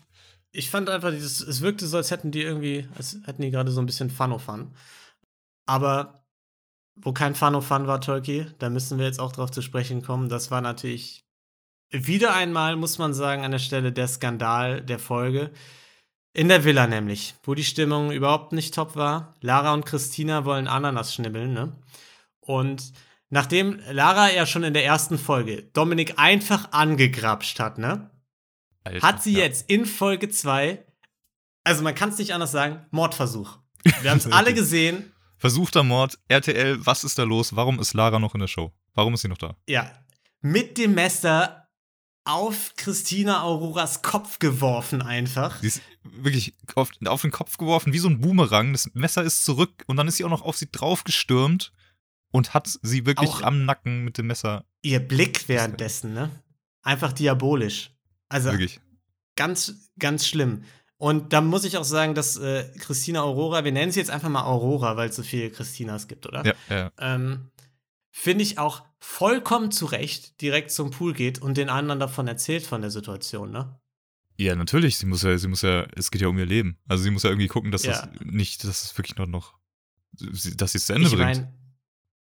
ich 0.53 0.71
fand 0.71 0.89
einfach, 0.89 1.11
dieses, 1.11 1.41
es 1.43 1.61
wirkte 1.61 1.87
so, 1.87 1.99
als 1.99 2.11
hätten 2.11 2.31
die 2.31 2.41
irgendwie, 2.41 2.89
als 2.97 3.19
hätten 3.27 3.43
die 3.43 3.51
gerade 3.51 3.71
so 3.71 3.81
ein 3.81 3.87
bisschen 3.87 4.09
Fun-O-Fun. 4.09 4.75
Aber 5.67 6.25
wo 6.95 7.13
kein 7.13 7.35
Fun-O-Fun 7.35 7.87
war, 7.87 8.01
Turkey, 8.01 8.47
da 8.59 8.71
müssen 8.71 8.99
wir 8.99 9.05
jetzt 9.05 9.21
auch 9.21 9.33
drauf 9.33 9.51
zu 9.51 9.61
sprechen 9.61 10.01
kommen. 10.01 10.31
Das 10.31 10.51
war 10.51 10.63
natürlich 10.63 11.27
wieder 11.91 12.35
einmal, 12.35 12.77
muss 12.77 12.97
man 12.97 13.13
sagen, 13.13 13.45
an 13.45 13.51
der 13.51 13.59
Stelle 13.59 13.93
der 13.93 14.09
Skandal 14.09 14.81
der 14.83 14.99
Folge. 14.99 15.51
In 16.37 16.51
der 16.51 16.65
Villa 16.65 16.87
nämlich, 16.87 17.35
wo 17.45 17.55
die 17.55 17.65
Stimmung 17.65 18.13
überhaupt 18.13 18.53
nicht 18.53 18.75
top 18.75 18.95
war. 18.95 19.35
Lara 19.41 19.73
und 19.73 19.87
Christina 19.87 20.45
wollen 20.45 20.69
Ananas 20.69 21.15
schnibbeln, 21.15 21.55
ne? 21.55 21.73
Und 22.41 22.93
nachdem 23.31 23.81
Lara 23.91 24.31
ja 24.31 24.45
schon 24.45 24.63
in 24.63 24.75
der 24.75 24.85
ersten 24.85 25.17
Folge 25.17 25.63
Dominik 25.73 26.19
einfach 26.19 26.73
angegrapscht 26.73 27.59
hat, 27.59 27.79
ne? 27.79 28.11
Alter, 28.85 29.01
hat 29.01 29.23
sie 29.23 29.33
ja. 29.33 29.45
jetzt 29.45 29.71
in 29.71 29.87
Folge 29.87 30.29
2, 30.29 30.85
also 31.65 31.83
man 31.83 31.95
kann 31.95 32.11
es 32.11 32.19
nicht 32.19 32.35
anders 32.35 32.53
sagen, 32.53 32.85
Mordversuch. 32.91 33.57
Wir 34.03 34.11
haben 34.11 34.19
es 34.19 34.31
alle 34.31 34.53
gesehen. 34.53 35.11
Versuchter 35.39 35.85
Mord, 35.85 36.19
RTL, 36.29 36.85
was 36.85 37.03
ist 37.03 37.19
da 37.19 37.23
los? 37.23 37.57
Warum 37.57 37.81
ist 37.81 37.95
Lara 37.95 38.19
noch 38.19 38.35
in 38.35 38.41
der 38.41 38.49
Show? 38.49 38.75
Warum 38.93 39.15
ist 39.15 39.23
sie 39.23 39.29
noch 39.29 39.39
da? 39.39 39.57
Ja, 39.67 39.91
mit 40.43 40.77
dem 40.77 40.93
Messer 40.93 41.66
auf 42.27 42.75
Christina 42.77 43.43
Auroras 43.43 44.03
Kopf 44.03 44.39
geworfen 44.39 45.01
einfach. 45.03 45.61
Sie 45.61 45.69
ist 45.69 45.81
wirklich 46.03 46.55
auf, 46.75 46.91
auf 47.07 47.23
den 47.23 47.31
Kopf 47.31 47.57
geworfen, 47.57 47.93
wie 47.93 47.99
so 47.99 48.09
ein 48.09 48.21
Boomerang. 48.21 48.73
Das 48.73 48.91
Messer 48.95 49.23
ist 49.23 49.45
zurück 49.45 49.85
und 49.87 49.97
dann 49.97 50.09
ist 50.09 50.17
sie 50.17 50.25
auch 50.25 50.31
noch 50.31 50.43
auf 50.43 50.57
sie 50.57 50.69
draufgestürmt 50.71 51.73
und 52.33 52.53
hat 52.55 52.69
sie 52.83 53.07
wirklich 53.07 53.31
Auch- 53.31 53.43
am 53.43 53.65
Nacken 53.65 54.05
mit 54.05 54.19
dem 54.19 54.27
Messer. 54.27 54.65
Ihr 54.83 55.01
Blick 55.01 55.49
währenddessen, 55.49 56.13
ne? 56.15 56.31
Einfach 56.83 57.13
diabolisch. 57.13 57.91
Also 58.29 58.51
Wirklich. 58.51 58.81
ganz, 59.37 59.91
ganz 59.99 60.27
schlimm. 60.27 60.65
Und 60.99 61.33
da 61.33 61.41
muss 61.41 61.65
ich 61.65 61.77
auch 61.77 61.85
sagen, 61.85 62.15
dass 62.15 62.37
äh, 62.37 62.65
Christina 62.79 63.21
Aurora, 63.23 63.65
wir 63.65 63.73
nennen 63.73 63.93
sie 63.93 64.01
jetzt 64.01 64.11
einfach 64.11 64.29
mal 64.29 64.45
Aurora, 64.45 64.97
weil 64.97 65.11
es 65.11 65.17
so 65.17 65.23
viele 65.23 65.51
Christinas 65.51 66.09
gibt, 66.09 66.27
oder? 66.27 66.45
Ja, 66.45 66.55
ja. 66.71 66.93
ähm, 66.99 67.51
finde 68.11 68.43
ich 68.43 68.59
auch 68.59 68.83
vollkommen 69.07 69.71
zu 69.71 69.87
Recht 69.87 70.41
direkt 70.41 70.73
zum 70.73 70.91
Pool 70.91 71.13
geht 71.15 71.41
und 71.41 71.57
den 71.57 71.69
anderen 71.71 72.01
davon 72.01 72.27
erzählt 72.27 72.67
von 72.67 72.81
der 72.83 72.91
Situation, 72.91 73.53
ne? 73.53 73.79
Ja, 74.37 74.55
natürlich. 74.57 74.99
Sie 74.99 75.07
muss 75.07 75.23
ja, 75.23 75.39
sie 75.39 75.49
muss 75.49 75.63
ja, 75.63 75.87
es 75.95 76.11
geht 76.11 76.21
ja 76.21 76.29
um 76.29 76.37
ihr 76.39 76.45
Leben. 76.45 76.77
Also 76.89 77.05
sie 77.05 77.11
muss 77.11 77.23
ja 77.23 77.31
irgendwie 77.31 77.47
gucken, 77.49 77.71
dass 77.71 77.85
Ja. 77.85 77.93
das 78.07 78.09
nicht, 78.25 78.65
dass 78.65 78.85
es 78.85 78.99
wirklich 78.99 79.17
noch, 79.17 79.27
noch 79.29 79.55
dass 80.13 80.73
sie 80.73 80.79
es 80.79 80.87
zu 80.87 80.93
Ende 80.93 81.07
Ich 81.07 81.15
bringt. 81.15 81.25
meine, 81.25 81.55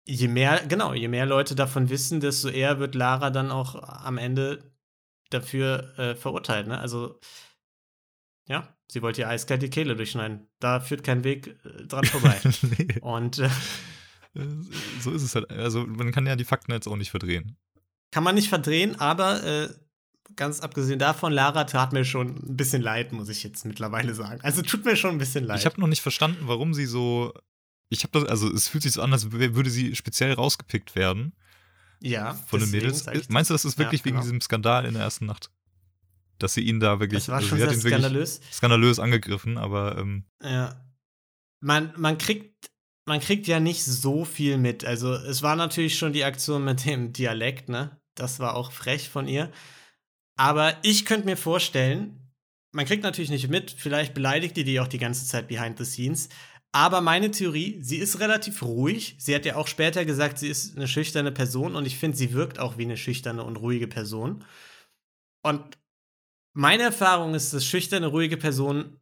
je 0.06 0.28
mehr, 0.30 0.65
genau, 0.68 0.94
je 0.94 1.08
mehr 1.10 1.26
Leute 1.26 1.54
davon 1.54 1.89
wissen, 1.89 2.22
desto 2.22 2.48
eher 2.48 2.80
wird 2.80 2.96
Lara 2.96 3.30
dann 3.30 3.52
auch 3.52 3.76
am 3.84 4.18
Ende 4.18 4.72
dafür 5.30 5.94
äh, 6.00 6.15
verurteilt, 6.15 6.68
ne? 6.68 6.80
Also, 6.80 7.20
ja, 8.48 8.76
sie 8.88 9.02
wollte 9.04 9.22
ihr 9.22 9.28
eiskalt 9.30 9.62
die 9.62 9.70
Kehle 9.70 9.96
durchschneiden. 9.96 10.48
Da 10.60 10.80
führt 10.80 11.04
kein 11.04 11.24
Weg 11.24 11.48
äh, 11.65 11.86
dran 11.86 12.06
vorbei. 12.06 12.39
nee. 12.78 13.00
Und 13.02 13.38
äh, 13.39 13.50
So 15.02 15.12
ist 15.12 15.24
es 15.24 15.36
halt. 15.36 15.50
Also, 15.52 15.86
man 15.86 16.12
kann 16.12 16.26
ja 16.28 16.36
die 16.36 16.46
Fakten 16.46 16.72
jetzt 16.72 16.88
auch 16.88 16.96
nicht 16.96 17.12
verdrehen. 17.12 17.58
kann 18.12 18.24
man 18.24 18.36
nicht 18.36 18.50
verdrehen, 18.50 18.96
aber 19.00 19.44
äh, 19.44 19.70
ganz 20.36 20.60
abgesehen 20.62 21.00
davon, 21.00 21.34
Lara 21.34 21.63
tat 21.65 21.92
mir 21.94 22.06
schon 22.06 22.36
ein 22.38 22.56
bisschen 22.56 22.82
leid, 22.82 23.12
muss 23.12 23.30
ich 23.30 23.44
jetzt 23.44 23.65
mittlerweile 23.65 24.13
sagen. 24.13 24.39
Also 24.44 24.62
tut 24.62 24.86
mir 24.86 24.96
schon 24.96 25.12
ein 25.12 25.18
bisschen 25.18 25.44
leid. 25.44 25.60
Ich 25.60 25.65
habe 25.65 25.80
noch 25.82 25.88
nicht 25.88 26.02
verstanden, 26.02 26.42
warum 26.48 26.74
sie 26.74 26.86
so. 26.86 27.34
Ich 27.89 28.04
habe 28.04 28.20
das, 28.20 28.30
also 28.30 28.52
es 28.54 28.68
fühlt 28.68 28.84
sich 28.84 28.92
so 28.94 29.02
an, 29.02 29.12
als 29.13 29.32
würde 29.32 29.70
sie 29.72 29.96
speziell 29.96 30.34
rausgepickt 30.34 30.96
werden 30.96 31.34
ja, 32.00 32.36
von 32.36 32.60
den 32.60 32.70
Mädels. 32.70 33.08
ich 33.12 33.30
Meinst 33.30 33.50
du, 33.50 33.56
das 33.56 33.65
ist 33.65 33.80
Ja, 33.80 33.86
wirklich 33.86 34.06
wegen 34.06 34.13
genau. 34.15 34.24
diesem 34.24 34.42
Skandal 34.42 34.86
in 34.86 34.94
der 34.94 35.04
ersten 35.04 35.26
Nacht? 35.26 35.50
Dass 36.38 36.54
sie 36.54 36.62
ihn 36.62 36.80
da 36.80 37.00
wirklich. 37.00 37.22
Das 37.26 37.30
war 37.30 37.38
also 37.38 37.50
schon 37.50 37.58
sehr 37.58 37.74
skandalös. 37.74 38.42
skandalös 38.54 39.00
angegriffen, 39.00 39.58
aber 39.58 39.98
ähm, 39.98 40.24
Ja. 40.44 40.86
Man, 41.62 41.92
man 41.98 42.18
kriegt, 42.20 42.68
man 43.10 43.19
kriegt 43.19 43.48
ja 43.48 43.60
nicht 43.60 43.84
so 43.84 44.24
viel 44.24 44.58
mit. 44.58 44.86
Also, 44.86 45.13
es 45.13 45.41
war 45.41 45.56
natürlich 45.56 45.98
schon 45.98 46.13
die 46.13 46.24
Aktion 46.24 46.63
mit 46.63 46.86
dem 46.86 47.12
Dialekt, 47.12 47.67
ne? 47.67 48.00
Das 48.13 48.39
war 48.39 48.56
auch 48.56 48.72
frech 48.72 49.10
von 49.10 49.28
ihr. 49.28 49.52
Aber 50.38 50.78
ich 50.84 51.06
könnte 51.06 51.26
mir 51.26 51.36
vorstellen, 51.36 52.32
man 52.72 52.86
kriegt 52.86 53.02
natürlich 53.02 53.32
nicht 53.32 53.50
mit, 53.50 53.72
vielleicht 53.72 54.13
beleidigt 54.13 54.56
die 54.58 54.63
die 54.63 54.80
auch 54.80 54.88
die 54.88 55.00
ganze 55.00 55.26
Zeit 55.26 55.48
behind 55.48 55.80
the 55.80 55.86
scenes. 55.86 56.30
Aber 56.72 57.02
meine 57.02 57.32
Theorie, 57.32 57.80
sie 57.82 57.98
ist 57.98 58.19
relativ 58.19 58.62
ruhig. 58.62 59.15
Sie 59.17 59.34
hat 59.34 59.43
ja 59.43 59.56
auch 59.56 59.67
später 59.67 60.06
gesagt, 60.06 60.38
sie 60.38 60.50
ist 60.50 60.78
eine 60.78 60.88
schüchterne 60.88 61.32
Person 61.32 61.76
und 61.76 61.88
ich 61.88 61.98
finde, 61.98 62.15
sie 62.15 62.32
wirkt 62.34 62.60
auch 62.60 62.78
wie 62.78 62.84
eine 62.84 62.98
schüchterne 62.98 63.43
und 63.43 63.56
ruhige 63.56 63.88
Person. 63.88 64.45
Und 65.41 65.80
meine 66.54 66.84
Erfahrung 66.84 67.34
ist, 67.34 67.54
dass 67.54 67.65
schüchterne, 67.65 68.06
ruhige 68.06 68.38
Personen 68.38 69.00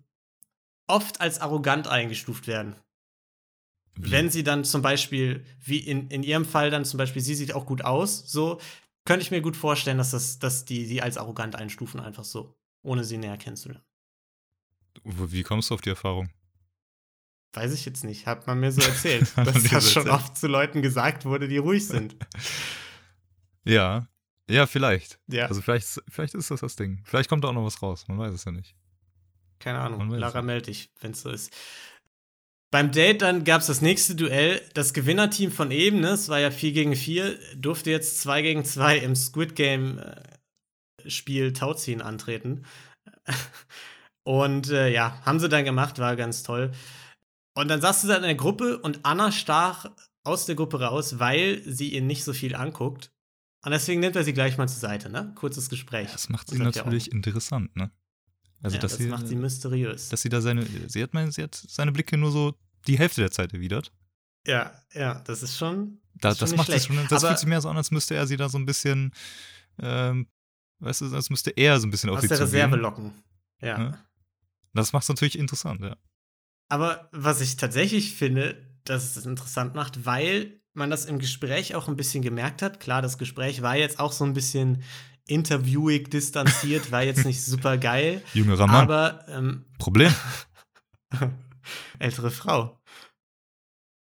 oft 0.88 1.20
als 1.20 1.42
arrogant 1.42 1.90
eingestuft 1.90 2.48
werden. 2.48 2.78
Wenn 3.98 4.30
sie 4.30 4.44
dann 4.44 4.64
zum 4.64 4.82
Beispiel, 4.82 5.44
wie 5.64 5.80
in, 5.80 6.08
in 6.10 6.24
ihrem 6.24 6.46
Fall 6.46 6.70
dann 6.70 6.86
zum 6.86 6.98
Beispiel, 6.98 7.22
sie 7.22 7.36
sieht 7.36 7.54
auch 7.54 7.66
gut 7.66 7.84
aus, 7.84 8.24
so, 8.32 8.60
könnte 9.06 9.24
ich 9.24 9.32
mir 9.32 9.42
gut 9.42 9.56
vorstellen, 9.58 9.98
dass, 9.98 10.12
das, 10.12 10.40
dass 10.40 10.66
die 10.66 10.86
sie 10.86 11.02
als 11.02 11.18
arrogant 11.18 11.56
einstufen, 11.56 12.00
einfach 12.00 12.24
so, 12.26 12.56
ohne 12.84 13.04
sie 13.04 13.18
näher 13.18 13.38
kennenzulernen. 13.38 13.84
wie 15.04 15.44
kommst 15.44 15.70
du 15.70 15.74
auf 15.76 15.82
die 15.82 15.90
Erfahrung? 15.90 16.30
Weiß 17.54 17.74
ich 17.74 17.86
jetzt 17.86 18.04
nicht, 18.04 18.28
hat 18.28 18.46
man 18.46 18.60
mir 18.60 18.72
so 18.72 18.82
erzählt, 18.88 19.32
dass 19.38 19.64
das 19.64 19.92
schon 19.92 20.06
erzählt? 20.08 20.10
oft 20.10 20.38
zu 20.38 20.48
Leuten 20.48 20.82
gesagt 20.82 21.26
wurde, 21.26 21.48
die 21.48 21.58
ruhig 21.58 21.88
sind. 21.88 22.16
Ja. 23.64 24.08
Ja, 24.50 24.66
vielleicht. 24.66 25.20
Ja, 25.28 25.48
Also 25.48 25.62
vielleicht, 25.62 26.02
vielleicht 26.08 26.34
ist 26.34 26.50
das 26.52 26.62
das 26.62 26.78
Ding. 26.78 27.02
Vielleicht 27.04 27.30
kommt 27.30 27.44
da 27.44 27.50
auch 27.50 27.54
noch 27.54 27.66
was 27.66 27.82
raus. 27.82 28.08
Man 28.08 28.18
weiß 28.18 28.34
es 28.34 28.46
ja 28.46 28.52
nicht. 28.54 28.76
keine 29.60 29.80
Ahnung. 29.80 30.10
Lara 30.12 30.42
melde 30.42 30.68
dich, 30.68 30.90
wenn 31.02 31.12
es 31.12 31.22
so 31.22 31.30
ist. 31.30 31.54
Beim 32.72 32.92
Date 32.92 33.22
dann 33.22 33.44
gab 33.46 33.62
es 33.62 33.68
das 33.68 33.82
nächste 33.82 34.16
Duell. 34.16 34.62
Das 34.74 34.94
Gewinnerteam 34.94 35.52
von 35.52 35.72
eben, 35.72 36.02
ne, 36.02 36.10
es 36.10 36.28
war 36.28 36.40
ja 36.40 36.52
4 36.52 36.74
gegen 36.74 36.96
4, 36.96 37.38
durfte 37.56 37.92
jetzt 37.92 38.20
2 38.22 38.42
gegen 38.42 38.66
2 38.66 38.98
im 38.98 39.16
Squid 39.16 39.56
Game 39.56 40.00
äh, 40.00 40.22
Spiel 41.10 41.54
Tauziehen 41.54 42.02
antreten. 42.02 42.66
Und 44.24 44.70
äh, 44.70 44.90
ja, 44.90 45.22
haben 45.26 45.40
sie 45.40 45.48
dann 45.48 45.64
gemacht, 45.64 46.00
war 46.00 46.18
ganz 46.18 46.44
toll. 46.44 46.72
Und 47.58 47.70
dann 47.70 47.80
saß 47.80 48.02
sie 48.02 48.08
dann 48.10 48.18
in 48.18 48.24
der 48.24 48.36
Gruppe 48.36 48.78
und 48.78 49.00
Anna 49.04 49.32
stach 49.32 49.90
aus 50.26 50.46
der 50.46 50.56
Gruppe 50.56 50.82
raus, 50.82 51.18
weil 51.18 51.64
sie 51.64 51.94
ihn 51.94 52.06
nicht 52.06 52.26
so 52.26 52.34
viel 52.34 52.54
anguckt. 52.54 53.10
Und 53.66 53.72
deswegen 53.72 54.02
nimmt 54.02 54.18
er 54.18 54.26
sie 54.26 54.34
gleich 54.34 54.58
mal 54.58 54.68
zur 54.68 54.80
Seite, 54.80 55.10
ne? 55.10 55.32
Kurzes 55.36 55.70
Gespräch. 55.70 56.12
Das 56.12 56.30
macht 56.30 56.50
sie 56.50 56.60
natürlich 56.60 57.12
interessant, 57.12 57.76
ne? 57.76 57.90
Also, 58.62 58.76
ja, 58.76 58.82
das 58.82 58.98
sie, 58.98 59.08
macht 59.08 59.28
sie 59.28 59.36
mysteriös. 59.36 60.10
dass 60.10 60.22
sie 60.22 60.30
da 60.30 60.42
seine, 60.42 60.66
sie 60.88 61.04
hat, 61.04 61.14
mein, 61.14 61.32
sie 61.32 61.44
hat 61.44 61.56
seine 61.56 61.92
Blicke 61.92 62.18
nur 62.18 62.32
so 62.32 62.56
die 62.88 62.98
Hälfte 62.98 63.22
der 63.22 63.32
Zeit 63.32 63.54
erwidert. 63.54 63.92
Ja, 64.46 64.72
ja, 64.94 65.22
das 65.26 65.44
ist 65.44 65.58
schon. 65.58 66.00
Da, 66.16 66.34
das 66.34 66.56
macht 66.56 66.70
es 66.70 66.86
schon, 66.86 66.96
das 67.10 67.24
Aber 67.24 67.28
fühlt 67.28 67.40
sich 67.40 67.48
mehr 67.48 67.62
so 67.62 67.70
an, 67.70 67.78
als 67.78 67.92
müsste 67.92 68.16
er 68.16 68.26
sie 68.26 68.38
da 68.38 68.50
so 68.50 68.58
ein 68.58 68.66
bisschen, 68.66 69.14
ähm, 69.80 70.28
weißt 70.80 71.02
du, 71.02 71.14
als 71.14 71.30
müsste 71.30 71.52
er 71.52 71.80
so 71.80 71.88
ein 71.88 71.92
bisschen 71.92 72.10
auf 72.10 72.18
aus 72.18 72.22
sie 72.24 72.28
der 72.30 72.38
zugehen. 72.38 72.56
Reserve 72.56 72.76
locken. 72.78 73.24
Ja. 73.62 73.80
Ja. 73.80 73.98
Das 74.74 74.94
macht 74.94 75.04
es 75.04 75.10
natürlich 75.10 75.38
interessant, 75.38 75.82
ja. 75.82 75.96
Aber 76.70 77.10
was 77.12 77.42
ich 77.42 77.58
tatsächlich 77.58 78.16
finde, 78.16 78.66
dass 78.84 79.04
es 79.04 79.14
das 79.14 79.26
interessant 79.26 79.76
macht, 79.76 80.06
weil 80.06 80.60
man 80.74 80.90
das 80.90 81.06
im 81.06 81.20
Gespräch 81.20 81.76
auch 81.76 81.88
ein 81.88 81.96
bisschen 81.96 82.22
gemerkt 82.22 82.62
hat. 82.62 82.80
Klar, 82.80 83.02
das 83.02 83.18
Gespräch 83.18 83.62
war 83.62 83.76
jetzt 83.76 84.00
auch 84.00 84.12
so 84.12 84.24
ein 84.24 84.34
bisschen 84.34 84.84
interviewig 85.28 86.10
distanziert, 86.10 86.92
war 86.92 87.04
jetzt 87.04 87.26
nicht 87.26 87.44
super 87.44 87.78
geil. 87.78 88.22
Jüngerer 88.34 88.68
Mann. 88.68 88.76
Aber 88.76 89.26
ähm, 89.28 89.66
Problem? 89.78 90.14
ältere 92.00 92.32
Frau. 92.32 92.80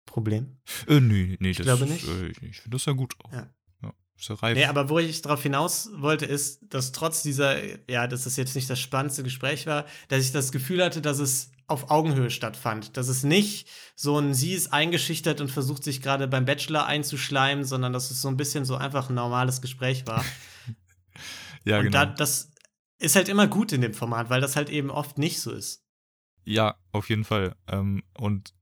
Problem. 0.07 0.59
Äh, 0.89 1.01
nee, 1.01 1.37
nee, 1.41 1.53
das, 1.53 1.67
glaube 1.67 1.87
nicht. 1.87 2.07
Äh, 2.07 2.29
ich 2.29 2.61
finde 2.61 2.77
das 2.77 2.87
ja 2.87 2.93
gut 2.93 3.15
auch. 3.23 3.33
Ja. 3.33 3.51
Ja. 3.83 3.93
Ist 4.19 4.29
ja 4.29 4.35
reif. 4.37 4.57
Nee, 4.57 4.65
aber 4.65 4.89
wo 4.89 4.99
ich 4.99 5.21
darauf 5.21 5.43
hinaus 5.43 5.91
wollte, 5.97 6.25
ist, 6.25 6.61
dass 6.73 6.93
trotz 6.93 7.23
dieser, 7.23 7.57
ja, 7.91 8.07
dass 8.07 8.25
das 8.25 8.37
jetzt 8.37 8.55
nicht 8.55 8.71
das 8.71 8.81
spannendste 8.81 9.23
Gespräch 9.23 9.67
war, 9.67 9.85
dass 10.09 10.25
ich 10.25 10.33
das 10.33 10.53
Gefühl 10.53 10.83
hatte, 10.83 11.03
dass 11.03 11.19
es 11.19 11.51
auf 11.69 11.91
Augenhöhe 11.91 12.31
stattfand. 12.31 12.97
Dass 12.97 13.09
es 13.09 13.25
nicht 13.25 13.69
so 13.95 14.19
ein, 14.19 14.35
sie 14.35 14.53
ist 14.53 14.73
eingeschüchtert 14.73 15.41
und 15.41 15.51
versucht 15.51 15.83
sich 15.85 16.01
gerade 16.01 16.29
beim 16.29 16.45
Bachelor 16.45 16.87
einzuschleimen, 16.87 17.65
sondern 17.65 17.93
dass 17.93 18.11
es 18.11 18.23
so 18.23 18.29
ein 18.29 18.37
bisschen 18.37 18.65
so 18.65 18.77
einfach 18.77 19.11
ein 19.11 19.15
normales 19.15 19.61
Gespräch 19.61 20.07
war. 20.07 20.25
ja, 21.67 21.79
und 21.79 21.85
genau. 21.85 21.99
da, 21.99 22.07
das 22.07 22.51
ist 22.99 23.17
halt 23.17 23.29
immer 23.29 23.47
gut 23.47 23.73
in 23.73 23.83
dem 23.83 23.93
Format, 23.93 24.31
weil 24.31 24.41
das 24.41 24.57
halt 24.57 24.71
eben 24.71 24.91
oft 24.91 25.19
nicht 25.19 25.41
so 25.41 25.53
ist. 25.53 25.85
Ja, 26.45 26.77
auf 26.93 27.09
jeden 27.11 27.25
Fall. 27.25 27.57
Ähm, 27.69 28.03
und 28.17 28.55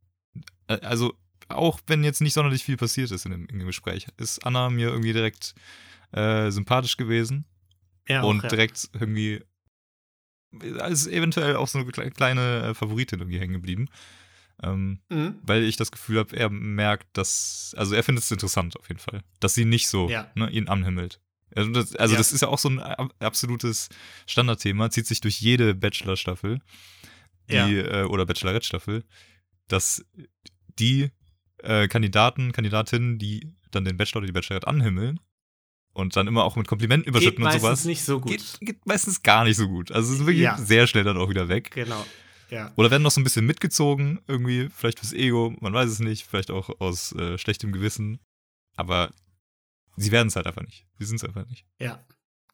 äh, 0.68 0.80
also, 0.80 1.14
auch 1.48 1.78
wenn 1.86 2.02
jetzt 2.02 2.20
nicht 2.22 2.32
sonderlich 2.32 2.64
viel 2.64 2.76
passiert 2.76 3.10
ist 3.10 3.26
in 3.26 3.32
dem, 3.32 3.46
in 3.46 3.58
dem 3.58 3.66
Gespräch, 3.66 4.06
ist 4.16 4.44
Anna 4.46 4.70
mir 4.70 4.88
irgendwie 4.88 5.12
direkt 5.12 5.54
äh, 6.12 6.50
sympathisch 6.50 6.96
gewesen 6.96 7.44
Ja, 8.08 8.22
auch, 8.22 8.28
und 8.30 8.42
ja. 8.42 8.48
direkt 8.48 8.88
irgendwie 8.94 9.42
als 10.78 11.06
eventuell 11.06 11.56
auch 11.56 11.68
so 11.68 11.78
eine 11.78 11.90
kle- 11.90 12.10
kleine 12.10 12.68
äh, 12.68 12.74
Favoritin 12.74 13.18
irgendwie 13.20 13.40
hängen 13.40 13.54
geblieben. 13.54 13.88
Ähm, 14.62 15.00
Mhm. 15.10 15.38
weil 15.42 15.64
ich 15.64 15.76
das 15.76 15.90
Gefühl 15.90 16.20
habe, 16.20 16.36
er 16.36 16.48
merkt, 16.48 17.18
dass, 17.18 17.74
also 17.76 17.94
er 17.96 18.04
findet 18.04 18.22
es 18.24 18.30
interessant 18.30 18.78
auf 18.78 18.88
jeden 18.88 19.00
Fall, 19.00 19.22
dass 19.40 19.54
sie 19.54 19.64
nicht 19.64 19.88
so 19.88 20.08
Ja. 20.08 20.30
ne, 20.36 20.48
ihn 20.48 20.68
anhimmelt. 20.68 21.20
Also, 21.54 21.70
das, 21.70 21.94
also 21.96 22.14
Ja. 22.14 22.18
das 22.18 22.32
ist 22.32 22.40
ja 22.40 22.48
auch 22.48 22.58
so 22.58 22.68
ein 22.68 22.78
ab- 22.80 23.14
absolutes 23.20 23.88
Standardthema, 24.26 24.90
zieht 24.90 25.06
sich 25.06 25.20
durch 25.20 25.40
jede 25.40 25.74
Bachelor-Staffel 25.74 26.60
Ja. 27.48 27.68
äh, 27.68 28.04
oder 28.04 28.26
Bachelorette-Staffel, 28.26 29.04
dass 29.68 30.04
die 30.78 31.10
äh, 31.62 31.88
Kandidaten, 31.88 32.52
Kandidatinnen, 32.52 33.18
die 33.18 33.52
dann 33.70 33.84
den 33.84 33.96
Bachelor 33.96 34.18
oder 34.18 34.26
die 34.26 34.32
Bachelorette 34.32 34.66
anhimmeln 34.66 35.20
und 35.92 36.14
dann 36.16 36.26
immer 36.26 36.44
auch 36.44 36.56
mit 36.56 36.66
Komplimenten 36.68 37.04
Geht 37.04 37.10
überschütten 37.14 37.38
und 37.44 37.44
meistens 37.44 37.62
sowas, 37.62 37.84
nicht 37.84 38.04
so 38.04 38.20
gut. 38.20 38.32
geht, 38.32 38.58
geht 38.60 38.86
meistens 38.86 39.22
gar 39.22 39.44
nicht 39.44 39.56
so 39.56 39.68
gut. 39.68 39.90
Also 39.92 40.12
es 40.12 40.20
ist 40.20 40.26
wirklich 40.26 40.42
Ja. 40.44 40.58
sehr 40.58 40.86
schnell 40.86 41.04
dann 41.04 41.16
auch 41.16 41.30
wieder 41.30 41.48
weg. 41.48 41.70
Genau. 41.70 42.04
Ja. 42.50 42.72
Oder 42.76 42.90
werden 42.90 43.02
noch 43.02 43.10
so 43.10 43.20
ein 43.20 43.24
bisschen 43.24 43.46
mitgezogen, 43.46 44.20
irgendwie, 44.28 44.68
vielleicht 44.68 44.98
fürs 45.00 45.12
Ego, 45.14 45.56
man 45.60 45.72
weiß 45.72 45.88
es 45.90 46.00
nicht, 46.00 46.26
vielleicht 46.26 46.50
auch 46.50 46.68
aus 46.80 47.12
äh, 47.12 47.38
schlechtem 47.38 47.72
Gewissen. 47.72 48.18
Aber 48.76 49.10
sie 49.96 50.12
werden 50.12 50.28
es 50.28 50.36
halt 50.36 50.46
einfach 50.46 50.62
nicht. 50.62 50.86
Sie 50.98 51.04
sind 51.06 51.16
es 51.16 51.24
einfach 51.24 51.46
nicht. 51.46 51.64
Ja, 51.78 52.04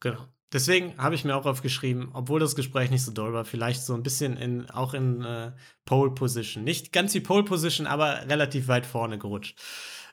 genau. 0.01 0.27
Deswegen 0.53 0.99
habe 0.99 1.15
ich 1.15 1.25
mir 1.25 1.37
auch 1.37 1.47
aufgeschrieben, 1.47 2.11
obwohl 2.13 2.41
das 2.41 2.57
Gespräch 2.57 2.91
nicht 2.91 3.05
so 3.05 3.13
doll 3.13 3.33
war, 3.33 3.45
vielleicht 3.45 3.83
so 3.83 3.95
ein 3.95 4.03
bisschen 4.03 4.37
in, 4.37 4.69
auch 4.71 4.95
in 4.95 5.23
äh, 5.23 5.53
Pole 5.85 6.11
Position. 6.11 6.65
Nicht 6.65 6.93
ganz 6.93 7.13
die 7.13 7.21
Pole 7.21 7.45
Position, 7.45 7.87
aber 7.87 8.27
relativ 8.29 8.67
weit 8.67 8.85
vorne 8.85 9.17
gerutscht. 9.19 9.57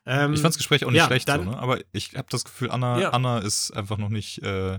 Ähm, 0.05 0.33
Ich 0.33 0.41
fand 0.41 0.53
das 0.53 0.57
Gespräch 0.57 0.85
auch 0.85 0.91
nicht 0.91 0.99
ja, 0.99 1.07
schlecht 1.07 1.27
dann- 1.27 1.45
so, 1.45 1.49
ne? 1.51 1.57
aber 1.57 1.79
ich 1.91 2.15
habe 2.15 2.27
das 2.29 2.43
Gefühl, 2.45 2.69
Anna, 2.69 2.99
Ja. 2.99 3.09
Anna 3.13 3.39
ist 3.39 3.71
einfach 3.71 3.97
noch 3.97 4.09
nicht, 4.09 4.43
äh, 4.43 4.77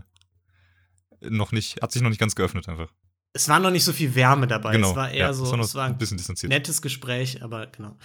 noch 1.20 1.50
nicht, 1.52 1.82
hat 1.82 1.90
sich 1.92 2.02
noch 2.02 2.10
nicht 2.10 2.20
ganz 2.20 2.34
geöffnet 2.36 2.68
einfach. 2.68 2.92
es 3.32 3.48
war 3.48 3.58
noch 3.60 3.70
nicht 3.70 3.84
so 3.84 3.92
viel 3.92 4.14
Wärme 4.14 4.46
dabei. 4.46 4.72
genau. 4.72 4.90
Es 4.90 4.96
war 4.96 5.10
eher 5.10 5.18
ja, 5.26 5.32
so, 5.32 5.44
es 5.44 5.50
war 5.52 5.58
es 5.60 5.74
war 5.74 5.86
ein 5.86 5.98
bisschen 5.98 6.16
distanziert. 6.16 6.50
nettes 6.50 6.80
Gespräch, 6.82 7.42
aber 7.42 7.66
genau. 7.66 7.96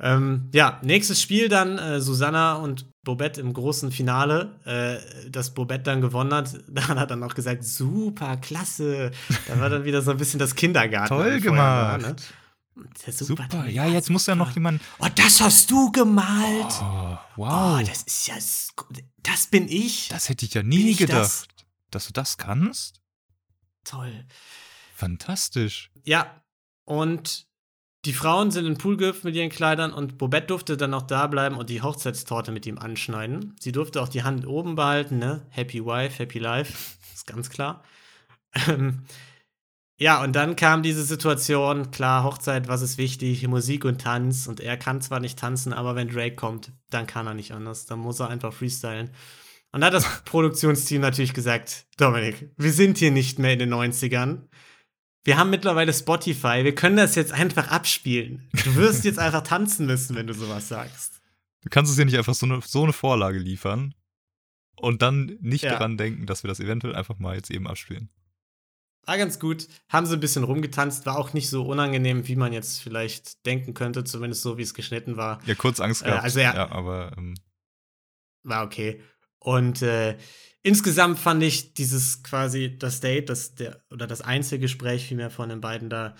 Ähm, 0.00 0.50
ja, 0.52 0.80
nächstes 0.82 1.22
Spiel 1.22 1.48
dann 1.48 1.78
äh, 1.78 2.00
Susanna 2.00 2.54
und 2.54 2.86
Bobette 3.04 3.40
im 3.40 3.52
großen 3.52 3.92
Finale, 3.92 4.58
äh, 4.64 5.30
das 5.30 5.54
Bobette 5.54 5.84
dann 5.84 6.00
gewonnen 6.00 6.34
hat. 6.34 6.50
Da 6.68 6.88
hat 6.88 6.96
er 6.96 7.06
dann 7.06 7.22
auch 7.22 7.34
gesagt, 7.34 7.64
super, 7.64 8.36
klasse. 8.38 9.12
Da 9.46 9.60
war 9.60 9.70
dann 9.70 9.84
wieder 9.84 10.02
so 10.02 10.10
ein 10.10 10.16
bisschen 10.16 10.38
das 10.40 10.54
Kindergarten. 10.56 11.08
Toll 11.08 11.32
war, 11.44 11.98
gemacht. 11.98 12.00
ne? 12.00 12.16
Ja, 13.06 13.12
Super, 13.12 13.48
toll, 13.48 13.68
ja, 13.68 13.86
jetzt 13.86 14.10
muss 14.10 14.26
ja 14.26 14.34
noch 14.34 14.46
super. 14.46 14.54
jemand. 14.56 14.82
Oh, 14.98 15.06
das 15.14 15.40
hast 15.40 15.70
du 15.70 15.92
gemalt. 15.92 16.72
Oh, 16.80 17.16
Oh, 17.36 17.46
wow. 17.46 17.80
das 17.88 18.02
ist 18.02 18.26
ja. 18.26 18.34
Das 19.22 19.46
bin 19.46 19.68
ich. 19.68 20.08
das 20.08 20.28
hätte 20.28 20.44
ich 20.44 20.54
ja 20.54 20.64
nie 20.64 20.90
ich 20.90 20.98
gedacht, 20.98 21.20
das? 21.20 21.46
dass 21.90 22.06
du 22.08 22.12
das 22.12 22.36
kannst. 22.36 23.00
Toll. 23.84 24.24
Fantastisch. 24.96 25.92
Ja, 26.04 26.42
und 26.84 27.46
Die 28.04 28.12
Frauen 28.12 28.50
sind 28.50 28.66
in 28.66 28.74
den 28.74 28.78
Pool 28.78 28.96
gehüpft 28.96 29.24
mit 29.24 29.34
ihren 29.34 29.48
Kleidern 29.48 29.92
und 29.92 30.18
Bobette 30.18 30.48
durfte 30.48 30.76
dann 30.76 30.90
noch 30.90 31.02
da 31.02 31.26
bleiben 31.26 31.56
und 31.56 31.70
die 31.70 31.80
Hochzeitstorte 31.80 32.52
mit 32.52 32.66
ihm 32.66 32.78
anschneiden. 32.78 33.56
Sie 33.58 33.72
durfte 33.72 34.02
auch 34.02 34.08
die 34.08 34.22
Hand 34.22 34.46
oben 34.46 34.74
behalten, 34.74 35.18
ne? 35.18 35.46
Happy 35.48 35.84
Wife, 35.84 36.18
Happy 36.18 36.38
Life, 36.38 36.74
ist 37.14 37.26
ganz 37.26 37.48
klar. 37.48 37.82
Ähm, 38.68 39.04
ja, 39.96 40.22
und 40.22 40.34
dann 40.34 40.56
kam 40.56 40.82
diese 40.82 41.04
Situation, 41.04 41.92
klar, 41.92 42.24
Hochzeit, 42.24 42.68
was 42.68 42.82
ist 42.82 42.98
wichtig? 42.98 43.46
Musik 43.46 43.84
und 43.84 44.00
Tanz. 44.00 44.48
Und 44.48 44.60
er 44.60 44.76
kann 44.76 45.00
zwar 45.00 45.20
nicht 45.20 45.38
tanzen, 45.38 45.72
aber 45.72 45.94
wenn 45.94 46.08
Drake 46.08 46.34
kommt, 46.34 46.72
dann 46.90 47.06
kann 47.06 47.26
er 47.26 47.34
nicht 47.34 47.52
anders. 47.52 47.86
Dann 47.86 48.00
muss 48.00 48.20
er 48.20 48.28
einfach 48.28 48.52
freestylen. 48.52 49.10
Und 49.72 49.80
da 49.80 49.86
hat 49.86 49.94
das 49.94 50.06
Produktionsteam 50.24 51.00
natürlich 51.00 51.32
gesagt, 51.32 51.86
Dominik, 51.96 52.50
wir 52.56 52.72
sind 52.72 52.98
hier 52.98 53.12
nicht 53.12 53.38
mehr 53.38 53.52
in 53.52 53.60
den 53.60 53.72
90ern. 53.72 54.48
Wir 55.24 55.38
haben 55.38 55.50
mittlerweile 55.50 55.92
Spotify, 55.92 56.64
wir 56.64 56.74
können 56.74 56.96
das 56.96 57.14
jetzt 57.14 57.32
einfach 57.32 57.68
abspielen. 57.68 58.48
Du 58.64 58.74
wirst 58.76 59.04
jetzt 59.04 59.18
einfach 59.18 59.42
tanzen 59.42 59.86
müssen, 59.86 60.14
wenn 60.16 60.26
du 60.26 60.34
sowas 60.34 60.68
sagst. 60.68 61.20
Du 61.62 61.70
kannst 61.70 61.90
es 61.90 61.98
ja 61.98 62.04
nicht 62.04 62.18
einfach 62.18 62.34
so 62.34 62.44
eine, 62.46 62.60
so 62.60 62.82
eine 62.82 62.92
Vorlage 62.92 63.38
liefern 63.38 63.94
und 64.76 65.00
dann 65.00 65.38
nicht 65.40 65.64
Ja. 65.64 65.70
daran 65.72 65.96
denken, 65.96 66.26
dass 66.26 66.42
wir 66.42 66.48
das 66.48 66.60
eventuell 66.60 66.94
einfach 66.94 67.18
mal 67.18 67.36
jetzt 67.36 67.50
eben 67.50 67.66
abspielen. 67.66 68.10
War 69.06 69.16
ganz 69.18 69.38
gut. 69.38 69.66
Haben 69.88 70.06
sie 70.06 70.14
ein 70.14 70.20
bisschen 70.20 70.44
rumgetanzt, 70.44 71.06
war 71.06 71.16
auch 71.18 71.32
nicht 71.32 71.48
so 71.50 71.64
unangenehm, 71.66 72.26
wie 72.28 72.36
man 72.36 72.52
jetzt 72.52 72.82
vielleicht 72.82 73.44
denken 73.46 73.72
könnte, 73.74 74.04
zumindest 74.04 74.42
so, 74.42 74.56
wie 74.58 74.62
es 74.62 74.74
geschnitten 74.74 75.16
war. 75.16 75.40
Ja, 75.46 75.54
kurz 75.54 75.80
Angst 75.80 76.02
Äh, 76.02 76.06
gehabt. 76.06 76.24
also 76.24 76.40
ja. 76.40 76.54
ja 76.54 76.70
aber 76.70 77.12
ähm, 77.16 77.34
War 78.42 78.64
okay. 78.64 79.00
Und 79.38 79.80
äh, 79.82 80.16
insgesamt 80.64 81.18
fand 81.20 81.42
ich 81.44 81.74
dieses 81.74 82.24
quasi 82.24 82.76
das 82.76 82.98
Date, 83.00 83.28
das 83.28 83.54
der 83.54 83.80
oder 83.92 84.08
das 84.08 84.20
Einzelgespräch 84.20 85.06
vielmehr 85.06 85.30
von 85.30 85.48
den 85.48 85.60
beiden 85.60 85.88
da 85.90 86.16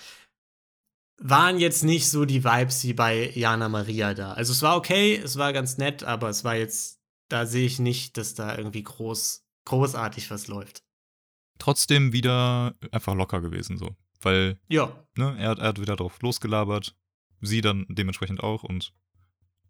waren 1.19 1.59
jetzt 1.59 1.85
nicht 1.85 2.09
so 2.11 2.25
die 2.25 2.43
Vibes 2.45 2.83
wie 2.85 2.93
bei 2.93 3.31
Jana 3.35 3.69
Maria 3.69 4.15
da. 4.15 4.33
Also 4.33 4.53
es 4.53 4.63
war 4.63 4.77
okay, 4.77 5.17
es 5.17 5.37
war 5.39 5.53
ganz 5.53 5.79
nett, 5.79 6.03
aber 6.05 6.29
es 6.29 6.45
war 6.45 6.55
jetzt 6.57 7.01
da 7.29 7.47
sehe 7.47 7.67
ich 7.67 7.79
nicht, 7.79 8.17
dass 8.17 8.35
da 8.35 8.57
irgendwie 8.57 8.83
groß 8.83 9.45
großartig 9.65 10.31
was 10.31 10.47
läuft. 10.47 10.83
trotzdem 11.59 12.13
wieder 12.13 12.75
einfach 12.93 13.15
locker 13.15 13.41
gewesen 13.41 13.79
so. 13.79 13.97
Weil, 14.21 14.59
Ja, 14.69 15.07
ne, 15.17 15.37
er, 15.39 15.51
hat- 15.51 15.59
er 15.59 15.69
hat 15.69 15.81
wieder 15.81 15.97
drauf 15.97 16.21
losgelabert, 16.21 16.95
sie 17.41 17.61
dann 17.61 17.87
dementsprechend 17.89 18.43
auch 18.43 18.63
und 18.65 18.93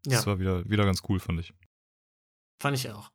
ja. 0.06 0.16
das 0.16 0.26
war 0.26 0.38
wieder, 0.40 0.68
wieder 0.68 0.84
ganz 0.84 1.02
cool, 1.08 1.20
fand 1.20 1.40
ich. 1.40 1.52
Fand 2.60 2.76
ich 2.76 2.90
auch. 2.90 3.10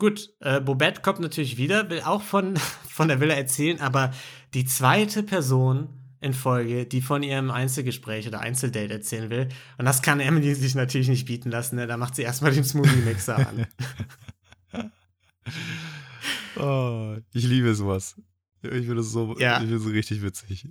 Gut, 0.00 0.30
äh, 0.40 0.60
Bobette 0.62 1.02
kommt 1.02 1.20
natürlich 1.20 1.58
wieder, 1.58 1.88
will 1.90 2.00
auch 2.00 2.22
von, 2.22 2.56
von 2.88 3.06
der 3.08 3.20
Villa 3.20 3.34
erzählen, 3.34 3.80
aber 3.80 4.12
die 4.54 4.64
zweite 4.64 5.22
Person 5.22 5.90
in 6.22 6.32
Folge, 6.32 6.86
die 6.86 7.02
von 7.02 7.22
ihrem 7.22 7.50
Einzelgespräch 7.50 8.26
oder 8.26 8.40
Einzeldate 8.40 8.92
erzählen 8.94 9.28
will, 9.28 9.48
und 9.78 9.84
das 9.84 10.00
kann 10.00 10.18
Emily 10.20 10.54
sich 10.54 10.74
natürlich 10.74 11.08
nicht 11.08 11.26
bieten 11.26 11.50
lassen, 11.50 11.76
ne? 11.76 11.86
da 11.86 11.98
macht 11.98 12.14
sie 12.14 12.22
erstmal 12.22 12.52
den 12.52 12.64
Smoothie-Mixer 12.64 13.36
an. 13.46 13.66
Oh, 16.56 17.16
ich 17.32 17.44
liebe 17.44 17.74
sowas. 17.74 18.20
Ich 18.62 18.70
finde 18.70 18.96
das 18.96 19.12
so, 19.12 19.34
Ja. 19.38 19.62
ich 19.62 19.70
es 19.70 19.82
so 19.82 19.88
richtig 19.90 20.20
witzig. 20.20 20.66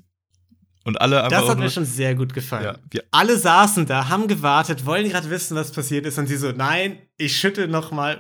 Und 0.90 1.02
alle 1.02 1.28
Das 1.30 1.48
hat 1.48 1.60
mir 1.60 1.70
schon 1.70 1.86
sehr 1.86 2.16
gut 2.16 2.34
gefallen. 2.34 2.66
ja, 2.66 2.78
wir, 2.90 3.04
Alle 3.12 3.38
saßen 3.38 3.86
da, 3.86 4.10
haben 4.10 4.28
gewartet, 4.28 4.86
wollen 4.86 5.08
gerade 5.08 5.30
wissen, 5.30 5.56
was 5.56 5.72
passiert 5.72 6.06
ist, 6.06 6.18
und 6.18 6.28
sie 6.28 6.36
so, 6.36 6.52
nein, 6.52 7.00
ich 7.18 7.38
schüttel 7.38 7.68
noch 7.68 7.92
mal. 7.92 8.20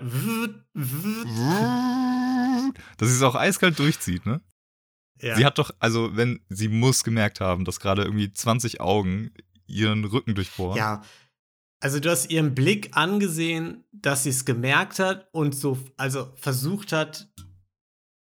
dass 2.97 3.09
sie 3.09 3.15
es 3.15 3.21
auch 3.23 3.35
eiskalt 3.35 3.77
durchzieht, 3.79 4.25
ne? 4.25 4.41
Ja. 5.21 5.35
Sie 5.35 5.45
hat 5.45 5.57
doch, 5.57 5.71
also 5.79 6.15
wenn, 6.15 6.39
sie 6.49 6.69
muss 6.69 7.03
gemerkt 7.03 7.41
haben, 7.41 7.65
dass 7.65 7.79
gerade 7.79 8.03
irgendwie 8.03 8.31
20 8.31 8.79
Augen 8.79 9.31
ihren 9.67 10.05
Rücken 10.05 10.35
durchbohren. 10.35 10.77
Ja. 10.77 11.01
Also 11.81 11.99
du 11.99 12.09
hast 12.09 12.29
ihren 12.29 12.55
Blick 12.55 12.91
angesehen, 12.93 13.85
dass 13.91 14.23
sie 14.23 14.29
es 14.29 14.45
gemerkt 14.45 14.99
hat 14.99 15.27
und 15.31 15.55
so, 15.55 15.77
also 15.97 16.31
versucht 16.35 16.91
hat, 16.91 17.29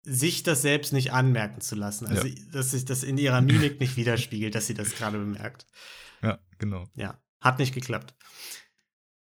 sich 0.10 0.44
das 0.44 0.62
selbst 0.62 0.92
nicht 0.92 1.14
anmerken 1.14 1.62
zu 1.62 1.76
lassen. 1.76 2.08
Also, 2.08 2.28
dass 2.52 2.72
sich 2.72 2.86
das 2.86 3.04
in 3.04 3.18
ihrer 3.18 3.42
Mimik 3.42 3.80
nicht 3.80 3.96
widerspiegelt, 3.96 4.56
dass 4.56 4.68
sie 4.68 4.74
das 4.74 4.96
gerade 4.96 5.18
bemerkt. 5.18 5.66
Ja, 6.22 6.38
genau. 6.58 6.84
Ja, 6.96 7.18
hat 7.40 7.60
nicht 7.60 7.74
geklappt. 7.74 8.14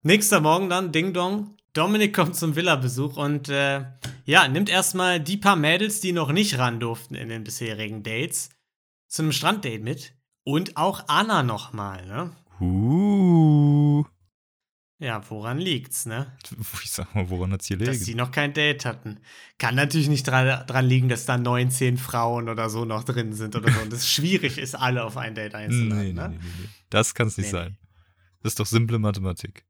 Nächster 0.01 0.39
Morgen 0.39 0.69
dann, 0.69 0.93
Ding 0.93 1.11
Dong. 1.11 1.57
Dominik 1.73 2.15
kommt 2.15 2.37
zum 2.37 2.55
Villa-Besuch 2.55 3.17
und 3.17 3.49
äh, 3.49 3.83
ja, 4.23 4.47
nimmt 4.47 4.69
erstmal 4.69 5.19
die 5.19 5.35
paar 5.35 5.57
Mädels, 5.57 5.99
die 5.99 6.13
noch 6.13 6.31
nicht 6.31 6.57
ran 6.57 6.79
durften 6.79 7.15
in 7.15 7.27
den 7.27 7.43
bisherigen 7.43 8.01
Dates, 8.01 8.49
zu 9.09 9.23
einem 9.23 9.33
Stranddate 9.33 9.79
mit. 9.79 10.13
Und 10.45 10.77
auch 10.77 11.03
Anna 11.09 11.43
nochmal, 11.43 12.05
ne? 12.05 12.31
Uh. 12.61 13.44
Ja, 14.97 15.21
woran 15.29 15.57
liegt's, 15.57 16.05
ne? 16.05 16.31
Ich 16.83 16.91
sag 16.91 17.13
mal, 17.15 17.29
woran 17.29 17.51
hat's 17.51 17.67
hier 17.67 17.77
Dass 17.77 17.89
liegen? 17.89 18.03
sie 18.05 18.15
noch 18.15 18.31
kein 18.31 18.53
Date 18.53 18.85
hatten. 18.85 19.19
Kann 19.57 19.75
natürlich 19.75 20.07
nicht 20.07 20.23
dran, 20.25 20.65
dran 20.67 20.85
liegen, 20.85 21.09
dass 21.09 21.25
da 21.25 21.37
19 21.37 21.97
Frauen 21.97 22.47
oder 22.47 22.69
so 22.69 22.85
noch 22.85 23.03
drin 23.03 23.33
sind 23.33 23.55
oder 23.55 23.71
so. 23.71 23.81
Und 23.81 23.91
es 23.91 24.09
schwierig 24.11 24.57
ist, 24.57 24.73
alle 24.75 25.03
auf 25.03 25.17
ein 25.17 25.35
Date 25.35 25.51
Nee, 25.53 25.59
einzuladen, 25.59 25.97
nee, 25.97 26.03
nee, 26.05 26.13
ne? 26.13 26.29
nee, 26.29 26.37
nee. 26.61 26.69
Das 26.89 27.13
kann's 27.13 27.37
nicht 27.37 27.51
Nee, 27.51 27.59
nee. 27.59 27.65
sein. 27.65 27.77
Das 28.41 28.51
ist 28.53 28.59
doch 28.59 28.65
simple 28.65 28.97
Mathematik. 28.99 29.65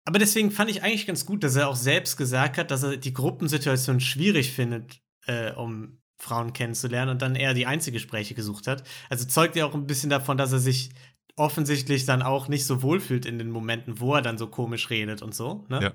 Aber 0.07 0.18
deswegen 0.18 0.51
fand 0.51 0.70
ich 0.70 0.82
eigentlich 0.82 1.07
ganz 1.07 1.26
gut, 1.26 1.44
dass 1.44 1.57
er 1.57 1.68
auch 1.68 1.76
selbst 1.76 2.16
gesagt 2.16 2.57
hat, 2.57 2.70
dass 2.70 2.84
er 2.84 2.97
die 2.97 3.12
Gruppensituation 3.12 4.01
schwierig 4.01 4.53
findet, 4.53 5.03
äh, 5.26 5.53
um 5.53 5.99
Frauen 6.18 6.52
kennenzulernen 6.52 7.10
und 7.10 7.22
dann 7.22 7.36
eher 7.36 7.54
die 7.54 7.66
Einzelgespräche 7.66 8.34
gesucht 8.34 8.66
hat. 8.66 8.84
Also 9.10 9.26
zeugt 9.26 9.56
ja 9.56 9.66
auch 9.66 9.74
ein 9.74 9.86
bisschen 9.86 10.10
davon, 10.10 10.38
dass 10.38 10.52
er 10.52 10.58
sich 10.58 10.90
offensichtlich 11.36 12.06
dann 12.06 12.22
auch 12.22 12.48
nicht 12.48 12.64
so 12.64 12.80
wohlfühlt 12.82 13.26
in 13.26 13.38
den 13.38 13.50
Momenten, 13.50 14.00
wo 14.00 14.14
er 14.14 14.22
dann 14.22 14.38
so 14.38 14.46
komisch 14.46 14.88
redet 14.90 15.20
und 15.22 15.34
so. 15.34 15.66
Ne? 15.68 15.80
Ja. 15.82 15.92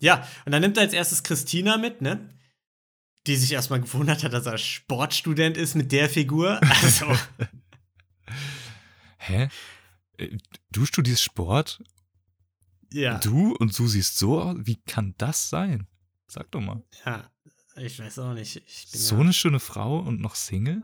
Ja, 0.00 0.28
und 0.44 0.50
dann 0.50 0.62
nimmt 0.62 0.76
er 0.76 0.82
als 0.82 0.92
erstes 0.94 1.22
Christina 1.22 1.76
mit, 1.76 2.00
ne? 2.02 2.28
Die 3.28 3.36
sich 3.36 3.52
erstmal 3.52 3.80
gewundert 3.80 4.24
hat, 4.24 4.32
dass 4.32 4.46
er 4.46 4.58
Sportstudent 4.58 5.56
ist 5.56 5.76
mit 5.76 5.92
der 5.92 6.08
Figur. 6.10 6.60
Also, 6.82 7.06
Hä? 9.18 9.48
Äh, 10.16 10.36
Du 10.72 10.84
studierst 10.86 11.22
Sport? 11.22 11.82
ja. 12.92 13.18
Du 13.20 13.54
und 13.54 13.78
du 13.78 13.86
siehst 13.86 14.18
so 14.18 14.40
aus? 14.42 14.56
Wie 14.58 14.82
kann 14.86 15.14
das 15.18 15.48
sein? 15.48 15.86
Sag 16.26 16.50
doch 16.50 16.60
mal. 16.60 16.82
Ja, 17.06 17.30
ich 17.76 17.98
weiß 17.98 18.18
auch 18.20 18.34
nicht. 18.34 18.62
So 18.68 19.16
ja, 19.16 19.20
eine 19.22 19.32
schöne 19.32 19.60
Frau 19.60 19.98
und 19.98 20.20
noch 20.20 20.34
Single? 20.34 20.82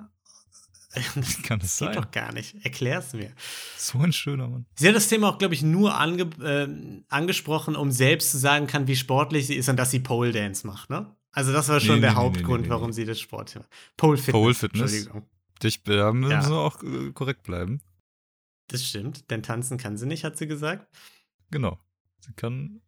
Wie 1.15 1.43
kann 1.43 1.59
das 1.61 1.79
geht 1.79 1.89
sein? 1.89 1.93
doch 1.95 2.11
gar 2.11 2.33
nicht. 2.33 2.57
Erklär's 2.65 3.13
mir. 3.13 3.33
So 3.77 3.99
ein 3.99 4.13
schöner 4.13 4.49
Mann. 4.49 4.67
Sie 4.75 4.89
hat 4.89 4.95
das 4.97 5.09
Thema 5.09 5.29
auch, 5.29 5.39
glaube 5.39 5.55
ich, 5.55 5.63
nur 5.63 5.99
ange 6.01 6.23
äh, 6.43 7.03
angesprochen, 7.09 7.77
um 7.77 7.91
selbst 7.93 8.31
zu 8.31 8.39
sagen 8.39 8.67
kann, 8.67 8.87
wie 8.87 8.97
sportlich 8.97 9.47
sie 9.47 9.55
ist 9.55 9.69
und 9.69 9.77
dass 9.77 9.91
sie 9.91 10.01
Pole 10.01 10.33
Dance 10.33 10.67
macht, 10.67 10.89
ne? 10.91 11.15
Also 11.31 11.53
das 11.53 11.69
war 11.69 11.79
schon 11.79 11.97
Nee, 11.97 12.01
der 12.01 12.11
nee, 12.13 12.17
Hauptgrund, 12.17 12.63
nee, 12.65 12.71
warum 12.71 12.93
sie 12.93 13.05
das 13.05 13.21
Sport 13.21 13.55
macht. 13.55 13.69
Pole 13.97 14.17
Fitness. 14.17 14.33
Pole 14.33 14.55
Fitness? 14.55 14.93
Entschuldigung. 14.95 15.29
Ich, 15.63 15.83
da 15.83 16.13
müssen 16.13 16.31
Ja. 16.33 16.49
wir 16.49 16.57
auch 16.57 16.83
äh, 16.83 17.13
korrekt 17.13 17.43
bleiben. 17.43 17.81
Das 18.69 18.85
stimmt, 18.87 19.31
denn 19.31 19.43
tanzen 19.43 19.77
kann 19.79 19.97
sie 19.99 20.07
nicht, 20.07 20.25
hat 20.25 20.37
sie 20.39 20.47
gesagt. 20.47 20.87
Genau. 21.51 21.79
Sie 22.21 22.33
kann 22.33 22.81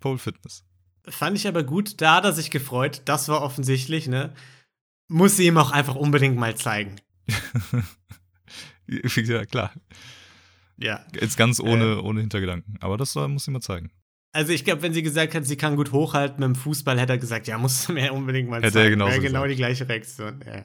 Pole 0.00 0.18
Fitness. 0.18 0.64
Fand 1.08 1.36
ich 1.36 1.46
aber 1.46 1.62
gut, 1.64 2.00
da 2.00 2.16
hat 2.16 2.24
er 2.24 2.32
sich 2.32 2.50
gefreut. 2.50 3.02
Das 3.04 3.28
war 3.28 3.42
offensichtlich, 3.42 4.08
ne? 4.08 4.34
Muss 5.08 5.36
sie 5.36 5.46
ihm 5.46 5.56
auch 5.58 5.70
einfach 5.70 5.94
unbedingt 5.94 6.36
mal 6.36 6.56
zeigen. 6.56 6.96
ja, 8.88 9.44
klar. 9.46 9.72
Ja. 10.78 11.04
Jetzt 11.18 11.36
ganz 11.36 11.60
ohne, 11.60 11.94
Äh. 11.94 12.00
ohne 12.00 12.20
Hintergedanken. 12.20 12.76
Aber 12.80 12.96
das 12.96 13.12
soll- 13.12 13.28
muss 13.28 13.44
sie 13.44 13.50
mal 13.50 13.60
zeigen. 13.60 13.90
Also 14.32 14.52
ich 14.52 14.64
glaube, 14.64 14.82
wenn 14.82 14.92
sie 14.92 15.02
gesagt 15.02 15.34
hat, 15.34 15.46
sie 15.46 15.56
kann 15.56 15.76
gut 15.76 15.92
hochhalten 15.92 16.40
mit 16.40 16.44
dem 16.46 16.54
Fußball, 16.60 16.98
hätte 17.00 17.14
er 17.14 17.18
gesagt, 17.18 17.46
ja, 17.46 17.56
musst 17.56 17.88
du 17.88 17.92
mir 17.94 18.12
unbedingt 18.12 18.50
mal 18.50 18.56
Hätte 18.62 18.66
er 18.66 18.72
zeigen. 18.84 18.90
genauso 18.90 19.12
Wäre 19.12 19.22
genau 19.22 19.42
gesagt. 19.42 19.52
die 19.52 19.56
gleiche 19.56 19.88
Reaktion. 19.88 20.40
Ja. 20.46 20.64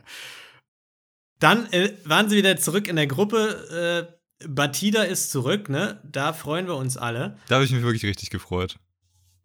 Dann 1.40 1.72
äh, 1.72 1.94
waren 2.04 2.30
sie 2.30 2.36
wieder 2.36 2.58
zurück 2.58 2.88
in 2.88 2.98
der 2.98 3.08
Gruppe. 3.08 4.10
Äh, 4.12 4.48
Batida 4.48 5.04
ist 5.04 5.32
zurück, 5.32 5.70
ne? 5.70 6.02
Da 6.04 6.34
freuen 6.34 6.66
wir 6.68 6.76
uns 6.76 6.98
alle. 6.98 7.38
Da 7.48 7.56
habe 7.56 7.66
ich 7.66 7.72
mich 7.72 7.82
wirklich 7.84 8.04
richtig 8.06 8.30
gefreut. 8.32 8.78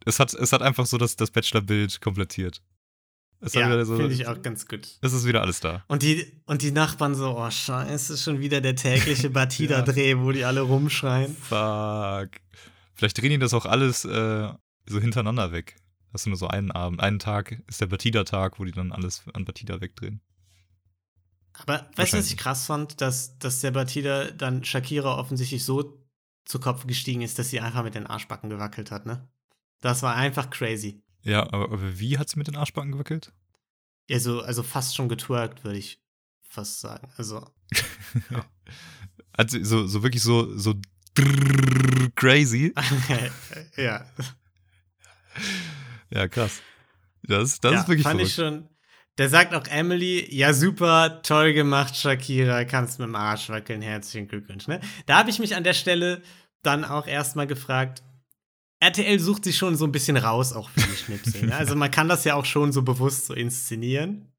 Es 0.07 0.19
hat, 0.19 0.33
es 0.33 0.53
hat 0.53 0.61
einfach 0.61 0.85
so 0.85 0.97
das, 0.97 1.15
das 1.17 1.31
Bachelor-Bild 1.31 1.99
komplettiert. 1.99 2.61
Es 3.39 3.53
Ja, 3.53 3.85
so, 3.85 3.97
finde 3.97 4.13
ich 4.13 4.25
auch 4.25 4.41
ganz 4.41 4.65
gut. 4.65 4.87
es 5.01 5.13
ist 5.13 5.25
wieder 5.25 5.41
alles 5.41 5.59
da. 5.59 5.83
Und 5.87 6.01
die, 6.01 6.41
und 6.45 6.61
die 6.61 6.71
Nachbarn 6.71 7.13
so, 7.13 7.37
oh 7.37 7.51
scheiße, 7.51 8.17
schon 8.17 8.39
wieder 8.39 8.61
der 8.61 8.75
tägliche 8.75 9.29
Batida-Dreh, 9.31 10.17
wo 10.17 10.31
die 10.31 10.45
alle 10.45 10.61
rumschreien. 10.61 11.35
Fuck. 11.35 12.29
Vielleicht 12.95 13.21
drehen 13.21 13.31
die 13.31 13.37
das 13.37 13.53
auch 13.53 13.65
alles 13.65 14.05
äh, 14.05 14.49
so 14.87 14.99
hintereinander 14.99 15.51
weg. 15.51 15.75
Hast 16.13 16.25
du 16.25 16.29
nur 16.29 16.37
so 16.37 16.47
einen 16.47 16.71
Abend, 16.71 17.01
einen 17.01 17.19
Tag 17.19 17.61
ist 17.67 17.81
der 17.81 17.87
Batida-Tag, 17.87 18.59
wo 18.59 18.65
die 18.65 18.71
dann 18.71 18.91
alles 18.91 19.23
an 19.33 19.45
Batida 19.45 19.81
wegdrehen. 19.81 20.21
Aber 21.53 21.89
weißt 21.95 22.13
du, 22.13 22.17
was 22.17 22.31
ich 22.31 22.37
krass 22.37 22.65
fand? 22.65 23.01
Dass, 23.01 23.37
dass 23.39 23.59
der 23.59 23.71
Batida 23.71 24.31
dann 24.31 24.63
Shakira 24.63 25.17
offensichtlich 25.17 25.63
so 25.63 26.01
zu 26.45 26.59
Kopf 26.59 26.87
gestiegen 26.87 27.21
ist, 27.21 27.37
dass 27.37 27.49
sie 27.49 27.59
einfach 27.59 27.83
mit 27.83 27.93
den 27.93 28.07
Arschbacken 28.07 28.49
gewackelt 28.49 28.89
hat, 28.89 29.05
ne? 29.05 29.27
Das 29.81 30.01
war 30.03 30.15
einfach 30.15 30.49
crazy. 30.49 31.01
Ja, 31.23 31.43
aber, 31.43 31.65
aber 31.71 31.99
wie 31.99 32.17
hat 32.17 32.29
sie 32.29 32.37
mit 32.37 32.47
den 32.47 32.55
Arschbacken 32.55 32.91
gewackelt? 32.91 33.31
Also, 34.09 34.41
also 34.41 34.63
fast 34.63 34.95
schon 34.95 35.09
getwerkt, 35.09 35.63
würde 35.63 35.77
ich 35.77 36.01
fast 36.41 36.79
sagen. 36.79 37.11
Also, 37.17 37.45
Hat 39.37 39.51
sie 39.51 39.63
so, 39.63 39.85
so 39.87 40.03
wirklich 40.03 40.23
so, 40.23 40.57
so 40.57 40.73
crazy? 42.15 42.73
ja. 43.77 44.05
Ja, 46.09 46.27
krass. 46.27 46.61
Das, 47.23 47.59
das 47.59 47.73
ja, 47.73 47.79
ist 47.81 47.87
wirklich 47.87 48.03
fand 48.03 48.19
verrückt. 48.19 48.29
ich 48.29 48.35
schon. 48.35 48.69
Der 49.17 49.29
sagt 49.29 49.53
auch 49.53 49.65
Emily, 49.67 50.27
ja 50.33 50.53
super, 50.53 51.21
toll 51.23 51.53
gemacht, 51.53 51.95
Shakira, 51.95 52.65
kannst 52.65 52.99
mit 52.99 53.07
dem 53.07 53.15
Arsch 53.15 53.49
wackeln, 53.49 53.81
herzlichen 53.81 54.27
Glückwunsch. 54.27 54.67
Ne? 54.67 54.79
Da 55.07 55.17
habe 55.17 55.31
ich 55.31 55.39
mich 55.39 55.55
an 55.55 55.63
der 55.63 55.73
Stelle 55.73 56.21
dann 56.61 56.85
auch 56.85 57.07
erstmal 57.07 57.47
gefragt, 57.47 58.03
RTL 58.79 59.19
sucht 59.19 59.43
sich 59.43 59.57
schon 59.57 59.75
so 59.75 59.85
ein 59.85 59.91
bisschen 59.91 60.17
raus 60.17 60.53
auch 60.53 60.69
für 60.69 60.81
die 60.81 60.95
Schnipsel. 61.03 61.47
ne? 61.47 61.55
Also 61.55 61.75
man 61.75 61.89
kann 61.91 62.07
das 62.07 62.23
ja 62.25 62.35
auch 62.35 62.45
schon 62.45 62.71
so 62.71 62.81
bewusst 62.83 63.25
so 63.27 63.33
inszenieren. 63.33 64.31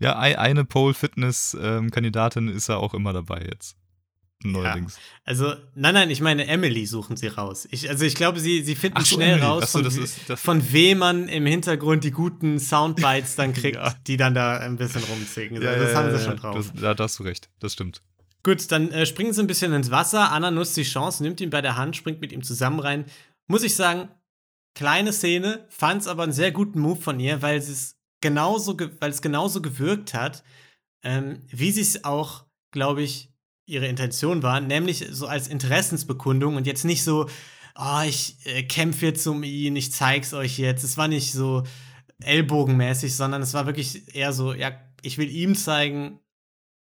Ja, 0.00 0.18
ei- 0.18 0.38
eine 0.38 0.64
Pole-Fitness-Kandidatin 0.64 2.48
ist 2.48 2.68
ja 2.68 2.76
auch 2.76 2.94
immer 2.94 3.12
dabei 3.12 3.46
jetzt. 3.50 3.76
Neuerdings. 4.42 4.98
Also, 5.26 5.52
nein, 5.74 5.92
nein, 5.92 6.08
ich 6.08 6.22
meine, 6.22 6.46
Emily 6.46 6.86
suchen 6.86 7.14
sie 7.18 7.26
raus. 7.26 7.68
Ich, 7.70 7.90
also 7.90 8.06
ich 8.06 8.14
glaube, 8.14 8.40
sie, 8.40 8.62
sie 8.62 8.74
finden 8.74 8.98
so, 9.04 9.16
schnell 9.16 9.32
Emily. 9.34 9.44
raus, 9.46 9.70
so, 9.72 9.78
von, 9.78 9.84
das 9.84 9.96
ist- 9.98 10.18
das- 10.30 10.40
von 10.40 10.72
wem 10.72 10.96
man 10.98 11.28
im 11.28 11.44
Hintergrund 11.44 12.04
die 12.04 12.10
guten 12.10 12.58
Soundbites 12.58 13.36
dann 13.36 13.52
kriegt, 13.54 13.76
Ja. 13.76 13.94
die 14.06 14.16
dann 14.16 14.34
da 14.34 14.56
ein 14.56 14.76
bisschen 14.78 15.02
rumzicken. 15.04 15.58
Also, 15.64 15.84
das 15.84 15.94
haben 15.94 16.16
sie 16.18 16.24
schon 16.24 16.36
drauf. 16.38 16.56
Das, 16.56 16.72
da, 16.72 16.94
da 16.94 17.04
hast 17.04 17.18
du 17.18 17.24
recht, 17.24 17.50
das 17.60 17.74
stimmt. 17.74 18.00
Gut, 18.42 18.72
dann 18.72 18.90
äh, 18.92 19.04
springen 19.04 19.34
sie 19.34 19.42
ein 19.42 19.46
bisschen 19.46 19.74
ins 19.74 19.90
Wasser. 19.90 20.32
Anna 20.32 20.50
nutzt 20.50 20.74
die 20.78 20.84
Chance, 20.84 21.22
nimmt 21.22 21.42
ihn 21.42 21.50
bei 21.50 21.60
der 21.60 21.76
Hand, 21.76 21.94
springt 21.94 22.22
mit 22.22 22.32
ihm 22.32 22.42
zusammen 22.42 22.80
rein. 22.80 23.04
Muss 23.50 23.64
ich 23.64 23.74
sagen, 23.74 24.08
kleine 24.76 25.12
Szene, 25.12 25.66
fand 25.70 26.02
es 26.02 26.06
aber 26.06 26.22
einen 26.22 26.32
sehr 26.32 26.52
guten 26.52 26.78
Move 26.78 27.00
von 27.00 27.18
ihr, 27.18 27.42
weil 27.42 27.56
es 27.58 27.98
genauso, 28.20 28.76
ge- 28.76 28.92
weil 29.00 29.10
es 29.10 29.22
genauso 29.22 29.60
gewirkt 29.60 30.14
hat, 30.14 30.44
ähm, 31.02 31.42
wie 31.48 31.72
sie 31.72 31.80
es 31.80 32.04
auch, 32.04 32.46
glaube 32.70 33.02
ich, 33.02 33.32
ihre 33.66 33.88
Intention 33.88 34.44
war, 34.44 34.60
nämlich 34.60 35.04
so 35.10 35.26
als 35.26 35.48
Interessensbekundung 35.48 36.54
und 36.54 36.68
jetzt 36.68 36.84
nicht 36.84 37.02
so, 37.02 37.28
oh, 37.74 38.02
ich 38.06 38.36
äh, 38.46 38.62
kämpfe 38.62 39.06
jetzt 39.06 39.26
um 39.26 39.42
ihn, 39.42 39.74
ich 39.74 39.90
zeig's 39.90 40.32
euch 40.32 40.56
jetzt. 40.56 40.84
Es 40.84 40.96
war 40.96 41.08
nicht 41.08 41.32
so 41.32 41.64
ellbogenmäßig, 42.20 43.16
sondern 43.16 43.42
es 43.42 43.52
war 43.52 43.66
wirklich 43.66 44.14
eher 44.14 44.32
so, 44.32 44.52
ja, 44.54 44.70
ich 45.02 45.18
will 45.18 45.28
ihm 45.28 45.56
zeigen, 45.56 46.20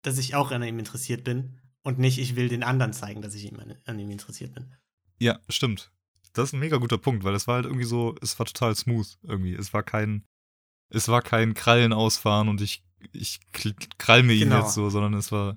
dass 0.02 0.18
ich 0.18 0.34
auch 0.34 0.50
an 0.50 0.64
ihm 0.64 0.80
interessiert 0.80 1.22
bin 1.22 1.60
und 1.84 2.00
nicht, 2.00 2.18
ich 2.18 2.34
will 2.34 2.48
den 2.48 2.64
anderen 2.64 2.92
zeigen, 2.92 3.22
dass 3.22 3.34
ich 3.34 3.52
an 3.84 3.98
ihm 4.00 4.10
interessiert 4.10 4.52
bin. 4.52 4.74
Ja, 5.20 5.38
stimmt. 5.48 5.92
Das 6.32 6.48
ist 6.48 6.52
ein 6.52 6.60
mega 6.60 6.76
guter 6.76 6.98
Punkt, 6.98 7.24
weil 7.24 7.34
es 7.34 7.46
war 7.46 7.56
halt 7.56 7.64
irgendwie 7.66 7.84
so, 7.84 8.14
es 8.22 8.38
war 8.38 8.46
total 8.46 8.74
smooth 8.76 9.06
irgendwie. 9.22 9.54
Es 9.54 9.72
war 9.72 9.82
kein, 9.82 10.24
es 10.88 11.08
war 11.08 11.22
kein 11.22 11.54
Krallen 11.54 11.92
ausfahren 11.92 12.48
und 12.48 12.60
ich, 12.60 12.84
ich 13.12 13.40
krall 13.98 14.22
mir 14.22 14.34
ihn 14.34 14.50
Genau. 14.50 14.60
jetzt 14.60 14.74
so, 14.74 14.90
sondern 14.90 15.14
es 15.14 15.32
war, 15.32 15.56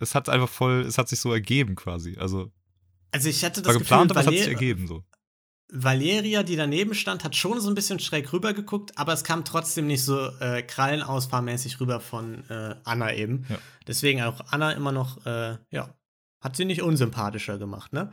es 0.00 0.14
hat 0.14 0.28
einfach 0.28 0.48
voll, 0.48 0.80
es 0.80 0.98
hat 0.98 1.08
sich 1.08 1.20
so 1.20 1.32
ergeben 1.32 1.74
quasi. 1.76 2.16
Also, 2.18 2.50
Also 3.12 3.28
ich 3.28 3.44
hatte 3.44 3.62
das 3.62 3.74
war 3.74 3.78
geplant, 3.80 4.10
aber 4.10 4.20
Gefühl, 4.20 4.34
es 4.34 4.40
hat 4.40 4.46
sich 4.46 4.56
Valer 4.56 4.68
ergeben 4.68 4.86
so. 4.86 5.04
Valeria, 5.72 6.42
die 6.42 6.56
daneben 6.56 6.94
stand, 6.94 7.22
hat 7.22 7.36
schon 7.36 7.60
so 7.60 7.68
ein 7.68 7.76
bisschen 7.76 8.00
schräg 8.00 8.32
rüber 8.32 8.52
geguckt, 8.52 8.98
aber 8.98 9.12
es 9.12 9.22
kam 9.22 9.44
trotzdem 9.44 9.86
nicht 9.86 10.02
so 10.02 10.18
äh, 10.40 10.62
krallenausfahrmäßig 10.62 11.78
rüber 11.80 12.00
von 12.00 12.42
äh, 12.50 12.74
Anna 12.82 13.14
eben. 13.14 13.46
Ja. 13.48 13.58
Deswegen 13.86 14.20
auch 14.22 14.40
Anna 14.50 14.72
immer 14.72 14.90
noch, 14.90 15.24
äh, 15.26 15.58
ja, 15.70 15.94
hat 16.40 16.56
sie 16.56 16.64
nicht 16.64 16.82
unsympathischer 16.82 17.58
gemacht, 17.58 17.92
ne? 17.92 18.10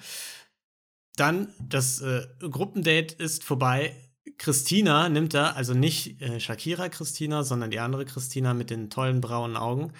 Dann, 1.17 1.53
das 1.59 1.99
äh, 1.99 2.27
Gruppendate 2.39 3.15
ist 3.15 3.43
vorbei. 3.43 3.95
Christina 4.37 5.09
nimmt 5.09 5.33
da, 5.33 5.51
also 5.51 5.73
nicht 5.73 6.21
äh, 6.21 6.39
Shakira 6.39 6.89
Christina, 6.89 7.43
sondern 7.43 7.71
die 7.71 7.79
andere 7.79 8.05
Christina 8.05 8.53
mit 8.53 8.69
den 8.69 8.89
tollen 8.89 9.19
braunen 9.19 9.57
Augen, 9.57 9.93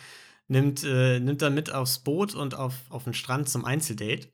nimmt, 0.48 0.84
äh, 0.84 1.20
nimmt 1.20 1.42
da 1.42 1.50
mit 1.50 1.74
aufs 1.74 2.00
Boot 2.00 2.36
und 2.36 2.54
auf, 2.54 2.76
auf 2.90 3.04
den 3.04 3.16
Strand 3.16 3.50
zum 3.50 3.66
Einzeldate. 3.66 4.30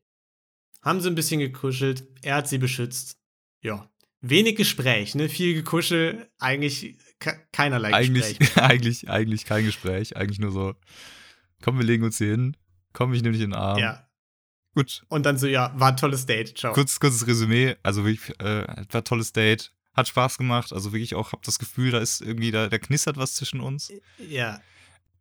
Haben 0.82 1.00
sie 1.00 1.10
ein 1.10 1.16
bisschen 1.16 1.40
gekuschelt, 1.40 2.06
er 2.22 2.36
hat 2.36 2.50
sie 2.50 2.58
beschützt. 2.58 3.18
Ja. 3.62 3.90
Wenig 4.20 4.58
Gespräch, 4.58 5.16
ne? 5.16 5.30
Viel 5.30 5.54
Gekuschel, 5.54 6.30
eigentlich 6.38 6.98
ke 7.20 7.40
keinerlei 7.54 7.94
Eigentlich, 7.94 8.38
Gespräch. 8.40 8.58
eigentlich, 8.64 9.10
eigentlich 9.10 9.46
kein 9.46 9.66
Gespräch, 9.66 10.18
eigentlich 10.18 10.40
nur 10.40 10.52
so, 10.52 10.76
komm, 11.62 11.78
wir 11.78 11.86
legen 11.86 12.04
uns 12.04 12.18
hier 12.18 12.32
hin, 12.32 12.58
komm, 12.92 13.14
ich 13.14 13.22
nehme 13.22 13.34
dich 13.34 13.44
in 13.44 13.52
den 13.52 13.60
Arm. 13.60 13.80
Ja. 13.80 14.03
Gut, 14.76 15.04
Und 15.10 15.26
dann 15.26 15.38
so, 15.38 15.48
ja, 15.48 15.72
war 15.76 15.90
ein 15.90 15.98
tolles 15.98 16.26
Date. 16.26 16.58
Ciao. 16.58 16.74
kurz, 16.74 17.00
kurzes 17.00 17.28
Resümee, 17.28 17.76
also 17.84 18.06
wirklich, 18.06 18.40
äh, 18.40 18.68
war 18.68 19.02
ein 19.02 19.04
tolles 19.04 19.32
Date, 19.32 19.72
hat 19.94 20.08
Spaß 20.08 20.38
gemacht, 20.38 20.74
also 20.74 20.94
wirklich 20.94 21.14
auch, 21.16 21.32
hab 21.32 21.44
das 21.44 21.60
Gefühl, 21.60 21.92
da 21.92 22.00
ist 22.00 22.22
irgendwie, 22.22 22.52
da, 22.52 22.68
da 22.68 22.80
knistert 22.80 23.18
was 23.18 23.36
zwischen 23.36 23.60
uns. 23.60 23.92
Ja. 24.18 24.60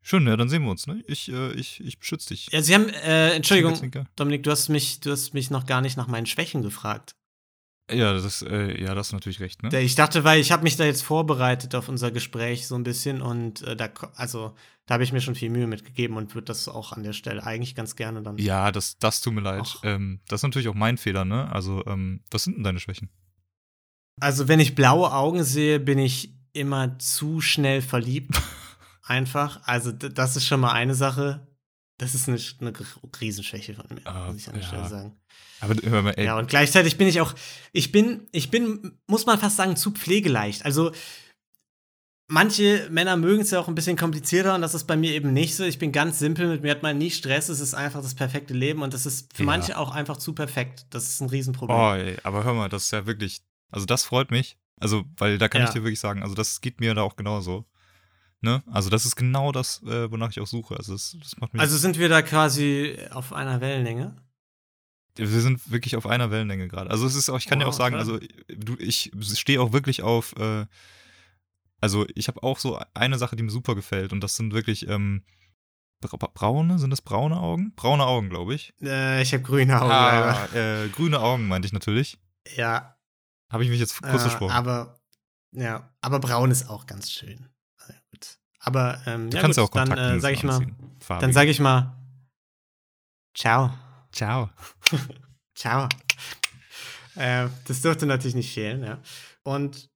Schön, 0.00 0.26
ja, 0.26 0.36
dann 0.36 0.48
sehen 0.48 0.64
wir 0.64 0.70
uns, 0.70 0.86
ne? 0.86 1.02
Ich, 1.06 1.30
äh, 1.30 1.52
ich, 1.52 1.80
ich 1.84 1.98
beschütze 1.98 2.28
dich. 2.28 2.48
Ja, 2.50 2.60
sie 2.62 2.74
haben, 2.74 2.88
äh, 2.88 3.34
Entschuldigung. 3.34 3.78
Dominik, 4.16 4.42
du 4.42 4.50
hast 4.50 4.68
mich, 4.68 5.00
du 5.00 5.12
hast 5.12 5.32
mich 5.32 5.50
noch 5.50 5.66
gar 5.66 5.80
nicht 5.80 5.96
nach 5.96 6.08
meinen 6.08 6.26
Schwächen 6.26 6.62
gefragt. 6.62 7.14
Ja, 7.92 8.12
das, 8.14 8.42
äh, 8.42 8.80
ja, 8.80 8.94
da 8.94 9.00
hast 9.00 9.12
du 9.12 9.16
natürlich 9.16 9.40
recht, 9.40 9.62
ne? 9.62 9.80
Ich 9.80 9.94
dachte, 9.94 10.24
weil 10.24 10.40
ich 10.40 10.52
habe 10.52 10.62
mich 10.62 10.76
da 10.76 10.84
jetzt 10.84 11.02
vorbereitet 11.02 11.74
auf 11.74 11.88
unser 11.88 12.10
Gespräch 12.10 12.66
so 12.66 12.74
ein 12.74 12.82
bisschen 12.82 13.22
und 13.22 13.62
äh, 13.62 13.76
da, 13.76 13.88
also 14.14 14.54
da 14.86 14.94
habe 14.94 15.04
ich 15.04 15.12
mir 15.12 15.20
schon 15.20 15.34
viel 15.34 15.50
Mühe 15.50 15.66
mitgegeben 15.66 16.16
und 16.16 16.34
würde 16.34 16.46
das 16.46 16.68
auch 16.68 16.92
an 16.92 17.02
der 17.02 17.12
Stelle 17.12 17.44
eigentlich 17.44 17.74
ganz 17.74 17.96
gerne 17.96 18.22
dann. 18.22 18.38
Ja, 18.38 18.72
das, 18.72 18.98
das 18.98 19.20
tut 19.20 19.34
mir 19.34 19.40
leid. 19.40 19.78
Ähm, 19.84 20.20
das 20.28 20.40
ist 20.40 20.44
natürlich 20.44 20.68
auch 20.68 20.74
mein 20.74 20.98
Fehler, 20.98 21.24
ne? 21.24 21.50
Also, 21.52 21.84
ähm, 21.86 22.20
was 22.30 22.44
sind 22.44 22.56
denn 22.56 22.64
deine 22.64 22.80
Schwächen? 22.80 23.10
Also 24.20 24.48
wenn 24.48 24.60
ich 24.60 24.74
blaue 24.74 25.12
Augen 25.12 25.42
sehe, 25.44 25.80
bin 25.80 25.98
ich 25.98 26.34
immer 26.52 26.98
zu 26.98 27.40
schnell 27.40 27.82
verliebt. 27.82 28.40
Einfach. 29.04 29.60
Also 29.64 29.92
das 29.92 30.36
ist 30.36 30.46
schon 30.46 30.60
mal 30.60 30.72
eine 30.72 30.94
Sache. 30.94 31.46
Das 31.98 32.14
ist 32.14 32.28
eine, 32.28 32.38
eine 32.60 32.72
Riesenschwäche 33.20 33.74
von 33.74 33.84
mir, 33.90 34.00
Ah, 34.06 34.26
muss 34.28 34.36
ich 34.38 34.48
an 34.48 34.54
der 34.54 34.62
ja. 34.62 34.68
Stelle 34.68 34.88
sagen. 34.88 35.16
Aber 35.60 35.74
hör 35.82 36.02
mal, 36.02 36.10
ey, 36.16 36.24
Ja, 36.24 36.38
und 36.38 36.48
gleichzeitig 36.48 36.98
bin 36.98 37.06
ich 37.06 37.20
auch, 37.20 37.34
ich 37.72 37.92
bin, 37.92 38.26
ich 38.32 38.50
bin, 38.50 38.98
muss 39.06 39.26
man 39.26 39.38
fast 39.38 39.56
sagen, 39.56 39.76
zu 39.76 39.92
pflegeleicht. 39.92 40.64
Also 40.64 40.92
manche 42.28 42.88
Männer 42.90 43.16
mögen 43.16 43.42
es 43.42 43.50
ja 43.50 43.60
auch 43.60 43.68
ein 43.68 43.74
bisschen 43.74 43.96
komplizierter 43.96 44.54
und 44.54 44.62
das 44.62 44.74
ist 44.74 44.84
bei 44.86 44.96
mir 44.96 45.12
eben 45.12 45.32
nicht 45.32 45.54
so. 45.54 45.64
Ich 45.64 45.78
bin 45.78 45.92
ganz 45.92 46.18
simpel, 46.18 46.48
mit 46.48 46.62
mir 46.62 46.70
hat 46.72 46.82
man 46.82 46.98
nie 46.98 47.10
Stress, 47.10 47.48
es 47.48 47.60
ist 47.60 47.74
einfach 47.74 48.02
das 48.02 48.14
perfekte 48.14 48.54
Leben 48.54 48.82
und 48.82 48.94
das 48.94 49.06
ist 49.06 49.36
für 49.36 49.42
Ja. 49.42 49.46
manche 49.46 49.78
auch 49.78 49.90
einfach 49.92 50.16
zu 50.16 50.34
perfekt. 50.34 50.86
Das 50.90 51.08
ist 51.08 51.20
ein 51.20 51.28
Riesenproblem. 51.28 51.76
Oh, 51.78 51.92
ey, 51.94 52.16
aber 52.22 52.42
hör 52.44 52.54
mal, 52.54 52.68
das 52.68 52.84
ist 52.84 52.90
ja 52.92 53.06
wirklich, 53.06 53.42
also 53.70 53.86
das 53.86 54.04
freut 54.04 54.30
mich. 54.30 54.56
Also, 54.80 55.04
weil 55.18 55.38
da 55.38 55.48
kann 55.48 55.60
Ja. 55.60 55.68
ich 55.68 55.74
dir 55.74 55.84
wirklich 55.84 56.00
sagen, 56.00 56.22
also 56.22 56.34
das 56.34 56.60
geht 56.60 56.80
mir 56.80 56.94
da 56.94 57.02
auch 57.02 57.14
genauso. 57.16 57.66
Ne? 58.42 58.62
Also 58.70 58.90
das 58.90 59.06
ist 59.06 59.16
genau 59.16 59.52
das, 59.52 59.82
äh, 59.84 60.10
wonach 60.10 60.30
ich 60.30 60.40
auch 60.40 60.46
suche. 60.46 60.76
Also 60.76 60.92
das, 60.92 61.16
das 61.22 61.36
macht 61.38 61.52
mich. 61.54 61.62
Also 61.62 61.78
sind 61.78 61.98
wir 61.98 62.08
da 62.08 62.22
quasi 62.22 62.98
auf 63.10 63.32
einer 63.32 63.60
Wellenlänge? 63.60 64.16
wir 65.14 65.26
sind 65.40 65.70
wirklich 65.70 65.96
auf 65.96 66.06
einer 66.06 66.30
Wellenlänge 66.30 66.68
gerade. 66.68 66.90
Also 66.90 67.06
es 67.06 67.14
ist 67.14 67.28
auch, 67.28 67.38
ich 67.38 67.46
kann 67.46 67.58
dir 67.58 67.66
Wow, 67.66 67.74
auch 67.74 67.78
sagen, 67.78 67.96
also 67.96 68.18
du, 68.48 68.76
ich 68.78 69.12
stehe 69.20 69.60
auch 69.60 69.72
wirklich 69.72 70.02
auf, 70.02 70.34
äh, 70.38 70.66
also 71.80 72.06
ich 72.14 72.28
habe 72.28 72.42
auch 72.42 72.58
so 72.58 72.80
eine 72.94 73.18
Sache, 73.18 73.36
die 73.36 73.42
mir 73.42 73.50
super 73.50 73.74
gefällt 73.74 74.12
und 74.12 74.20
das 74.20 74.36
sind 74.36 74.54
wirklich, 74.54 74.88
ähm, 74.88 75.22
bra 76.00 76.16
braune, 76.16 76.78
sind 76.78 76.90
das 76.90 77.02
braune 77.02 77.38
Augen? 77.38 77.74
Braune 77.76 78.06
Augen, 78.06 78.30
glaube 78.30 78.54
ich. 78.54 78.72
Äh, 78.82 79.22
ich 79.22 79.34
habe 79.34 79.42
grüne 79.42 79.80
Augen. 79.80 79.92
Ah, 79.92 80.46
äh, 80.54 80.88
grüne 80.88 81.20
Augen 81.20 81.46
meinte 81.46 81.66
ich 81.66 81.72
natürlich. 81.72 82.18
Ja. 82.56 82.96
Habe 83.50 83.64
ich 83.64 83.70
mich 83.70 83.80
jetzt 83.80 84.00
kurz 84.00 84.14
äh, 84.14 84.18
versprochen. 84.18 84.52
Aber, 84.52 84.98
ja, 85.52 85.92
aber 86.00 86.20
braun 86.20 86.50
ist 86.50 86.68
auch 86.68 86.86
ganz 86.86 87.12
schön. 87.12 87.51
Aber, 88.64 89.00
ähm, 89.06 89.28
Du 89.30 89.36
ja, 89.36 89.42
kannst 89.42 89.58
gut, 89.58 89.68
auch 89.68 89.72
dann 89.86 89.90
äh, 89.98 90.20
sag 90.20 90.32
ich 90.32 90.44
mal, 90.44 90.56
anziehen. 90.56 90.76
dann 91.08 91.32
sage 91.32 91.50
ich 91.50 91.60
mal, 91.60 91.96
ciao. 93.34 93.72
Ciao. 94.12 94.50
Ciao. 95.54 95.88
äh, 97.16 97.48
das 97.66 97.82
dürfte 97.82 98.06
natürlich 98.06 98.34
nicht 98.34 98.52
fehlen, 98.52 98.82
ja. 98.84 98.98
Und 99.42 99.90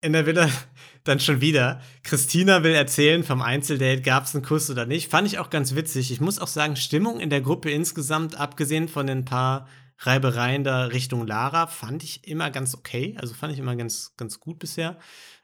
in 0.00 0.12
der 0.12 0.26
Villa 0.26 0.48
dann 1.04 1.20
schon 1.20 1.40
wieder. 1.40 1.80
Christina 2.02 2.62
will 2.62 2.74
erzählen 2.74 3.24
vom 3.24 3.42
Einzeldate, 3.42 4.02
gab 4.02 4.24
es 4.24 4.34
einen 4.34 4.44
Kuss 4.44 4.70
oder 4.70 4.86
nicht. 4.86 5.10
Fand 5.10 5.26
ich 5.26 5.38
auch 5.38 5.50
ganz 5.50 5.74
witzig. 5.74 6.10
Ich 6.10 6.20
muss 6.20 6.38
auch 6.38 6.46
sagen, 6.48 6.76
Stimmung 6.76 7.20
in 7.20 7.30
der 7.30 7.40
Gruppe 7.40 7.70
insgesamt, 7.70 8.36
abgesehen 8.36 8.88
von 8.88 9.06
den 9.06 9.24
paar 9.24 9.66
Reibereien 9.98 10.64
da 10.64 10.84
Richtung 10.84 11.26
Lara, 11.26 11.66
fand 11.66 12.02
ich 12.02 12.26
immer 12.26 12.50
ganz 12.50 12.74
okay. 12.74 13.16
Also 13.18 13.34
fand 13.34 13.52
ich 13.52 13.58
immer 13.58 13.76
ganz, 13.76 14.14
ganz 14.16 14.40
gut 14.40 14.58
bisher. 14.58 14.98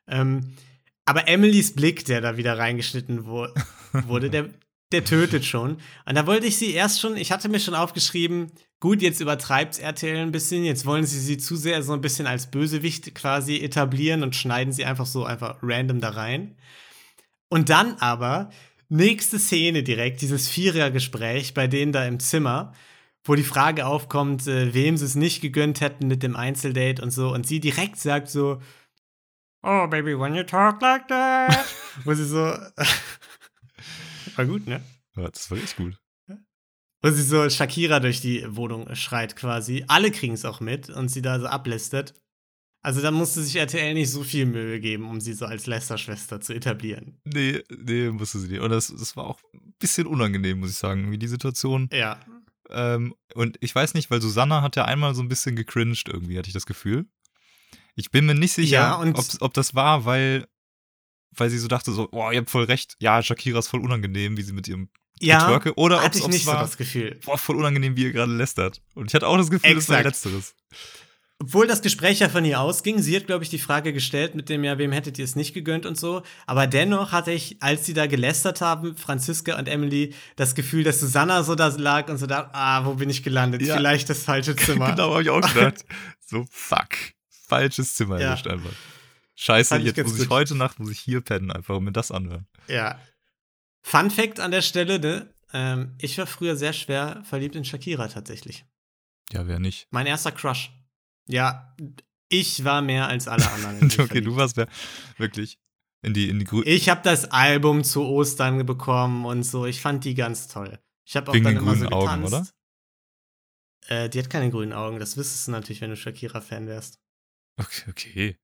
Ähm, 0.07 0.55
Aber 1.07 1.29
Emilys 1.29 1.75
Blick, 1.75 2.05
der 2.05 2.21
da 2.21 2.37
wieder 2.37 2.59
reingeschnitten 2.59 3.27
wo 3.27 3.47
wurde, 4.07 4.29
der, 4.29 4.51
der 4.93 5.05
tötet 5.05 5.45
schon. 5.45 5.79
Und 6.05 6.15
da 6.15 6.27
wollte 6.27 6.47
ich 6.47 6.59
sie 6.59 6.73
erst 6.73 7.01
schon, 7.01 7.17
ich 7.17 7.33
hatte 7.33 7.49
mir 7.49 7.61
schon 7.61 7.75
aufgeschrieben, 7.75 8.53
gut, 8.81 9.01
jetzt 9.01 9.21
übertreibt 9.21 9.79
RTL 9.79 10.19
ein 10.19 10.33
bisschen, 10.33 10.65
jetzt 10.65 10.85
wollen 10.85 11.07
sie 11.07 11.21
sie 11.21 11.39
zu 11.39 11.57
sehr 11.57 11.83
so 11.83 11.93
ein 11.93 12.01
bisschen 12.01 12.27
als 12.27 12.51
Bösewicht 12.51 13.15
quasi 13.15 13.57
etablieren 13.59 14.23
und 14.23 14.37
schneiden 14.37 14.73
sie 14.73 14.85
einfach 14.85 15.07
so 15.07 15.25
einfach 15.25 15.59
random 15.63 16.01
da 16.01 16.11
rein. 16.11 16.57
Und 17.49 17.71
dann 17.71 17.95
aber, 17.99 18.51
nächste 18.89 19.39
Szene 19.39 19.85
direkt, 19.85 20.21
dieses 20.21 20.49
Vierergespräch 20.49 21.55
bei 21.55 21.69
denen 21.69 21.93
da 21.93 22.05
im 22.05 22.19
Zimmer, 22.19 22.73
wo 23.25 23.35
die 23.35 23.45
Frage 23.45 23.87
aufkommt, 23.87 24.47
äh, 24.47 24.75
wem 24.75 24.97
sie 24.97 25.05
es 25.05 25.15
nicht 25.15 25.41
gegönnt 25.41 25.81
hätten 25.81 26.09
mit 26.09 26.23
dem 26.23 26.37
Einzeldate 26.37 27.03
und 27.03 27.11
so. 27.11 27.33
Und 27.33 27.47
sie 27.47 27.61
direkt 27.61 27.97
sagt 27.99 28.29
so, 28.29 28.61
Oh, 29.69 29.89
baby, 29.89 30.15
when 30.15 30.37
you 30.37 30.45
talk 30.45 30.81
like 30.81 31.09
that. 31.09 31.67
wo 32.05 32.15
sie 32.15 32.25
so. 32.25 32.39
war 34.37 34.45
gut, 34.47 34.65
ne? 34.65 34.81
Ja, 35.17 35.29
das 35.29 35.51
war 35.51 35.59
echt 35.59 35.77
gut. 35.77 35.99
Wo 37.03 37.11
sie 37.11 37.23
so 37.23 37.51
Shakira 37.51 37.99
durch 37.99 38.21
die 38.21 38.45
Wohnung 38.49 38.95
schreit 38.95 39.35
quasi. 39.35 39.85
Alle 39.89 40.13
kriegen 40.13 40.35
es 40.35 40.45
auch 40.45 40.61
mit 40.61 40.89
und 40.89 41.09
sie 41.09 41.21
da 41.21 41.41
so 41.41 41.47
ablistet. 41.47 42.15
Also 42.83 43.03
da 43.03 43.11
musste 43.11 43.43
sich 43.43 43.57
RTL 43.57 43.95
nicht 43.95 44.11
so 44.11 44.23
viel 44.23 44.47
Mühe 44.47 44.79
geben, 44.79 45.11
um 45.11 45.21
sie 45.21 45.33
so 45.33 45.47
als 45.47 45.67
Lästerschwester 45.67 46.41
zu 46.41 46.55
etablieren. 46.55 47.21
Nee, 47.25 47.65
nee, 47.69 48.11
musste 48.11 48.39
sie 48.39 48.47
nicht. 48.47 48.61
Und 48.61 48.71
das, 48.71 48.95
das 48.97 49.17
war 49.17 49.25
auch 49.25 49.41
ein 49.53 49.75
bisschen 49.81 50.07
unangenehm, 50.07 50.61
muss 50.61 50.71
ich 50.71 50.77
sagen, 50.77 51.11
wie 51.11 51.19
die 51.19 51.27
Situation. 51.27 51.89
Ja. 51.93 52.21
Ähm, 52.71 53.17
und 53.35 53.57
ich 53.61 53.75
weiß 53.75 53.95
nicht, 53.95 54.13
weil 54.13 54.23
Susanna 54.23 54.63
hat 54.63 54.77
ja 54.77 54.85
einmal 54.85 55.17
so 55.17 55.23
ein 55.23 55.29
bisschen 55.29 55.57
gecringed 55.57 56.09
irgendwie, 56.09 56.39
hatte 56.39 56.49
ich 56.49 56.55
das 56.55 56.67
Gefühl. 56.67 57.07
Ich 57.97 58.11
bin 58.11 58.27
mir 58.27 58.35
nicht 58.35 58.53
sicher, 58.53 58.73
Ja, 58.73 59.13
ob, 59.41 59.55
das 59.55 59.75
war, 59.75 60.05
weil, 60.05 60.47
weil 61.31 61.51
sie 61.51 61.59
so 61.59 61.67
dachte, 61.67 61.93
so, 61.93 62.09
oh, 62.13 62.31
ihr 62.31 62.39
habt 62.39 62.51
voll 62.51 62.65
recht, 62.65 62.95
ja, 63.01 63.23
Shakira 63.23 63.59
ist 63.59 63.69
voll 63.69 63.81
unangenehm, 63.81 64.37
wie 64.37 64.43
sie 64.43 64.53
mit 64.53 64.69
ihrem 64.69 64.91
Ja, 65.19 65.41
Getwerke. 65.41 65.75
Oder 65.79 65.97
ob 65.99 66.03
hatte 66.05 66.19
ich 66.19 66.29
nicht 66.29 66.45
so 66.45 66.53
war, 66.53 66.61
das 66.61 66.77
Gefühl. 66.77 67.19
boah, 67.25 67.39
voll 67.39 67.57
unangenehm, 67.57 67.97
wie 67.97 68.05
ihr 68.05 68.13
gerade 68.13 68.33
lästert. 68.33 68.83
Und 68.95 69.07
ich 69.11 69.15
hatte 69.15 69.27
auch 69.27 69.39
das 69.39 69.51
Gefühl, 69.51 69.75
das 69.75 69.89
war 69.89 69.99
Exakt. 69.99 70.15
letzteres. 70.25 70.55
Obwohl 71.39 71.67
das 71.67 71.83
Gespräch 71.83 72.21
ja 72.21 72.31
von 72.31 72.47
ihr 72.47 72.61
ausging, 72.61 73.03
sie 73.03 73.15
hat, 73.15 73.27
glaube 73.27 73.45
ich, 73.45 73.51
die 73.51 73.59
Frage 73.59 73.93
gestellt 73.93 74.35
mit 74.35 74.49
dem, 74.49 74.65
ja, 74.65 74.79
wem 74.79 74.91
hättet 74.91 75.19
ihr 75.19 75.25
es 75.27 75.37
nicht 75.37 75.53
gegönnt 75.53 75.85
und 75.85 75.99
so. 75.99 76.23
Aber 76.47 76.67
dennoch 76.67 77.13
hatte 77.13 77.31
ich, 77.31 77.63
als 77.63 77.85
sie 77.85 77.93
da 77.93 78.07
gelästert 78.07 78.63
haben, 78.63 78.97
Franziska 78.97 79.59
und 79.59 79.69
Emily, 79.69 80.15
das 80.37 80.55
Gefühl, 80.55 80.83
dass 80.83 80.99
Susanna 81.01 81.43
so 81.43 81.55
da 81.55 81.69
lag 81.69 82.09
und 82.09 82.17
so 82.17 82.27
da, 82.27 82.49
ah, 82.55 82.87
wo 82.87 82.95
bin 82.95 83.11
ich 83.11 83.23
gelandet? 83.23 83.61
Ja. 83.61 83.77
Vielleicht 83.77 84.09
das 84.09 84.23
falsche 84.23 84.57
Zimmer. 84.57 84.93
genau, 84.93 85.11
habe 85.13 85.23
ich 85.23 85.29
auch 85.31 85.43
gedacht. 85.43 85.85
so, 86.27 86.47
fuck. 86.51 86.89
Falsches 87.47 87.95
Zimmer 87.95 88.21
Ja. 88.21 88.29
erwischt 88.31 88.47
einfach. 88.47 88.73
Scheiße, 89.35 89.77
jetzt 89.79 89.99
muss 90.03 90.15
ich 90.15 90.21
gut. 90.21 90.31
heute 90.31 90.55
Nacht 90.55 90.79
muss 90.79 90.91
ich 90.91 90.99
hier 90.99 91.21
pennen, 91.21 91.51
einfach 91.51 91.77
und 91.77 91.85
mir 91.85 91.93
das 91.93 92.11
anhören. 92.11 92.47
Ja. 92.69 92.99
Fun 93.83 94.11
Fact 94.11 94.41
an 94.41 94.51
der 94.51 94.63
Stelle, 94.63 94.99
ne? 94.99 95.33
Ähm, 95.53 95.95
ich 96.01 96.17
war 96.19 96.27
früher 96.27 96.57
sehr 96.57 96.73
schwer 96.73 97.23
verliebt 97.25 97.55
in 97.55 97.65
Shakira 97.65 98.09
tatsächlich. 98.09 98.65
Ja, 99.33 99.47
wer 99.47 99.59
nicht? 99.59 99.87
Mein 99.91 100.07
erster 100.07 100.33
Crush. 100.33 100.73
Ja, 101.29 101.75
ich 102.29 102.65
war 102.65 102.83
mehr 102.83 103.09
als 103.09 103.29
alle 103.29 103.49
anderen. 103.51 103.77
okay, 103.85 104.07
verliebt. 104.07 104.27
du 104.27 104.37
warst 104.37 104.57
wer, 104.57 104.69
wirklich 105.19 105.59
in 106.03 106.15
die, 106.15 106.29
in 106.29 106.39
die 106.39 106.45
grünen. 106.45 106.67
Ich 106.67 106.89
habe 106.89 107.03
das 107.05 107.31
Album 107.31 107.85
zu 107.85 108.05
Ostern 108.05 108.65
bekommen 108.67 109.25
und 109.27 109.43
so. 109.43 109.67
Ich 109.67 109.81
fand 109.81 110.05
die 110.05 110.15
ganz 110.15 110.49
toll. 110.49 110.79
Ich 111.05 111.15
habe 111.17 111.31
auch 111.31 111.35
Wegen 111.35 111.45
dann 111.45 111.55
den 111.55 111.63
immer 111.63 111.75
so 111.75 111.85
grünen 111.87 111.93
Augen, 111.93 112.25
getanzt. 112.25 112.55
Äh, 113.89 114.09
die 114.09 114.19
hat 114.19 114.31
keine 114.31 114.51
grünen 114.51 114.73
Augen. 114.73 114.99
Das 114.99 115.17
wüsstest 115.17 115.47
du 115.47 115.53
natürlich, 115.53 115.81
wenn 115.81 115.91
du 115.91 115.97
Shakira-Fan 115.97 116.67
wärst. 116.67 116.99
Okay, 117.59 117.91
okay. 117.91 118.37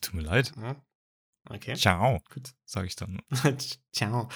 Tut 0.00 0.14
mir 0.14 0.22
leid. 0.22 0.52
Ja. 0.60 0.76
Okay, 1.48 1.74
Ciao, 1.76 2.20
gut. 2.32 2.50
sag 2.64 2.86
ich 2.86 2.94
dann. 2.96 3.20
Ciao. 3.92 4.28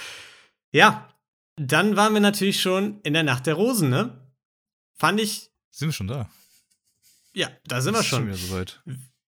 Ja, 0.73 1.13
dann 1.57 1.97
waren 1.97 2.15
wir 2.15 2.21
natürlich 2.21 2.61
schon 2.63 3.01
in 3.03 3.13
der 3.13 3.23
Nacht 3.23 3.47
der 3.47 3.55
Rosen, 3.55 3.91
ne? 3.91 4.33
Fand 4.97 5.21
ich, 5.21 5.51
Sind 5.71 5.89
wir 5.89 5.93
schon 5.93 6.07
da? 6.07 6.31
ja, 7.35 7.51
da 7.67 7.81
sind 7.83 7.93
wir 7.95 8.01
Ist 8.01 8.07
schon. 8.07 8.27
wieder 8.27 8.37
soweit. 8.37 8.83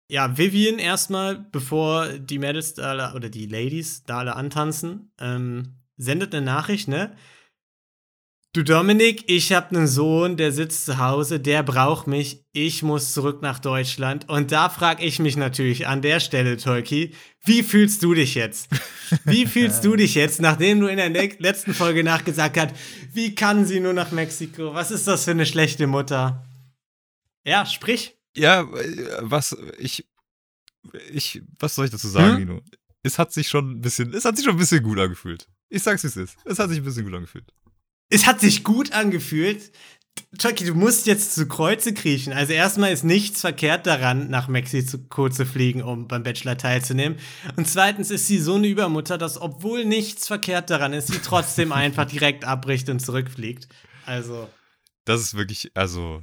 Ja, 0.08 0.36
Vivian 0.38 0.78
erstmal, 0.78 1.36
bevor 1.38 2.08
die 2.18 2.38
Mädels 2.38 2.74
da 2.74 2.90
alle, 2.90 3.14
oder 3.14 3.28
die 3.28 3.46
Ladies 3.46 4.04
da 4.04 4.18
alle 4.18 4.36
antanzen, 4.36 5.12
ähm, 5.18 5.76
sendet 5.96 6.34
eine 6.34 6.44
Nachricht, 6.46 6.88
ne? 6.88 7.16
Du 8.54 8.62
Dominik, 8.62 9.24
ich 9.26 9.52
hab 9.52 9.72
einen 9.72 9.88
Sohn, 9.88 10.36
der 10.36 10.52
sitzt 10.52 10.84
zu 10.84 10.98
Hause, 10.98 11.40
der 11.40 11.64
braucht 11.64 12.06
mich, 12.06 12.44
ich 12.52 12.84
muss 12.84 13.12
zurück 13.12 13.42
nach 13.42 13.58
Deutschland. 13.58 14.28
Und 14.28 14.52
da 14.52 14.68
frag 14.68 15.02
ich 15.02 15.18
mich 15.18 15.36
natürlich 15.36 15.88
an 15.88 16.02
der 16.02 16.20
Stelle, 16.20 16.56
Tolki, 16.56 17.16
wie 17.44 17.64
fühlst 17.64 18.04
du 18.04 18.14
dich 18.14 18.36
jetzt? 18.36 18.68
Wie 19.24 19.46
fühlst 19.48 19.84
du 19.84 19.96
dich 19.96 20.14
jetzt, 20.14 20.40
nachdem 20.40 20.78
du 20.78 20.86
in 20.86 20.98
der 20.98 21.10
ne 21.10 21.30
letzten 21.40 21.74
Folge 21.74 22.04
nachgesagt 22.04 22.56
hast, 22.56 22.76
wie 23.12 23.34
kann 23.34 23.66
sie 23.66 23.80
nur 23.80 23.92
nach 23.92 24.12
Mexiko? 24.12 24.72
Was 24.72 24.92
ist 24.92 25.08
das 25.08 25.24
für 25.24 25.32
eine 25.32 25.46
schlechte 25.46 25.88
Mutter? 25.88 26.46
Ja, 27.44 27.66
sprich. 27.66 28.16
Ja, 28.36 28.60
äh, 28.60 29.16
was 29.20 29.56
ich 29.80 30.06
ich 31.10 31.42
was 31.58 31.74
soll 31.74 31.86
ich 31.86 31.90
dazu 31.90 32.06
sagen, 32.06 32.36
Hm? 32.36 32.38
Nino? 32.38 32.60
Es 33.02 33.18
hat 33.18 33.32
sich 33.32 33.48
schon 33.48 33.72
ein 33.72 33.80
bisschen, 33.80 34.14
es 34.14 34.24
hat 34.24 34.36
sich 34.36 34.44
schon 34.44 34.54
ein 34.54 34.60
bisschen 34.60 34.84
gut 34.84 35.00
angefühlt. 35.00 35.48
Ich 35.70 35.82
sag's 35.82 36.04
wie 36.04 36.06
es 36.06 36.16
ist. 36.16 36.36
Es 36.44 36.60
hat 36.60 36.68
sich 36.70 36.78
ein 36.78 36.84
bisschen 36.84 37.04
gut 37.04 37.14
angefühlt. 37.14 37.52
Es 38.14 38.26
hat 38.26 38.40
sich 38.40 38.64
gut 38.64 38.92
angefühlt. 38.92 39.72
Chucky, 40.38 40.64
du 40.64 40.74
musst 40.74 41.06
jetzt 41.06 41.34
zu 41.34 41.46
Kreuze 41.48 41.92
kriechen. 41.92 42.32
Also 42.32 42.52
erstmal 42.52 42.92
ist 42.92 43.02
nichts 43.04 43.40
verkehrt 43.40 43.86
daran, 43.86 44.30
nach 44.30 44.46
Mexiko 44.48 45.28
zu 45.28 45.44
fliegen, 45.46 45.82
um 45.82 46.06
beim 46.08 46.22
Bachelor 46.22 46.56
teilzunehmen. 46.56 47.18
Und 47.56 47.68
zweitens 47.68 48.10
ist 48.10 48.26
sie 48.28 48.38
so 48.38 48.54
eine 48.54 48.68
Übermutter, 48.68 49.18
dass 49.18 49.40
obwohl 49.40 49.84
nichts 49.84 50.26
verkehrt 50.28 50.70
daran 50.70 50.92
ist, 50.92 51.08
sie 51.08 51.18
trotzdem 51.18 51.72
einfach 51.82 52.04
direkt 52.06 52.44
abbricht 52.44 52.88
und 52.88 53.00
zurückfliegt. 53.00 53.68
Also, 54.06 54.48
Das 55.04 55.20
ist 55.20 55.34
wirklich, 55.34 55.72
also 55.74 56.22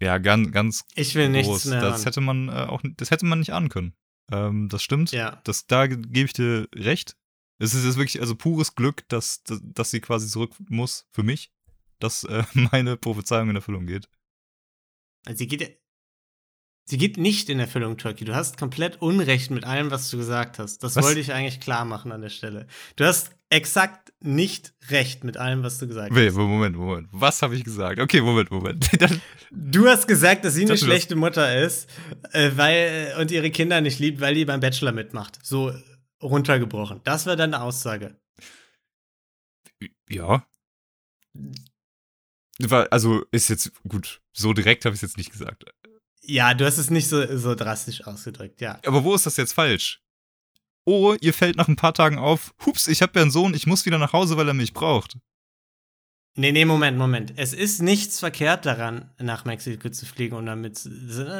ja, 0.00 0.18
ganz, 0.18 0.50
ganz 0.52 0.84
ich 0.94 1.14
will 1.14 1.28
nichts 1.30 1.48
groß. 1.48 1.64
mehr 1.66 1.80
Das 1.80 2.04
hätte 2.06 2.20
man 2.20 2.48
äh, 2.48 2.52
auch, 2.52 2.80
das 2.96 3.10
hätte 3.10 3.26
man 3.26 3.38
nicht 3.40 3.52
ahnen 3.52 3.68
können. 3.70 3.94
Ähm, 4.30 4.68
das 4.68 4.82
stimmt. 4.82 5.12
Ja. 5.12 5.40
Das, 5.44 5.66
da 5.66 5.86
ge- 5.86 5.98
gebe 6.00 6.26
ich 6.26 6.32
dir 6.32 6.68
recht. 6.74 7.16
Es 7.58 7.74
ist 7.74 7.84
jetzt 7.84 7.96
wirklich 7.96 8.20
also 8.20 8.34
pures 8.34 8.74
Glück, 8.74 9.08
dass, 9.08 9.42
dass, 9.44 9.90
sie 9.90 10.00
quasi 10.00 10.28
zurück 10.28 10.52
muss 10.68 11.06
für 11.12 11.22
mich, 11.22 11.52
dass 12.00 12.24
äh, 12.24 12.42
meine 12.72 12.96
Prophezeiung 12.96 13.50
in 13.50 13.56
Erfüllung 13.56 13.86
geht. 13.86 14.08
Also 15.24 15.38
sie 15.38 15.46
geht, 15.46 15.78
sie 16.84 16.98
geht 16.98 17.16
nicht 17.16 17.48
in 17.48 17.60
Erfüllung, 17.60 17.96
Turkey. 17.96 18.24
Du 18.24 18.34
hast 18.34 18.58
komplett 18.58 19.00
Unrecht 19.00 19.50
mit 19.50 19.64
allem, 19.64 19.90
was 19.90 20.10
du 20.10 20.18
gesagt 20.18 20.58
hast. 20.58 20.82
Das 20.82 20.96
Was? 20.96 21.04
wollte 21.04 21.20
ich 21.20 21.32
eigentlich 21.32 21.60
klar 21.60 21.84
machen 21.84 22.12
an 22.12 22.20
der 22.20 22.28
Stelle. 22.28 22.66
Du 22.96 23.04
hast 23.04 23.30
exakt 23.48 24.12
nicht 24.20 24.74
recht 24.90 25.22
mit 25.22 25.36
allem, 25.36 25.62
was 25.62 25.78
du 25.78 25.86
gesagt 25.86 26.14
Wait, 26.14 26.30
hast. 26.30 26.36
Moment, 26.36 26.76
Moment. 26.76 27.08
Was 27.12 27.40
habe 27.40 27.54
ich 27.54 27.64
gesagt? 27.64 28.00
Okay, 28.00 28.20
Moment, 28.20 28.50
Moment. 28.50 28.90
Du 29.56 29.86
hast 29.86 30.08
gesagt, 30.08 30.44
dass 30.44 30.54
sie 30.54 30.64
eine 30.64 30.76
schlechte 30.76 31.14
Mutter 31.14 31.62
ist, 31.62 31.88
äh, 32.32 32.50
weil 32.56 33.14
und 33.20 33.30
ihre 33.30 33.52
Kinder 33.52 33.80
nicht 33.80 34.00
liebt, 34.00 34.20
weil 34.20 34.34
die 34.34 34.44
beim 34.44 34.58
Bachelor 34.58 34.90
mitmacht. 34.90 35.38
So 35.44 35.72
runtergebrochen. 36.22 37.00
Das 37.04 37.26
war 37.26 37.36
deine 37.36 37.60
Aussage. 37.60 38.16
ja. 40.08 40.46
Also 42.90 43.24
ist 43.32 43.48
jetzt 43.48 43.72
gut. 43.88 44.22
So 44.32 44.52
direkt 44.52 44.84
habe 44.84 44.94
ich 44.94 45.02
es 45.02 45.10
jetzt 45.10 45.16
nicht 45.16 45.32
gesagt. 45.32 45.64
Ja, 46.22 46.54
du 46.54 46.64
hast 46.64 46.78
es 46.78 46.90
nicht 46.90 47.08
so, 47.08 47.36
so 47.36 47.54
drastisch 47.54 48.06
ausgedrückt, 48.06 48.60
ja. 48.60 48.78
Aber 48.86 49.04
wo 49.04 49.14
ist 49.14 49.26
das 49.26 49.36
jetzt 49.36 49.52
falsch? 49.52 50.00
Oh, 50.86 51.14
ihr 51.20 51.34
fällt 51.34 51.56
nach 51.56 51.68
ein 51.68 51.76
paar 51.76 51.94
Tagen 51.94 52.18
auf. 52.18 52.54
Hups, 52.64 52.88
ich 52.88 53.02
habe 53.02 53.12
ja 53.16 53.22
einen 53.22 53.30
Sohn, 53.30 53.54
ich 53.54 53.66
muss 53.66 53.86
wieder 53.86 53.98
nach 53.98 54.12
Hause, 54.12 54.36
weil 54.36 54.48
er 54.48 54.54
mich 54.54 54.72
braucht. 54.72 55.18
Nee, 56.36 56.50
nee, 56.50 56.64
Moment, 56.64 56.98
Moment. 56.98 57.32
Es 57.36 57.52
ist 57.52 57.80
nichts 57.80 58.18
verkehrt 58.18 58.66
daran, 58.66 59.08
nach 59.20 59.44
Mexiko 59.44 59.88
zu 59.90 60.04
fliegen 60.04 60.34
und 60.34 60.46
damit. 60.46 60.80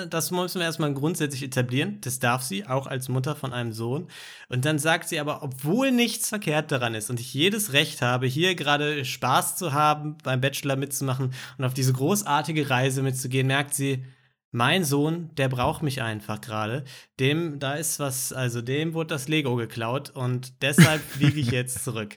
Das 0.09 0.31
müssen 0.31 0.61
wir 0.61 0.67
erstmal 0.67 0.95
grundsätzlich 0.95 1.43
etablieren. 1.43 1.99
Das 2.03 2.21
darf 2.21 2.45
sie, 2.45 2.65
auch 2.65 2.87
als 2.87 3.09
Mutter 3.09 3.35
von 3.35 3.53
einem 3.53 3.73
Sohn. 3.73 4.07
Und 4.49 4.65
dann 4.65 4.79
sagt 4.79 5.09
sie 5.09 5.19
aber, 5.19 5.43
obwohl 5.43 5.91
nichts 5.91 6.29
verkehrt 6.29 6.71
daran 6.71 6.95
ist 6.95 7.11
und 7.11 7.19
ich 7.19 7.35
jedes 7.35 7.73
Recht 7.73 8.03
habe, 8.03 8.29
hier 8.29 8.55
gerade 8.55 9.05
Spaß 9.05 9.57
zu 9.57 9.73
haben, 9.73 10.17
beim 10.23 10.41
Bachelor 10.41 10.77
mitzumachen 10.77 11.35
und 11.59 11.65
auf 11.65 11.75
diese 11.75 11.93
großartige 11.93 12.71
Reise 12.71 13.03
mitzugehen, 13.03 13.49
merkt 13.49 13.75
sie, 13.75 14.05
mein 14.53 14.85
Sohn, 14.85 15.35
der 15.35 15.49
braucht 15.49 15.83
mich 15.83 16.03
einfach 16.03 16.41
gerade. 16.41 16.85
Dem, 17.19 17.59
da 17.59 17.75
ist 17.75 17.99
was, 17.99 18.33
also 18.33 18.63
dem 18.63 18.95
wurde 18.95 19.09
das 19.09 19.27
Lego 19.27 19.57
geklaut 19.57 20.11
und 20.11 20.63
deshalb 20.63 21.03
fliege 21.03 21.41
ich 21.41 21.51
jetzt 21.51 21.83
zurück. 21.83 22.17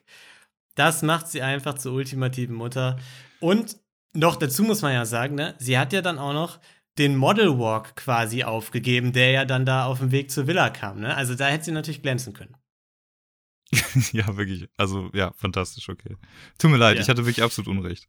Das 0.78 1.02
macht 1.02 1.28
sie 1.28 1.42
einfach 1.42 1.74
zur 1.76 1.94
ultimativen 1.94 2.56
Mutter. 2.56 2.98
Und 3.40 3.78
noch 4.14 4.36
dazu 4.36 4.64
muss 4.64 4.82
man 4.82 4.94
ja 4.94 5.06
sagen, 5.06 5.36
ne, 5.36 5.56
sie 5.58 5.78
hat 5.78 5.92
ja 5.92 6.02
dann 6.02 6.20
auch 6.20 6.34
noch 6.34 6.60
den 6.98 7.16
Model 7.16 7.60
Walk 7.60 7.96
quasi 7.96 8.44
aufgegeben, 8.44 9.12
der 9.12 9.32
ja 9.32 9.46
dann 9.46 9.66
da 9.66 9.86
auf 9.86 10.00
dem 10.00 10.12
Weg 10.12 10.32
zur 10.32 10.48
Villa 10.48 10.70
kam. 10.70 11.00
Ne? 11.00 11.16
Also 11.16 11.36
da 11.36 11.48
hätte 11.48 11.66
sie 11.66 11.72
natürlich 11.72 12.02
glänzen 12.02 12.34
können. 12.34 12.56
ja, 14.14 14.38
wirklich. 14.38 14.70
Also, 14.78 15.10
ja, 15.14 15.34
fantastisch, 15.34 15.90
okay. 15.90 16.16
Tut 16.58 16.72
mir 16.72 16.78
leid, 16.78 16.96
Ja. 16.96 17.02
ich 17.02 17.10
hatte 17.10 17.26
wirklich 17.26 17.44
absolut 17.44 17.68
Unrecht. 17.68 18.08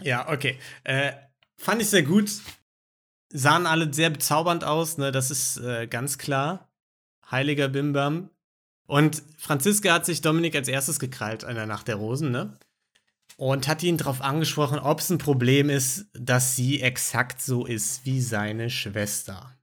Ja, 0.00 0.28
okay. 0.28 0.58
Äh, 0.84 1.12
fand 1.58 1.82
ich 1.82 1.88
sehr 1.90 2.02
gut. 2.02 2.30
Sahen 3.32 3.66
alle 3.66 3.92
sehr 3.92 4.10
bezaubernd 4.10 4.64
aus, 4.64 4.96
ne? 4.96 5.12
Das 5.12 5.30
ist 5.30 5.58
äh, 5.58 5.86
ganz 5.86 6.18
klar. 6.18 6.72
Heiliger 7.30 7.68
Bimbam. 7.68 8.30
Und 8.86 9.22
Franziska 9.38 9.92
hat 9.94 10.06
sich 10.06 10.20
Dominik 10.20 10.54
als 10.54 10.68
erstes 10.68 10.98
gekrallt 10.98 11.44
an 11.44 11.54
der 11.54 11.66
Nacht 11.66 11.88
der 11.88 11.96
Rosen, 11.96 12.30
ne? 12.30 12.58
Und 13.36 13.66
hat 13.66 13.82
ihn 13.82 13.96
darauf 13.96 14.20
angesprochen, 14.20 14.78
ob 14.78 15.00
es 15.00 15.10
ein 15.10 15.18
Problem 15.18 15.68
ist, 15.70 16.06
dass 16.12 16.54
sie 16.54 16.80
exakt 16.80 17.40
so 17.42 17.66
ist 17.66 18.04
wie 18.04 18.20
seine 18.20 18.70
Schwester. 18.70 19.56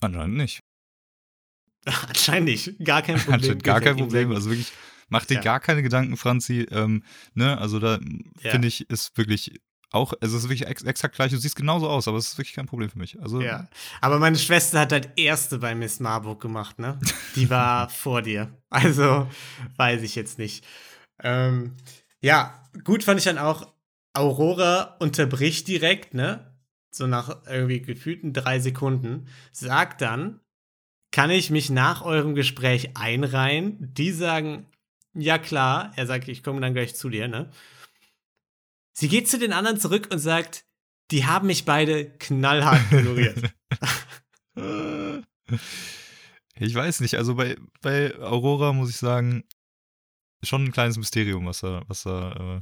Anscheinend 0.00 0.36
nicht. 0.36 0.60
Anscheinend 2.08 2.48
nicht. 2.48 2.84
Gar 2.84 3.02
kein 3.02 3.16
Problem. 3.18 3.34
Anscheinend 3.34 3.64
gar 3.64 3.80
kein 3.80 3.96
Problem. 3.96 4.32
Also 4.32 4.50
wirklich, 4.50 4.72
mach 5.08 5.24
dir 5.24 5.34
Ja. 5.34 5.40
gar 5.40 5.60
keine 5.60 5.82
Gedanken, 5.82 6.16
Franzi. 6.16 6.66
Ähm, 6.70 7.02
ne, 7.34 7.56
also 7.58 7.78
da 7.78 7.98
Ja. 8.42 8.50
finde 8.50 8.68
ich, 8.68 8.88
ist 8.90 9.16
wirklich 9.16 9.60
auch, 9.90 10.12
also 10.20 10.36
es 10.36 10.44
ist 10.44 10.48
wirklich 10.48 10.66
ex 10.66 10.82
exakt 10.82 11.14
gleich. 11.14 11.30
Du 11.30 11.36
siehst 11.36 11.56
genauso 11.56 11.88
aus, 11.88 12.08
aber 12.08 12.18
es 12.18 12.28
ist 12.28 12.38
wirklich 12.38 12.54
kein 12.54 12.66
Problem 12.66 12.90
für 12.90 12.98
mich. 12.98 13.20
Also 13.20 13.40
Ja. 13.40 13.68
Aber 14.00 14.18
meine 14.18 14.38
Schwester 14.38 14.80
hat 14.80 14.92
halt 14.92 15.10
erste 15.16 15.58
bei 15.58 15.74
Miss 15.74 16.00
Marburg 16.00 16.40
gemacht, 16.40 16.78
ne? 16.78 16.98
Die 17.36 17.48
war 17.50 17.88
vor 17.88 18.22
dir. 18.22 18.50
Also 18.70 19.28
weiß 19.76 20.02
ich 20.02 20.14
jetzt 20.14 20.38
nicht. 20.38 20.64
Ähm, 21.22 21.76
ja, 22.20 22.62
gut 22.84 23.04
fand 23.04 23.18
ich 23.18 23.24
dann 23.24 23.38
auch, 23.38 23.72
Aurora 24.14 24.96
unterbricht 25.00 25.68
direkt, 25.68 26.14
ne? 26.14 26.52
So 26.90 27.06
nach 27.06 27.44
irgendwie 27.46 27.80
gefühlten 27.80 28.32
drei 28.32 28.60
Sekunden, 28.60 29.26
sagt 29.52 30.00
dann, 30.00 30.40
kann 31.10 31.30
ich 31.30 31.50
mich 31.50 31.70
nach 31.70 32.02
eurem 32.02 32.34
Gespräch 32.34 32.96
einreihen? 32.96 33.76
Die 33.94 34.10
sagen, 34.10 34.66
ja 35.14 35.38
klar. 35.38 35.92
Er 35.96 36.06
sagt, 36.06 36.28
ich 36.28 36.42
komme 36.42 36.60
dann 36.60 36.74
gleich 36.74 36.96
zu 36.96 37.08
dir, 37.08 37.28
ne? 37.28 37.50
Sie 38.96 39.08
geht 39.08 39.28
zu 39.28 39.38
den 39.38 39.52
anderen 39.52 39.78
zurück 39.78 40.08
und 40.10 40.18
sagt, 40.18 40.64
die 41.10 41.26
haben 41.26 41.48
mich 41.48 41.64
beide 41.64 42.10
knallhart 42.18 42.80
ignoriert. 42.90 43.54
Ich 46.56 46.72
weiß 46.72 47.00
nicht, 47.00 47.16
also 47.16 47.34
bei, 47.34 47.56
bei 47.82 48.16
Aurora 48.20 48.72
muss 48.72 48.88
ich 48.88 48.96
sagen, 48.96 49.42
schon 50.44 50.64
ein 50.64 50.72
kleines 50.72 50.96
Mysterium, 50.96 51.46
was 51.46 51.60
da, 51.60 51.82
was 51.88 52.04
da 52.04 52.32
äh, 52.32 52.60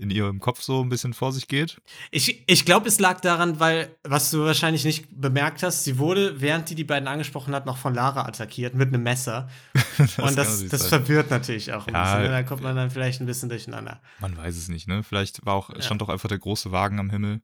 in 0.00 0.10
ihrem 0.10 0.40
Kopf 0.40 0.62
so 0.62 0.82
ein 0.82 0.88
bisschen 0.88 1.12
vor 1.12 1.32
sich 1.32 1.46
geht. 1.46 1.80
Ich, 2.10 2.42
ich 2.48 2.64
glaube, 2.64 2.88
es 2.88 2.98
lag 2.98 3.20
daran, 3.20 3.60
weil, 3.60 3.94
was 4.02 4.30
du 4.30 4.44
wahrscheinlich 4.44 4.84
nicht 4.84 5.06
bemerkt 5.10 5.62
hast, 5.62 5.84
sie 5.84 5.98
wurde, 5.98 6.40
während 6.40 6.70
die 6.70 6.74
die 6.74 6.84
beiden 6.84 7.06
angesprochen 7.06 7.54
hat, 7.54 7.66
noch 7.66 7.76
von 7.76 7.94
Lara 7.94 8.24
attackiert 8.26 8.74
mit 8.74 8.88
einem 8.88 9.02
Messer. 9.02 9.48
Und 9.98 10.36
das, 10.36 10.48
natürlich 10.48 10.70
das 10.70 10.80
sein. 10.82 10.88
verwirrt 10.88 11.30
natürlich 11.30 11.72
auch 11.72 11.86
ein 11.86 11.94
Ja, 11.94 12.16
bisschen. 12.16 12.32
Da 12.32 12.42
kommt 12.42 12.62
man 12.62 12.74
dann 12.76 12.90
vielleicht 12.90 13.20
ein 13.20 13.26
bisschen 13.26 13.48
durcheinander. 13.50 14.00
Man 14.20 14.36
weiß 14.36 14.56
es 14.56 14.68
nicht, 14.68 14.88
ne? 14.88 15.02
Vielleicht 15.02 15.44
war 15.44 15.54
auch, 15.54 15.68
Ja. 15.74 15.82
stand 15.82 16.00
doch 16.00 16.08
einfach 16.08 16.28
der 16.28 16.38
große 16.38 16.72
Wagen 16.72 16.98
am 16.98 17.10
Himmel. 17.10 17.42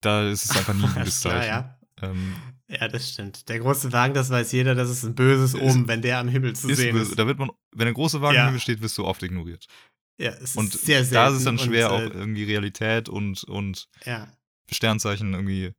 Da 0.00 0.28
ist 0.30 0.46
es 0.46 0.56
einfach 0.56 0.72
nie 0.74 0.84
ein 0.84 0.94
gutes 0.94 1.20
Zeichen. 1.20 1.46
ja. 1.48 1.76
Ähm, 2.02 2.34
ja, 2.68 2.88
das 2.88 3.10
stimmt. 3.10 3.50
Der 3.50 3.58
große 3.58 3.92
Wagen, 3.92 4.14
das 4.14 4.30
weiß 4.30 4.52
jeder, 4.52 4.74
das 4.74 4.88
ist 4.88 5.02
ein 5.04 5.14
böses 5.14 5.54
Omen, 5.54 5.86
wenn 5.88 6.00
der 6.00 6.18
am 6.20 6.28
Himmel 6.28 6.56
zu 6.56 6.74
sehen 6.74 6.94
böse. 6.96 7.10
ist. 7.10 7.18
Da 7.18 7.26
wird 7.26 7.38
man, 7.38 7.50
wenn 7.72 7.84
der 7.84 7.92
große 7.92 8.22
Wagen 8.22 8.36
Ja. 8.36 8.42
am 8.44 8.46
Himmel 8.48 8.60
steht, 8.60 8.80
wirst 8.80 8.96
du 8.96 9.04
oft 9.04 9.22
ignoriert. 9.22 9.66
Ja, 10.20 10.32
es 10.32 10.54
Und 10.54 10.74
ist 10.74 10.84
sehr 10.84 10.98
selten. 11.02 11.14
da 11.14 11.28
ist 11.28 11.38
es 11.38 11.44
dann 11.44 11.58
schwer, 11.58 11.90
und, 11.92 11.96
auch 11.96 12.14
irgendwie 12.14 12.44
Realität 12.44 13.08
und, 13.08 13.42
und 13.44 13.88
Ja, 14.04 14.28
Sternzeichen 14.70 15.32
irgendwie 15.32 15.72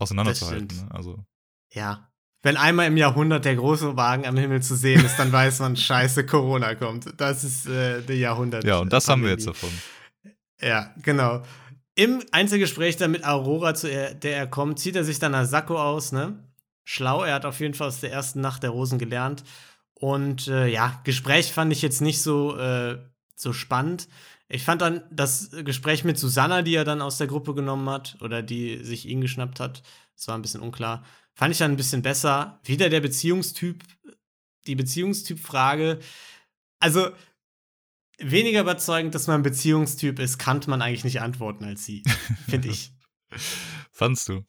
auseinanderzuhalten. 0.00 0.76
Ne? 0.76 0.88
Also, 0.90 1.24
ja. 1.72 2.08
Wenn 2.44 2.56
einmal 2.56 2.88
im 2.88 2.96
Jahrhundert 2.96 3.44
der 3.44 3.54
große 3.54 3.96
Wagen 3.96 4.26
am 4.26 4.36
Himmel 4.36 4.62
zu 4.62 4.74
sehen 4.74 5.04
ist, 5.04 5.16
dann 5.16 5.30
weiß 5.30 5.60
man, 5.60 5.76
scheiße, 5.88 6.26
Corona 6.26 6.74
kommt. 6.74 7.08
Das 7.18 7.44
ist 7.44 7.68
äh, 7.68 8.02
der 8.02 8.16
Jahrhundert. 8.16 8.64
ja, 8.64 8.78
und 8.78 8.92
das 8.92 9.08
haben 9.08 9.22
wir 9.22 9.30
jetzt 9.30 9.46
Pandemie. 9.46 9.76
davon. 10.60 10.68
Ja, 10.68 10.94
genau. 11.02 11.42
Im 11.94 12.24
Einzelgespräch 12.32 12.96
dann 12.96 13.12
mit 13.12 13.24
Aurora, 13.24 13.74
zu 13.74 13.86
er, 13.86 14.14
der 14.14 14.36
er 14.36 14.46
kommt, 14.48 14.80
zieht 14.80 14.96
er 14.96 15.04
sich 15.04 15.20
dann 15.20 15.36
als 15.36 15.50
Sakko 15.50 15.80
aus, 15.80 16.10
ne? 16.10 16.42
Schlau, 16.84 17.22
er 17.22 17.34
hat 17.34 17.44
auf 17.44 17.60
jeden 17.60 17.74
Fall 17.74 17.88
aus 17.88 18.00
der 18.00 18.10
ersten 18.10 18.40
Nacht 18.40 18.64
der 18.64 18.70
Rosen 18.70 18.98
gelernt. 18.98 19.44
Und 19.94 20.48
äh, 20.48 20.66
ja, 20.66 21.00
Gespräch 21.04 21.52
fand 21.52 21.72
ich 21.72 21.80
jetzt 21.80 22.00
nicht 22.00 22.22
so, 22.22 22.56
äh, 22.58 22.98
so 23.34 23.52
spannend. 23.52 24.08
Ich 24.48 24.64
fand 24.64 24.82
dann 24.82 25.02
das 25.10 25.50
Gespräch 25.64 26.04
mit 26.04 26.18
Susanna, 26.18 26.62
die 26.62 26.74
er 26.74 26.84
dann 26.84 27.00
aus 27.00 27.18
der 27.18 27.26
Gruppe 27.26 27.54
genommen 27.54 27.88
hat 27.88 28.18
oder 28.20 28.42
die 28.42 28.84
sich 28.84 29.06
ihn 29.06 29.20
geschnappt 29.20 29.60
hat, 29.60 29.82
das 30.14 30.28
war 30.28 30.36
ein 30.36 30.42
bisschen 30.42 30.60
unklar, 30.60 31.04
fand 31.34 31.52
ich 31.52 31.58
dann 31.58 31.72
ein 31.72 31.76
bisschen 31.76 32.02
besser. 32.02 32.60
Wieder 32.64 32.88
der 32.88 33.00
Beziehungstyp, 33.00 33.82
die 34.66 34.74
Beziehungstyp-Frage. 34.74 35.98
Also, 36.78 37.10
weniger 38.18 38.60
überzeugend, 38.60 39.14
dass 39.14 39.26
man 39.26 39.40
ein 39.40 39.42
Beziehungstyp 39.42 40.18
ist, 40.18 40.38
kann 40.38 40.60
man 40.66 40.82
eigentlich 40.82 41.04
nicht 41.04 41.20
antworten 41.20 41.64
als 41.64 41.84
sie, 41.84 42.02
finde 42.48 42.68
ich. 42.68 42.92
Fandst 43.90 44.28
du? 44.28 44.44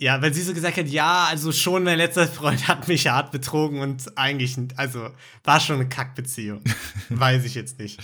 Ja, 0.00 0.22
weil 0.22 0.32
sie 0.32 0.42
so 0.42 0.54
gesagt 0.54 0.76
hat, 0.76 0.86
ja, 0.86 1.24
also 1.24 1.50
schon 1.50 1.82
mein 1.82 1.98
letzter 1.98 2.28
Freund 2.28 2.68
hat 2.68 2.86
mich 2.86 3.08
hart 3.08 3.32
betrogen 3.32 3.80
und 3.80 4.16
eigentlich, 4.16 4.56
also 4.76 5.10
war 5.42 5.58
schon 5.58 5.76
eine 5.76 5.88
Kackbeziehung. 5.88 6.62
Weiß 7.08 7.44
ich 7.44 7.54
jetzt 7.56 7.80
nicht. 7.80 8.00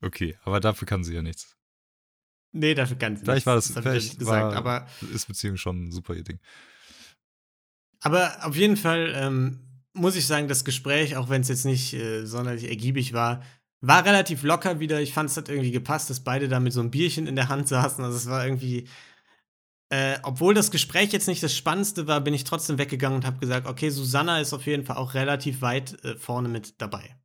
Okay, 0.00 0.36
aber 0.44 0.60
dafür 0.60 0.86
kann 0.86 1.02
sie 1.02 1.14
ja 1.14 1.22
nichts. 1.22 1.56
Nee, 2.52 2.74
dafür 2.74 2.96
kann 2.96 3.16
sie 3.16 3.24
Vielleicht 3.24 3.46
nichts. 3.46 3.46
war 3.46 3.54
das, 3.56 3.70
ich 3.70 3.76
ja 3.76 3.82
vielleicht 3.82 4.08
nicht 4.10 4.18
gesagt, 4.20 4.42
war, 4.42 4.56
aber 4.56 4.86
ist 5.12 5.26
Beziehung 5.26 5.56
schon 5.56 5.88
ein 5.88 5.92
super 5.92 6.14
ihr 6.14 6.22
Ding. 6.22 6.38
Aber 8.00 8.44
auf 8.44 8.54
jeden 8.54 8.76
Fall 8.76 9.12
ähm, 9.16 9.60
muss 9.94 10.16
ich 10.16 10.26
sagen, 10.26 10.48
das 10.48 10.64
Gespräch, 10.64 11.16
auch 11.16 11.28
wenn 11.28 11.42
es 11.42 11.48
jetzt 11.48 11.64
nicht 11.64 11.94
äh, 11.94 12.26
sonderlich 12.26 12.68
ergiebig 12.68 13.12
war, 13.12 13.42
war 13.80 14.04
relativ 14.04 14.42
locker 14.42 14.80
wieder. 14.80 15.00
Ich 15.00 15.12
fand, 15.12 15.30
es 15.30 15.36
hat 15.36 15.48
irgendwie 15.48 15.72
gepasst, 15.72 16.10
dass 16.10 16.20
beide 16.20 16.48
da 16.48 16.60
mit 16.60 16.72
so 16.72 16.80
einem 16.80 16.90
Bierchen 16.90 17.26
in 17.26 17.36
der 17.36 17.48
Hand 17.48 17.68
saßen. 17.68 18.04
Also 18.04 18.16
es 18.16 18.28
war 18.28 18.44
irgendwie, 18.44 18.86
äh, 19.92 20.18
obwohl 20.22 20.54
das 20.54 20.70
Gespräch 20.70 21.12
jetzt 21.12 21.28
nicht 21.28 21.42
das 21.42 21.54
Spannendste 21.54 22.06
war, 22.06 22.20
bin 22.22 22.32
ich 22.34 22.44
trotzdem 22.44 22.78
weggegangen 22.78 23.16
und 23.16 23.26
habe 23.26 23.38
gesagt, 23.38 23.66
okay, 23.66 23.90
Susanna 23.90 24.40
ist 24.40 24.52
auf 24.54 24.64
jeden 24.66 24.86
Fall 24.86 24.96
auch 24.96 25.14
relativ 25.14 25.60
weit 25.60 26.02
äh, 26.04 26.16
vorne 26.16 26.48
mit 26.48 26.80
dabei. 26.80 27.16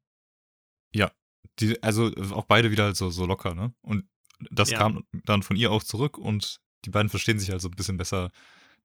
Die, 1.60 1.82
also 1.82 2.12
auch 2.34 2.46
beide 2.46 2.70
wieder 2.70 2.84
halt 2.84 2.98
so, 2.98 3.10
so 3.10 3.26
locker, 3.26 3.56
ne? 3.56 3.74
Und 3.82 4.08
das 4.52 4.70
Ja. 4.70 4.78
kam 4.78 5.06
dann 5.26 5.42
von 5.42 5.56
ihr 5.56 5.72
auch 5.72 5.82
zurück 5.82 6.20
und 6.20 6.60
die 6.86 6.92
beiden 6.92 7.10
verstehen 7.10 7.40
sich 7.40 7.50
halt 7.50 7.62
so 7.62 7.68
ein 7.70 7.76
bisschen 7.76 7.98
besser. 7.98 8.30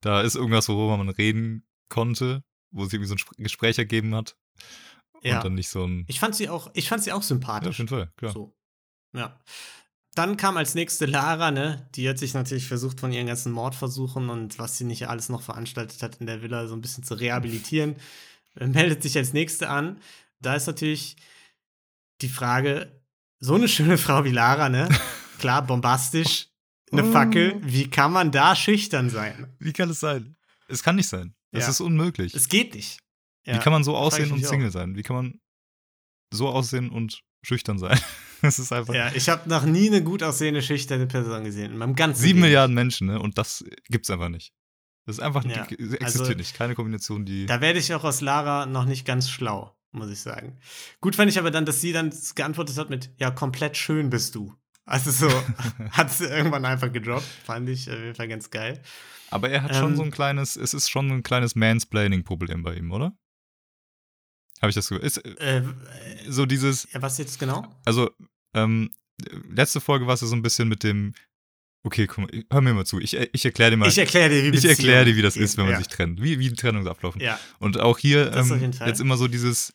Da 0.01 0.23
ist 0.23 0.37
irgendwas, 0.37 0.71
worüber 0.71 0.97
man 0.97 1.11
reden 1.11 1.67
konnte, 1.91 2.43
wo 2.71 2.87
sie 2.87 2.97
irgendwie 2.97 3.09
so 3.09 3.15
ein 3.15 3.19
Sp- 3.21 3.37
Gespräch 3.37 3.77
ergeben 3.77 4.15
hat. 4.15 4.39
Ja. 5.23 5.37
Und 5.37 5.45
dann 5.45 5.55
nicht 5.55 5.69
so 5.69 5.85
ein. 5.85 6.07
Ich 6.09 6.19
fand 6.19 6.35
sie 6.35 6.49
auch, 6.49 6.71
ich 6.73 6.89
fand 6.89 7.03
sie 7.05 7.11
auch 7.13 7.17
Ja, 7.17 7.19
auf 7.19 7.25
sympathisch. 7.25 7.77
jeden 7.77 7.89
Fall, 7.89 8.11
klar. 8.17 8.33
So. 8.33 8.57
Ja. 9.15 9.39
Dann 10.15 10.37
kam 10.37 10.57
als 10.59 10.75
nächste 10.75 11.07
Lara, 11.07 11.51
ne? 11.51 11.89
Die 11.95 12.07
hat 12.09 12.19
sich 12.19 12.35
natürlich 12.35 12.69
versucht, 12.69 13.01
von 13.01 13.13
ihren 13.13 13.27
ganzen 13.27 13.51
Mordversuchen 13.51 14.29
und 14.29 14.59
was 14.59 14.77
sie 14.77 14.85
nicht 14.85 15.09
alles 15.09 15.29
noch 15.31 15.43
veranstaltet 15.43 16.03
hat 16.03 16.17
in 16.21 16.27
der 16.27 16.43
Villa, 16.43 16.67
so 16.67 16.75
ein 16.75 16.83
bisschen 16.83 17.03
zu 17.03 17.15
rehabilitieren. 17.15 17.97
Äh, 18.57 18.67
Meldet 18.67 19.03
sich 19.03 19.17
als 19.17 19.33
nächste 19.33 19.71
an. 19.71 19.99
Da 20.41 20.55
ist 20.55 20.67
natürlich 20.67 21.17
die 22.21 22.29
Frage: 22.29 23.01
So 23.39 23.55
eine 23.55 23.69
schöne 23.69 23.97
Frau 23.97 24.25
wie 24.25 24.31
Lara, 24.33 24.69
ne? 24.69 24.89
Klar, 25.39 25.67
bombastisch, 25.67 26.49
eine 26.93 27.05
Oh. 27.05 27.13
Fackel. 27.13 27.57
Wie 27.63 27.89
kann 27.89 28.13
man 28.13 28.31
da 28.31 28.55
schüchtern 28.55 29.09
sein? 29.09 29.57
Wie 29.59 29.73
kann 29.73 29.89
es 29.89 30.01
sein? 30.01 30.37
Es 30.69 30.83
kann 30.83 30.97
nicht 30.97 31.09
sein. 31.09 31.35
Das 31.53 31.65
Ja. 31.65 31.71
ist 31.71 31.81
unmöglich. 31.81 32.35
Es 32.35 32.49
geht 32.49 32.75
nicht. 32.75 33.01
Wie 33.45 33.59
kann 33.59 33.73
man 33.73 33.83
so 33.83 33.97
aussehen 33.97 34.31
und 34.31 34.37
mich 34.39 34.47
auch. 34.47 34.51
Single 34.51 34.71
sein? 34.71 34.95
Wie 34.95 35.03
kann 35.03 35.17
man 35.17 35.41
so 36.33 36.49
aussehen 36.49 36.91
und 36.91 37.23
schüchtern 37.43 37.79
sein? 37.79 37.99
Es 38.49 38.59
ist 38.59 38.73
einfach. 38.73 38.93
Ja, 38.95 39.13
ich 39.15 39.29
habe 39.29 39.49
noch 39.49 39.65
nie 39.65 39.89
eine 39.89 40.03
gut 40.03 40.23
aussehende, 40.23 40.63
schüchterne 40.63 41.07
Person 41.07 41.45
gesehen. 41.45 41.73
In 41.73 41.79
meinem 41.79 41.95
ganzen 41.95 42.21
Sieben 42.21 42.39
Leben. 42.39 42.41
Milliarden 42.49 42.75
Menschen, 42.75 43.07
ne? 43.07 43.21
Und 43.21 43.39
das 43.39 43.65
gibt's 43.89 44.11
einfach 44.11 44.29
nicht. 44.29 44.53
Das 45.07 45.17
ist 45.19 45.23
einfach, 45.23 45.45
Ja, 45.45 45.65
die, 45.67 45.75
existiert 45.75 46.03
also- 46.03 46.33
nicht. 46.35 46.55
Keine 46.55 46.75
Kombination, 46.75 47.25
die. 47.25 47.47
Da 47.47 47.61
werde 47.61 47.79
ich 47.79 47.93
auch 47.95 48.05
aus 48.05 48.21
Lara 48.21 48.67
noch 48.67 48.85
nicht 48.85 49.05
ganz 49.05 49.29
schlau, 49.31 49.77
muss 49.93 50.11
ich 50.11 50.21
sagen. 50.21 50.59
Gut 51.01 51.17
fand 51.17 51.31
ich 51.31 51.39
aber 51.39 51.51
dann, 51.51 51.65
dass 51.67 51.81
sie 51.81 51.93
dann 51.93 52.13
geantwortet 52.35 52.77
hat 52.79 52.91
mit, 52.91 53.11
ja, 53.19 53.31
komplett 53.31 53.77
schön 53.77 54.11
bist 54.11 54.35
du. 54.35 54.55
Also 54.85 55.11
so, 55.13 55.29
hat 55.93 56.13
sie 56.13 56.25
irgendwann 56.27 56.65
einfach 56.65 56.93
gedroppt. 56.93 57.25
Fand 57.45 57.69
ich 57.69 57.89
auf 57.91 57.97
jeden 57.99 58.15
Fall 58.15 58.29
ganz 58.29 58.51
geil. 58.51 58.83
Aber 59.31 59.49
er 59.49 59.63
hat 59.63 59.75
schon 59.75 59.93
Ähm, 59.93 59.97
so 59.97 60.03
ein 60.03 60.11
kleines, 60.11 60.57
es 60.57 60.75
ist 60.75 60.89
schon 60.91 61.11
ein 61.11 61.23
kleines 61.23 61.55
Mansplaining-Problem 61.55 62.63
bei 62.63 62.75
ihm, 62.75 62.91
oder? 62.93 63.13
Habe 64.61 64.69
ich 64.71 64.75
das 64.77 64.87
so? 64.87 64.97
Ist 64.97 65.17
äh, 65.19 65.59
Äh, 65.59 65.63
so 66.29 66.47
dieses, 66.47 66.87
ja, 66.93 67.03
was 67.03 67.19
jetzt 67.19 67.39
genau? 67.41 67.67
also, 67.85 68.11
ähm, 68.55 68.91
letzte 69.51 69.81
Folge 69.81 70.07
war 70.07 70.15
es 70.15 70.21
ja 70.21 70.27
so 70.27 70.37
ein 70.37 70.43
bisschen 70.43 70.69
mit 70.69 70.83
dem, 70.83 71.15
okay, 71.85 72.07
guck 72.07 72.19
mal, 72.19 72.45
hör 72.51 72.61
mir 72.61 72.75
mal 72.75 72.87
zu, 72.87 73.01
ich, 73.01 73.15
ich 73.15 73.45
erkläre 73.45 73.73
dir 73.73 73.77
mal, 73.77 73.89
Ich 73.89 73.99
erkläre 73.99 74.31
dir, 74.31 74.53
wie 74.53 74.57
ich 74.57 74.65
erkläre 74.65 75.05
dir, 75.05 75.17
wie 75.17 75.23
das 75.23 75.37
ist, 75.37 75.57
wenn 75.57 75.65
man 75.65 75.73
ja. 75.73 75.79
sich 75.79 75.89
trennt, 75.89 76.23
wie, 76.23 76.39
wie 76.39 76.49
die 76.49 76.55
Trennungen 76.55 76.87
ablaufen. 76.89 77.21
Ja, 77.21 77.39
Und 77.59 77.81
auch 77.81 77.99
hier 77.99 78.33
ähm, 78.35 78.73
jetzt 78.87 79.01
immer 79.01 79.17
so 79.17 79.29
dieses, 79.29 79.75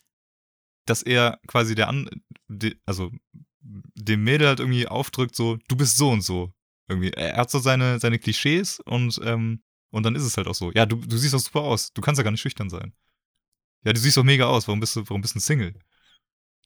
dass 0.86 1.02
er 1.02 1.40
quasi 1.46 1.74
der 1.74 1.88
an, 1.88 2.08
die, 2.48 2.76
also 2.86 3.12
dem 3.60 4.24
Mädel 4.24 4.48
halt 4.48 4.60
irgendwie 4.60 4.86
aufdrückt, 4.86 5.36
so, 5.36 5.58
du 5.68 5.76
bist 5.76 5.96
so 5.96 6.10
und 6.10 6.22
so. 6.22 6.52
Irgendwie. 6.88 7.10
Er 7.10 7.36
hat 7.36 7.50
so 7.50 7.58
seine, 7.58 8.00
seine 8.00 8.18
Klischees 8.18 8.80
und, 8.80 9.20
ähm, 9.22 9.62
und 9.90 10.04
dann 10.04 10.14
ist 10.14 10.22
es 10.22 10.36
halt 10.38 10.46
auch 10.46 10.54
so. 10.54 10.72
Ja, 10.72 10.86
du, 10.86 10.96
du 10.96 11.18
siehst 11.18 11.34
doch 11.34 11.38
super 11.38 11.60
aus. 11.60 11.92
Du 11.92 12.00
kannst 12.00 12.18
ja 12.18 12.22
gar 12.22 12.30
nicht 12.30 12.40
schüchtern 12.40 12.70
sein. 12.70 12.94
Ja, 13.84 13.92
du 13.92 14.00
siehst 14.00 14.16
doch 14.16 14.24
mega 14.24 14.46
aus. 14.46 14.66
Warum 14.68 14.80
bist 14.80 14.96
du, 14.96 15.02
warum 15.08 15.20
bist 15.20 15.34
du 15.34 15.38
ein 15.38 15.42
Single? 15.42 15.74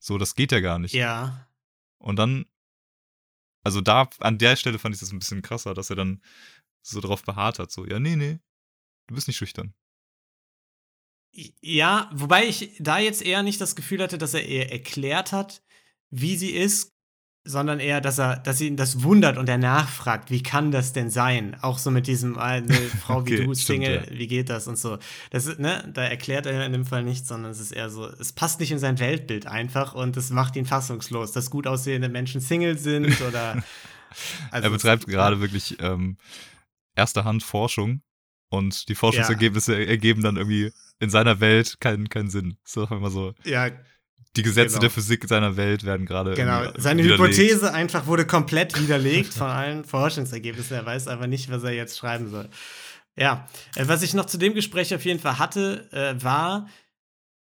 So, 0.00 0.18
das 0.18 0.34
geht 0.34 0.52
ja 0.52 0.60
gar 0.60 0.78
nicht. 0.78 0.94
ja. 0.94 1.48
Und 2.02 2.16
dann, 2.16 2.46
also 3.64 3.80
da, 3.80 4.08
an 4.18 4.38
der 4.38 4.56
Stelle 4.56 4.78
fand 4.78 4.94
ich 4.94 5.00
das 5.00 5.12
ein 5.12 5.18
bisschen 5.18 5.42
krasser, 5.42 5.72
dass 5.72 5.90
er 5.90 5.96
dann 5.96 6.20
so 6.82 7.00
drauf 7.00 7.22
beharrt 7.22 7.58
hat. 7.58 7.70
So, 7.70 7.86
ja, 7.86 8.00
nee, 8.00 8.16
nee, 8.16 8.40
du 9.06 9.14
bist 9.14 9.28
nicht 9.28 9.36
schüchtern. 9.36 9.72
Ja, 11.62 12.10
wobei 12.12 12.46
ich 12.46 12.76
da 12.78 12.98
jetzt 12.98 13.22
eher 13.22 13.42
nicht 13.42 13.60
das 13.60 13.74
Gefühl 13.74 14.02
hatte, 14.02 14.18
dass 14.18 14.34
er 14.34 14.46
eher 14.46 14.70
erklärt 14.70 15.32
hat, 15.32 15.62
wie 16.10 16.36
sie 16.36 16.50
ist, 16.50 16.91
sondern 17.44 17.80
eher, 17.80 18.00
dass 18.00 18.18
er, 18.18 18.36
dass 18.36 18.60
ihn 18.60 18.76
das 18.76 19.02
wundert 19.02 19.36
und 19.36 19.48
er 19.48 19.58
nachfragt, 19.58 20.30
wie 20.30 20.42
kann 20.42 20.70
das 20.70 20.92
denn 20.92 21.10
sein? 21.10 21.56
Auch 21.60 21.78
so 21.78 21.90
mit 21.90 22.06
diesem, 22.06 22.38
ah, 22.38 22.44
eine 22.44 22.72
Frau 22.74 23.26
wie 23.26 23.34
Okay, 23.34 23.46
du, 23.46 23.54
Single, 23.54 24.06
ja. 24.08 24.18
wie 24.18 24.26
geht 24.28 24.48
das 24.48 24.68
und 24.68 24.78
so. 24.78 24.98
Das 25.30 25.46
ist, 25.46 25.58
ne, 25.58 25.90
da 25.92 26.02
erklärt 26.04 26.46
er 26.46 26.64
in 26.64 26.72
dem 26.72 26.84
Fall 26.84 27.02
nichts, 27.02 27.28
sondern 27.28 27.50
es 27.50 27.58
ist 27.58 27.72
eher 27.72 27.90
so, 27.90 28.06
es 28.06 28.32
passt 28.32 28.60
nicht 28.60 28.70
in 28.70 28.78
sein 28.78 29.00
Weltbild 29.00 29.46
einfach 29.46 29.94
und 29.94 30.16
es 30.16 30.30
macht 30.30 30.54
ihn 30.54 30.66
fassungslos, 30.66 31.32
dass 31.32 31.50
gut 31.50 31.66
aussehende 31.66 32.08
Menschen 32.08 32.40
Single 32.40 32.78
sind 32.78 33.20
oder. 33.20 33.62
Also 34.50 34.66
er 34.66 34.70
betreibt 34.70 35.06
gerade 35.06 35.40
wirklich 35.40 35.78
ähm, 35.80 36.18
erster 36.94 37.24
Hand 37.24 37.42
Forschung 37.42 38.02
und 38.50 38.90
die 38.90 38.94
Forschungsergebnisse 38.94 39.86
ergeben 39.86 40.22
dann 40.22 40.36
irgendwie 40.36 40.70
in 40.98 41.08
seiner 41.08 41.40
Welt 41.40 41.80
keinen, 41.80 42.10
keinen 42.10 42.28
Sinn. 42.28 42.58
Ist 42.62 42.76
doch 42.76 42.90
immer 42.90 43.08
so. 43.08 43.32
Ja, 43.44 43.70
Die 44.36 44.42
Gesetze 44.42 44.68
Genau. 44.70 44.80
der 44.80 44.90
Physik 44.90 45.28
seiner 45.28 45.56
Welt 45.56 45.84
werden 45.84 46.06
gerade. 46.06 46.34
Genau, 46.34 46.62
seine 46.76 47.04
widerlegt. 47.04 47.36
Hypothese 47.38 47.74
einfach 47.74 48.06
wurde 48.06 48.26
komplett 48.26 48.80
widerlegt 48.80 49.34
von 49.34 49.48
allen 49.48 49.84
Forschungsergebnissen. 49.84 50.74
Er 50.76 50.86
weiß 50.86 51.08
aber 51.08 51.26
nicht, 51.26 51.50
was 51.50 51.62
er 51.64 51.72
jetzt 51.72 51.98
schreiben 51.98 52.30
soll. 52.30 52.48
Ja, 53.14 53.46
äh, 53.76 53.86
was 53.88 54.02
ich 54.02 54.14
noch 54.14 54.24
zu 54.24 54.38
dem 54.38 54.54
Gespräch 54.54 54.94
auf 54.94 55.04
jeden 55.04 55.20
Fall 55.20 55.38
hatte, 55.38 55.86
äh, 55.92 56.22
war, 56.24 56.68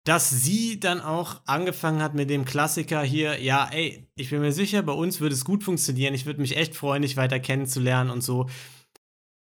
dass 0.03 0.29
sie 0.29 0.79
dann 0.79 1.01
auch 1.01 1.41
angefangen 1.47 2.03
hat 2.03 2.13
mit 2.13 2.29
dem 2.29 2.45
Klassiker 2.45 3.01
hier, 3.01 3.41
ja, 3.41 3.67
ey, 3.71 4.07
ich 4.15 4.29
bin 4.29 4.41
mir 4.41 4.51
sicher, 4.51 4.83
bei 4.83 4.93
uns 4.93 5.19
würde 5.19 5.33
es 5.33 5.43
gut 5.43 5.63
funktionieren. 5.63 6.13
Ich 6.13 6.27
würde 6.27 6.39
mich 6.39 6.55
echt 6.55 6.75
freuen, 6.75 7.01
dich 7.01 7.17
weiter 7.17 7.39
kennenzulernen 7.39 8.11
und 8.11 8.21
so. 8.21 8.47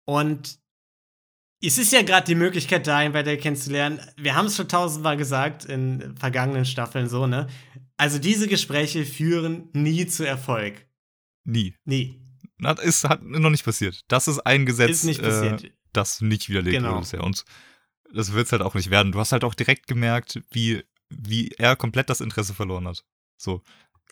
Und 0.06 0.60
es 1.62 1.78
ist 1.78 1.92
ja 1.92 2.02
gerade 2.02 2.26
die 2.26 2.36
Möglichkeit, 2.36 2.88
da 2.88 3.04
ihn 3.04 3.14
weiter 3.14 3.36
kennenzulernen. 3.38 4.00
Wir 4.18 4.36
haben 4.36 4.48
es 4.48 4.56
schon 4.56 4.68
tausendmal 4.68 5.18
gesagt 5.18 5.66
in 5.66 6.16
vergangenen 6.18 6.66
Staffeln 6.66 7.08
so, 7.10 7.28
ne? 7.28 7.48
Also 7.98 8.18
diese 8.20 8.48
Gespräche 8.48 9.06
führen 9.06 9.70
nie 9.74 10.08
zu 10.08 10.26
Erfolg. 10.26 10.86
Nie. 11.44 11.76
Nie. 11.86 12.20
Na, 12.58 12.72
ist 12.74 13.04
hat 13.04 13.24
noch 13.24 13.50
nicht 13.50 13.66
passiert. 13.66 14.02
Das 14.08 14.28
ist 14.28 14.40
ein 14.40 14.66
Gesetz, 14.66 14.90
Ist 14.92 15.04
nicht 15.06 15.20
Äh, 15.20 15.24
passiert. 15.24 15.72
das 15.94 16.22
nicht 16.22 16.50
widerlegt 16.50 16.78
Genau. 16.78 16.92
wurde 16.92 17.00
bisher. 17.02 17.24
Und 17.24 17.44
das 18.14 18.34
wird 18.34 18.48
es 18.48 18.52
halt 18.52 18.62
auch 18.62 18.76
nicht 18.76 18.90
werden. 18.90 19.12
Du 19.12 19.20
hast 19.20 19.32
halt 19.32 19.44
auch 19.44 19.54
direkt 19.54 19.88
gemerkt, 19.88 20.42
wie, 20.52 20.84
wie 21.10 21.50
er 21.58 21.76
komplett 21.76 22.10
das 22.10 22.22
Interesse 22.22 22.54
verloren 22.54 22.88
hat. 22.88 23.04
So. 23.38 23.62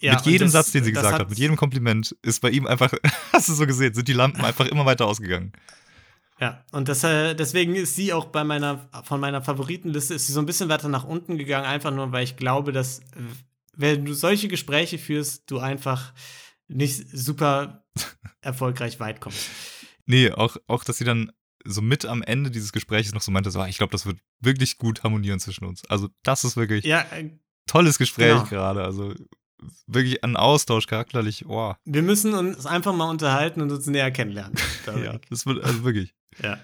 Ja, 0.01 0.15
mit 0.15 0.25
jedem 0.25 0.45
das- 0.45 0.53
Satz, 0.53 0.71
den 0.71 0.83
sie 0.83 0.93
das 0.93 1.03
gesagt 1.03 1.19
hat, 1.21 1.29
mit 1.29 1.37
jedem 1.37 1.55
Kompliment, 1.57 2.15
ist 2.21 2.41
bei 2.41 2.49
ihm 2.51 2.65
einfach, 2.67 2.93
hast 3.33 3.49
du 3.49 3.53
so 3.53 3.65
gesehen, 3.67 3.93
sind 3.93 4.07
die 4.07 4.13
Lampen 4.13 4.43
einfach 4.45 4.65
immer 4.67 4.85
weiter 4.85 5.05
ausgegangen. 5.07 5.51
Ja, 6.39 6.63
und 6.71 6.87
das, 6.87 7.03
äh, 7.03 7.35
deswegen 7.35 7.75
ist 7.75 7.95
sie 7.95 8.13
auch 8.13 8.25
bei 8.25 8.43
meiner, 8.43 8.89
von 9.03 9.19
meiner 9.19 9.41
Favoritenliste, 9.41 10.13
ist 10.13 10.27
sie 10.27 10.33
so 10.33 10.39
ein 10.39 10.45
bisschen 10.45 10.69
weiter 10.69 10.87
nach 10.87 11.03
unten 11.03 11.37
gegangen, 11.37 11.65
einfach 11.65 11.91
nur, 11.91 12.11
weil 12.11 12.23
ich 12.23 12.37
glaube, 12.37 12.71
dass, 12.71 13.01
wenn 13.75 14.05
du 14.05 14.13
solche 14.13 14.47
Gespräche 14.47 14.97
führst, 14.97 15.51
du 15.51 15.59
einfach 15.59 16.13
nicht 16.67 17.05
super 17.11 17.83
erfolgreich 18.41 18.99
weit 18.99 19.19
kommst. 19.19 19.49
Nee, 20.05 20.31
auch, 20.31 20.55
auch, 20.67 20.83
dass 20.83 20.97
sie 20.97 21.03
dann 21.03 21.31
so 21.65 21.81
mit 21.81 22.05
am 22.05 22.23
Ende 22.23 22.51
dieses 22.51 22.71
Gesprächs 22.71 23.13
noch 23.13 23.21
so 23.21 23.31
meinte, 23.31 23.51
so, 23.51 23.59
ah, 23.59 23.67
ich 23.67 23.77
glaube, 23.77 23.91
das 23.91 24.05
wird 24.05 24.19
wirklich 24.39 24.77
gut 24.77 25.03
harmonieren 25.03 25.39
zwischen 25.39 25.65
uns. 25.65 25.83
Also, 25.89 26.07
das 26.23 26.45
ist 26.45 26.55
wirklich 26.55 26.85
Ja, 26.85 27.01
äh, 27.11 27.31
tolles 27.67 27.97
Gespräch 27.97 28.29
genau. 28.29 28.45
gerade. 28.45 28.83
Also, 28.83 29.13
wirklich 29.87 30.23
ein 30.23 30.35
Austausch 30.35 30.87
charakterlich. 30.87 31.45
Oh, 31.47 31.73
wir 31.85 32.01
müssen 32.01 32.33
uns 32.33 32.65
einfach 32.65 32.93
mal 32.93 33.09
unterhalten 33.09 33.61
und 33.61 33.71
uns 33.71 33.87
näher 33.87 34.11
kennenlernen. 34.11 34.57
ja, 34.85 35.19
das 35.29 35.45
wird, 35.45 35.63
also 35.63 35.83
wirklich. 35.83 36.13
Ja. 36.41 36.59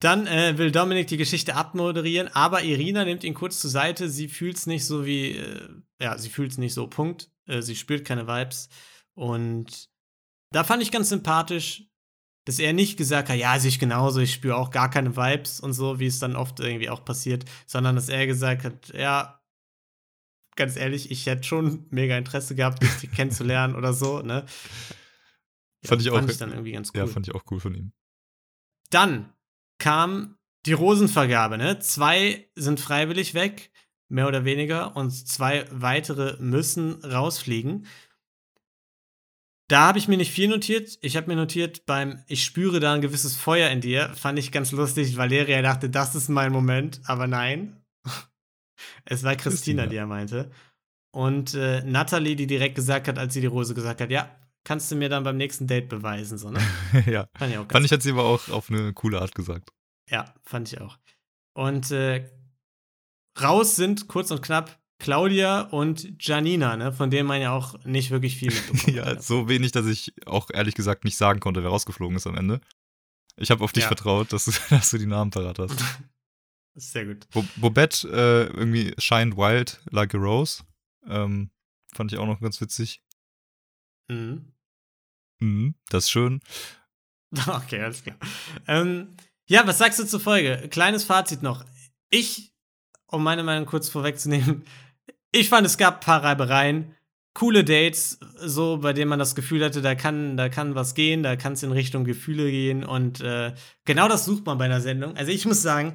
Dann 0.00 0.26
äh, 0.26 0.58
will 0.58 0.72
Dominik 0.72 1.06
die 1.06 1.16
Geschichte 1.16 1.54
abmoderieren, 1.54 2.28
aber 2.28 2.64
Irina 2.64 3.04
nimmt 3.04 3.22
ihn 3.22 3.34
kurz 3.34 3.60
zur 3.60 3.70
Seite. 3.70 4.08
Sie 4.08 4.28
fühlt 4.28 4.56
es 4.56 4.66
nicht 4.66 4.84
so 4.84 5.06
wie, 5.06 5.36
äh, 5.36 5.68
ja, 6.00 6.18
sie 6.18 6.28
fühlt 6.28 6.50
es 6.50 6.58
nicht 6.58 6.74
so, 6.74 6.88
Punkt. 6.88 7.30
Äh, 7.46 7.62
sie 7.62 7.76
spürt 7.76 8.04
keine 8.04 8.26
Vibes. 8.26 8.68
Und 9.14 9.88
da 10.50 10.64
fand 10.64 10.82
ich 10.82 10.90
ganz 10.90 11.08
sympathisch, 11.08 11.84
dass 12.44 12.58
er 12.58 12.72
nicht 12.72 12.96
gesagt 12.96 13.28
hat, 13.28 13.36
ja, 13.36 13.56
sehe 13.58 13.68
ich 13.68 13.78
genauso, 13.78 14.20
ich 14.20 14.32
spüre 14.32 14.56
auch 14.56 14.70
gar 14.70 14.90
keine 14.90 15.16
Vibes 15.16 15.60
und 15.60 15.72
so, 15.72 16.00
wie 16.00 16.06
es 16.06 16.18
dann 16.18 16.34
oft 16.34 16.58
irgendwie 16.58 16.90
auch 16.90 17.04
passiert, 17.04 17.44
sondern 17.66 17.94
dass 17.94 18.08
er 18.08 18.26
gesagt 18.26 18.64
hat, 18.64 18.92
ja, 18.94 19.41
ganz 20.56 20.76
ehrlich, 20.76 21.10
ich 21.10 21.26
hätte 21.26 21.44
schon 21.44 21.86
mega 21.90 22.16
Interesse 22.16 22.54
gehabt, 22.54 22.82
dich 23.02 23.10
kennenzulernen 23.12 23.74
oder 23.76 23.92
so, 23.92 24.20
ne? 24.22 24.44
Ja, 25.82 25.88
Fand 25.88 26.02
ich 26.02 26.10
auch- 26.10 26.14
Fand 26.16 26.30
ich 26.30 26.38
dann 26.38 26.50
irgendwie 26.50 26.72
ganz 26.72 26.90
cool. 26.94 27.00
Ja, 27.00 27.06
fand 27.06 27.26
ich 27.28 27.34
auch 27.34 27.44
cool 27.50 27.60
von 27.60 27.74
ihm. 27.74 27.92
Dann 28.90 29.32
kam 29.78 30.36
die 30.66 30.74
Rosenvergabe, 30.74 31.58
ne? 31.58 31.78
Zwei 31.80 32.48
sind 32.54 32.78
freiwillig 32.78 33.34
weg, 33.34 33.72
mehr 34.08 34.28
oder 34.28 34.44
weniger, 34.44 34.94
und 34.96 35.10
zwei 35.10 35.64
weitere 35.70 36.36
müssen 36.40 37.04
rausfliegen. 37.04 37.86
Da 39.68 39.86
habe 39.86 39.98
ich 39.98 40.06
mir 40.06 40.18
nicht 40.18 40.30
viel 40.32 40.48
notiert. 40.48 40.98
Ich 41.00 41.16
habe 41.16 41.28
mir 41.28 41.36
notiert 41.36 41.86
beim 41.86 42.22
Ich 42.28 42.44
spüre 42.44 42.78
da 42.78 42.92
ein 42.92 43.00
gewisses 43.00 43.36
Feuer 43.36 43.70
in 43.70 43.80
dir. 43.80 44.10
Fand 44.14 44.38
ich 44.38 44.52
ganz 44.52 44.70
lustig. 44.70 45.16
Valeria 45.16 45.62
dachte, 45.62 45.88
das 45.88 46.14
ist 46.14 46.28
mein 46.28 46.52
Moment, 46.52 47.00
aber 47.06 47.26
nein. 47.26 47.81
Es 49.04 49.22
war 49.22 49.34
Christina, 49.36 49.82
Christina. 49.82 49.86
die 49.86 49.96
er 49.96 50.06
meinte. 50.06 50.50
Und 51.14 51.54
äh, 51.54 51.82
Natalie, 51.84 52.36
die 52.36 52.46
direkt 52.46 52.74
gesagt 52.74 53.08
hat, 53.08 53.18
als 53.18 53.34
sie 53.34 53.40
die 53.40 53.46
Rose 53.46 53.74
gesagt 53.74 54.00
hat, 54.00 54.10
ja, 54.10 54.34
kannst 54.64 54.90
du 54.90 54.96
mir 54.96 55.08
dann 55.08 55.24
beim 55.24 55.36
nächsten 55.36 55.66
Date 55.66 55.88
beweisen, 55.88 56.38
so, 56.38 56.50
ne? 56.50 56.60
ja. 57.06 57.28
Fand 57.36 57.52
ich 57.52 57.58
auch 57.58 57.66
Fand 57.70 57.84
ich, 57.86 57.92
hat 57.92 58.02
sie 58.02 58.12
aber 58.12 58.24
auch 58.24 58.48
auf 58.48 58.70
eine 58.70 58.92
coole 58.94 59.20
Art 59.20 59.34
gesagt. 59.34 59.70
ja, 60.08 60.32
fand 60.44 60.72
ich 60.72 60.80
auch. 60.80 60.98
Und 61.54 61.90
äh, 61.90 62.30
raus 63.40 63.76
sind 63.76 64.08
kurz 64.08 64.30
und 64.30 64.42
knapp 64.42 64.78
Claudia 64.98 65.62
und 65.62 66.14
Janina, 66.24 66.76
ne, 66.76 66.92
von 66.92 67.10
denen 67.10 67.26
man 67.26 67.40
ja 67.42 67.50
auch 67.52 67.84
nicht 67.84 68.10
wirklich 68.10 68.36
viel 68.36 68.50
mitbekommen 68.54 68.96
ja, 68.96 69.04
hat. 69.06 69.22
so 69.22 69.48
wenig, 69.48 69.72
dass 69.72 69.86
ich 69.86 70.14
auch 70.26 70.48
ehrlich 70.52 70.74
gesagt 70.76 71.04
nicht 71.04 71.16
sagen 71.16 71.40
konnte, 71.40 71.62
wer 71.62 71.70
rausgeflogen 71.70 72.16
ist 72.16 72.26
am 72.26 72.36
Ende. 72.36 72.60
Ich 73.36 73.50
habe 73.50 73.64
auf 73.64 73.72
dich 73.72 73.82
Ja. 73.82 73.88
vertraut, 73.88 74.32
dass 74.32 74.44
du, 74.44 74.52
dass 74.70 74.90
du 74.90 74.98
die 74.98 75.06
Namen 75.06 75.30
parat 75.30 75.58
hast. 75.58 75.74
Sehr 76.74 77.06
gut. 77.06 77.28
Bo 77.30 77.44
Bobette 77.56 78.08
äh, 78.08 78.56
irgendwie 78.56 78.94
shined 78.98 79.36
wild 79.36 79.80
like 79.90 80.14
a 80.14 80.18
rose. 80.18 80.62
Ähm, 81.06 81.50
fand 81.94 82.12
ich 82.12 82.18
auch 82.18 82.26
noch 82.26 82.40
ganz 82.40 82.60
witzig. 82.60 83.02
Mhm. 84.08 84.52
Mhm, 85.40 85.74
das 85.88 86.04
ist 86.04 86.10
schön. 86.10 86.40
Okay, 87.46 87.80
alles 87.80 88.02
klar. 88.02 88.16
Ähm, 88.68 89.16
ja, 89.46 89.66
was 89.66 89.78
sagst 89.78 89.98
du 89.98 90.04
zur 90.04 90.20
Folge? 90.20 90.68
Kleines 90.70 91.04
Fazit 91.04 91.42
noch. 91.42 91.64
Ich, 92.10 92.52
um 93.06 93.22
meine 93.22 93.42
Meinung 93.42 93.64
kurz 93.64 93.88
vorwegzunehmen, 93.88 94.64
ich 95.32 95.48
fand, 95.48 95.66
es 95.66 95.78
gab 95.78 95.94
ein 95.94 96.00
paar 96.00 96.22
Reibereien, 96.22 96.94
coole 97.34 97.64
Dates, 97.64 98.18
so 98.36 98.78
bei 98.78 98.92
denen 98.92 99.08
man 99.08 99.18
das 99.18 99.34
Gefühl 99.34 99.64
hatte, 99.64 99.80
da 99.80 99.94
kann, 99.94 100.36
da 100.36 100.50
kann 100.50 100.74
was 100.74 100.94
gehen, 100.94 101.22
da 101.22 101.36
kann 101.36 101.54
es 101.54 101.62
in 101.62 101.72
Richtung 101.72 102.04
Gefühle 102.04 102.50
gehen 102.50 102.84
und 102.84 103.22
äh, 103.22 103.54
genau 103.86 104.08
das 104.08 104.26
sucht 104.26 104.44
man 104.44 104.58
bei 104.58 104.66
einer 104.66 104.82
Sendung. 104.82 105.16
Also 105.16 105.32
ich 105.32 105.46
muss 105.46 105.62
sagen, 105.62 105.94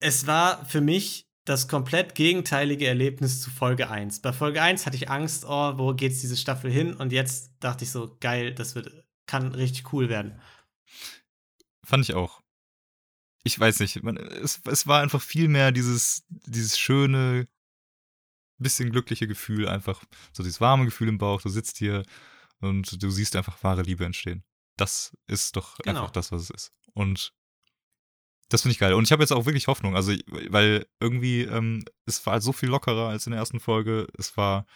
es 0.00 0.26
war 0.26 0.64
für 0.64 0.80
mich 0.80 1.26
das 1.44 1.68
komplett 1.68 2.14
gegenteilige 2.14 2.86
Erlebnis 2.86 3.40
zu 3.40 3.50
Folge 3.50 3.90
1. 3.90 4.20
Bei 4.20 4.32
Folge 4.32 4.62
1 4.62 4.86
hatte 4.86 4.96
ich 4.96 5.10
Angst, 5.10 5.44
oh, 5.46 5.78
wo 5.78 5.94
geht's 5.94 6.20
diese 6.20 6.36
Staffel 6.36 6.70
hin? 6.70 6.94
Und 6.94 7.12
jetzt 7.12 7.52
dachte 7.60 7.84
ich 7.84 7.90
so, 7.90 8.16
geil, 8.20 8.54
das 8.54 8.74
wird, 8.74 9.04
kann 9.26 9.54
richtig 9.54 9.92
cool 9.92 10.08
werden. 10.08 10.40
Fand 11.84 12.04
ich 12.04 12.14
auch. 12.14 12.40
Ich 13.42 13.58
weiß 13.58 13.80
nicht, 13.80 14.02
man, 14.02 14.16
es, 14.16 14.60
es 14.66 14.86
war 14.86 15.00
einfach 15.02 15.22
viel 15.22 15.48
mehr 15.48 15.72
dieses, 15.72 16.24
dieses 16.28 16.78
schöne, 16.78 17.48
bisschen 18.58 18.90
glückliche 18.90 19.26
Gefühl, 19.26 19.66
einfach 19.66 20.04
so 20.32 20.42
dieses 20.42 20.60
warme 20.60 20.84
Gefühl 20.84 21.08
im 21.08 21.16
Bauch. 21.18 21.40
Du 21.40 21.48
sitzt 21.48 21.78
hier 21.78 22.04
und 22.60 23.02
du 23.02 23.10
siehst 23.10 23.34
einfach 23.34 23.62
wahre 23.64 23.82
Liebe 23.82 24.04
entstehen. 24.04 24.44
Das 24.76 25.16
ist 25.26 25.56
doch 25.56 25.78
Genau. 25.78 26.00
einfach 26.00 26.12
das, 26.12 26.30
was 26.32 26.42
es 26.42 26.50
ist. 26.50 26.72
Und 26.92 27.32
das 28.50 28.62
finde 28.62 28.72
ich 28.72 28.78
geil. 28.78 28.92
Und 28.92 29.04
ich 29.04 29.12
habe 29.12 29.22
jetzt 29.22 29.32
auch 29.32 29.46
wirklich 29.46 29.66
Hoffnung, 29.68 29.96
also 29.96 30.12
weil 30.48 30.86
irgendwie 31.00 31.42
ähm, 31.42 31.84
es 32.04 32.24
war 32.26 32.40
so 32.42 32.52
viel 32.52 32.68
lockerer 32.68 33.08
als 33.08 33.26
in 33.26 33.30
der 33.30 33.40
ersten 33.40 33.60
Folge. 33.60 34.06
Es 34.18 34.36
war 34.36 34.66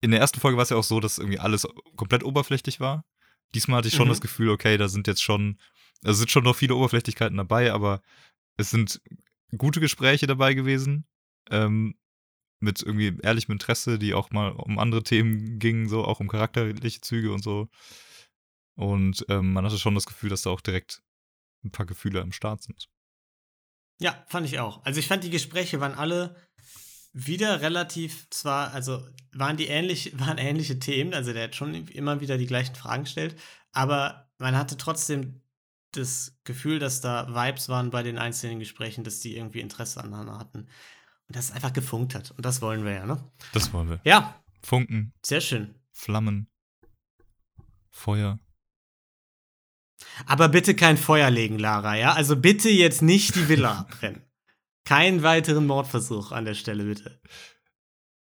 in 0.00 0.10
der 0.10 0.20
ersten 0.20 0.40
Folge 0.40 0.56
war 0.56 0.62
es 0.62 0.70
ja 0.70 0.76
auch 0.76 0.84
so, 0.84 0.98
dass 0.98 1.18
irgendwie 1.18 1.38
alles 1.38 1.66
komplett 1.96 2.24
oberflächlich 2.24 2.80
war. 2.80 3.04
Diesmal 3.54 3.78
hatte 3.78 3.88
ich 3.88 3.94
schon 3.94 4.06
Mhm. 4.06 4.12
das 4.12 4.20
Gefühl, 4.20 4.48
okay, 4.50 4.76
da 4.78 4.88
sind 4.88 5.06
jetzt 5.06 5.22
schon, 5.22 5.58
also 6.02 6.18
sind 6.18 6.30
schon 6.30 6.44
noch 6.44 6.56
viele 6.56 6.74
Oberflächlichkeiten 6.74 7.36
dabei, 7.36 7.72
aber 7.72 8.00
es 8.56 8.70
sind 8.70 9.00
gute 9.56 9.78
Gespräche 9.80 10.26
dabei 10.26 10.54
gewesen. 10.54 11.04
Ähm, 11.50 11.94
mit 12.60 12.80
irgendwie 12.80 13.18
ehrlichem 13.22 13.52
Interesse, 13.52 13.98
die 13.98 14.14
auch 14.14 14.30
mal 14.30 14.52
um 14.52 14.78
andere 14.78 15.02
Themen 15.02 15.58
gingen, 15.58 15.88
so 15.88 16.04
auch 16.04 16.20
um 16.20 16.28
charakterliche 16.28 17.00
Züge 17.00 17.32
und 17.32 17.42
so. 17.42 17.68
Und 18.76 19.24
ähm, 19.28 19.52
man 19.52 19.64
hatte 19.64 19.78
schon 19.78 19.94
das 19.96 20.06
Gefühl, 20.06 20.30
dass 20.30 20.42
da 20.42 20.50
auch 20.50 20.60
direkt 20.60 21.02
ein 21.64 21.70
paar 21.70 21.86
Gefühle 21.86 22.20
am 22.20 22.32
Start 22.32 22.62
sind. 22.62 22.88
Ja, 24.00 24.24
fand 24.28 24.46
ich 24.46 24.58
auch. 24.58 24.84
Also 24.84 24.98
ich 24.98 25.06
fand 25.06 25.24
die 25.24 25.30
Gespräche 25.30 25.80
waren 25.80 25.94
alle 25.94 26.36
wieder 27.12 27.60
relativ 27.60 28.28
zwar, 28.30 28.72
also 28.72 29.06
waren 29.32 29.56
die 29.56 29.66
ähnlich, 29.66 30.18
waren 30.18 30.38
ähnliche 30.38 30.78
Themen, 30.78 31.14
also 31.14 31.32
der 31.32 31.44
hat 31.44 31.54
schon 31.54 31.74
immer 31.88 32.20
wieder 32.20 32.38
die 32.38 32.46
gleichen 32.46 32.74
Fragen 32.74 33.04
gestellt, 33.04 33.36
aber 33.70 34.30
man 34.38 34.56
hatte 34.56 34.76
trotzdem 34.76 35.40
das 35.92 36.38
Gefühl, 36.44 36.78
dass 36.78 37.00
da 37.00 37.28
Vibes 37.28 37.68
waren 37.68 37.90
bei 37.90 38.02
den 38.02 38.18
einzelnen 38.18 38.58
Gesprächen, 38.58 39.04
dass 39.04 39.20
die 39.20 39.36
irgendwie 39.36 39.60
Interesse 39.60 40.02
aneinander 40.02 40.38
hatten. 40.38 40.68
Und 41.28 41.36
dass 41.36 41.46
es 41.46 41.52
einfach 41.52 41.72
gefunkt 41.72 42.14
hat. 42.14 42.30
Und 42.32 42.44
das 42.44 42.62
wollen 42.62 42.84
wir 42.84 42.92
ja, 42.92 43.06
ne? 43.06 43.30
Das 43.52 43.72
wollen 43.72 43.90
wir. 43.90 44.00
Ja, 44.04 44.42
Funken, 44.62 45.12
sehr 45.22 45.40
schön. 45.40 45.74
Flammen, 45.92 46.48
Feuer. 47.90 48.38
Aber 50.26 50.48
bitte 50.48 50.74
kein 50.74 50.96
Feuer 50.96 51.30
legen, 51.30 51.58
Lara, 51.58 51.96
ja? 51.96 52.12
Also 52.12 52.36
bitte 52.36 52.68
jetzt 52.68 53.02
nicht 53.02 53.34
die 53.34 53.48
Villa 53.48 53.78
abbrennen. 53.80 54.22
Keinen 54.84 55.22
weiteren 55.22 55.66
Mordversuch 55.66 56.32
an 56.32 56.44
der 56.44 56.54
Stelle, 56.54 56.84
bitte. 56.84 57.20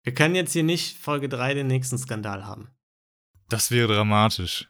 Wir 0.04 0.14
können 0.14 0.36
jetzt 0.36 0.54
hier 0.54 0.64
nicht 0.64 0.98
Folge 0.98 1.30
3 1.30 1.54
den 1.54 1.68
nächsten 1.68 1.98
Skandal 1.98 2.46
haben. 2.46 2.70
Das 3.48 3.72
wäre 3.72 3.94
dramatisch. 3.94 4.70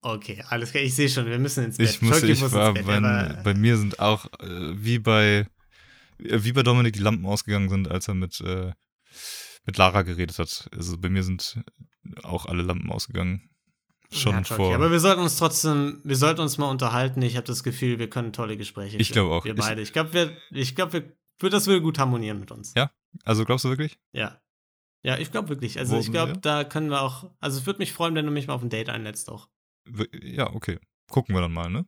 Okay, 0.00 0.42
alles 0.48 0.72
klar. 0.72 0.82
Ich 0.82 0.94
sehe 0.94 1.08
schon, 1.08 1.26
wir 1.26 1.38
müssen 1.38 1.64
ins 1.64 1.76
Bett. 1.76 1.90
Ich 1.90 2.02
muss, 2.02 2.18
Scholke 2.18 2.32
ich 2.32 2.40
war, 2.40 2.70
ins 2.70 2.84
Bett, 2.84 2.86
bei, 2.86 3.40
bei 3.44 3.54
mir 3.54 3.76
sind 3.76 4.00
auch, 4.00 4.26
äh, 4.40 4.84
wie 4.84 4.98
bei, 4.98 5.46
äh, 6.18 6.38
wie 6.42 6.52
bei 6.52 6.62
Dominik 6.64 6.94
die 6.94 7.00
Lampen 7.00 7.24
ausgegangen 7.24 7.68
sind, 7.68 7.88
als 7.88 8.08
er 8.08 8.14
mit, 8.14 8.40
äh, 8.40 8.72
mit 9.64 9.76
Lara 9.76 10.02
geredet 10.02 10.38
hat. 10.38 10.68
Also 10.72 10.98
bei 10.98 11.08
mir 11.08 11.22
sind 11.22 11.62
auch 12.24 12.46
alle 12.46 12.62
Lampen 12.62 12.90
ausgegangen. 12.90 13.48
Schon 14.12 14.32
Ja, 14.32 14.44
vor. 14.44 14.74
Aber 14.74 14.90
wir 14.90 15.00
sollten 15.00 15.22
uns 15.22 15.36
trotzdem, 15.36 16.00
wir 16.04 16.16
sollten 16.16 16.40
uns 16.40 16.58
mal 16.58 16.68
unterhalten. 16.68 17.22
Ich 17.22 17.36
habe 17.36 17.46
das 17.46 17.62
Gefühl, 17.64 17.98
wir 17.98 18.10
können 18.10 18.32
tolle 18.32 18.56
Gespräche 18.56 18.96
Ich 18.98 19.12
glaube 19.12 19.34
auch. 19.34 19.44
Wir 19.44 19.54
beide. 19.54 19.80
Ich 19.82 19.92
glaube, 19.92 20.12
wir, 20.12 20.36
ich 20.50 20.74
glaube, 20.74 20.92
wir, 21.40 21.50
das 21.50 21.66
würde 21.66 21.80
gut 21.82 21.98
harmonieren 21.98 22.38
mit 22.40 22.50
uns. 22.52 22.74
Ja. 22.76 22.90
also 23.24 23.44
glaubst 23.44 23.64
du 23.64 23.68
wirklich? 23.70 23.98
Ja. 24.12 24.40
Ja, 25.04 25.18
ich 25.18 25.32
glaube 25.32 25.48
wirklich. 25.48 25.78
Also 25.78 25.96
Wo- 25.96 26.00
ich 26.00 26.10
glaube, 26.12 26.38
da 26.38 26.62
können 26.64 26.88
wir 26.90 27.02
auch. 27.02 27.30
Also 27.40 27.58
es 27.58 27.66
würde 27.66 27.78
mich 27.78 27.92
freuen, 27.92 28.14
wenn 28.14 28.24
du 28.26 28.30
mich 28.32 28.46
mal 28.46 28.54
auf 28.54 28.62
ein 28.62 28.70
Date 28.70 28.88
einlädst 28.88 29.28
auch. 29.30 29.48
Ja, 30.22 30.52
okay. 30.54 30.78
Gucken 31.10 31.34
wir 31.34 31.40
dann 31.42 31.52
mal, 31.52 31.68
ne? 31.70 31.86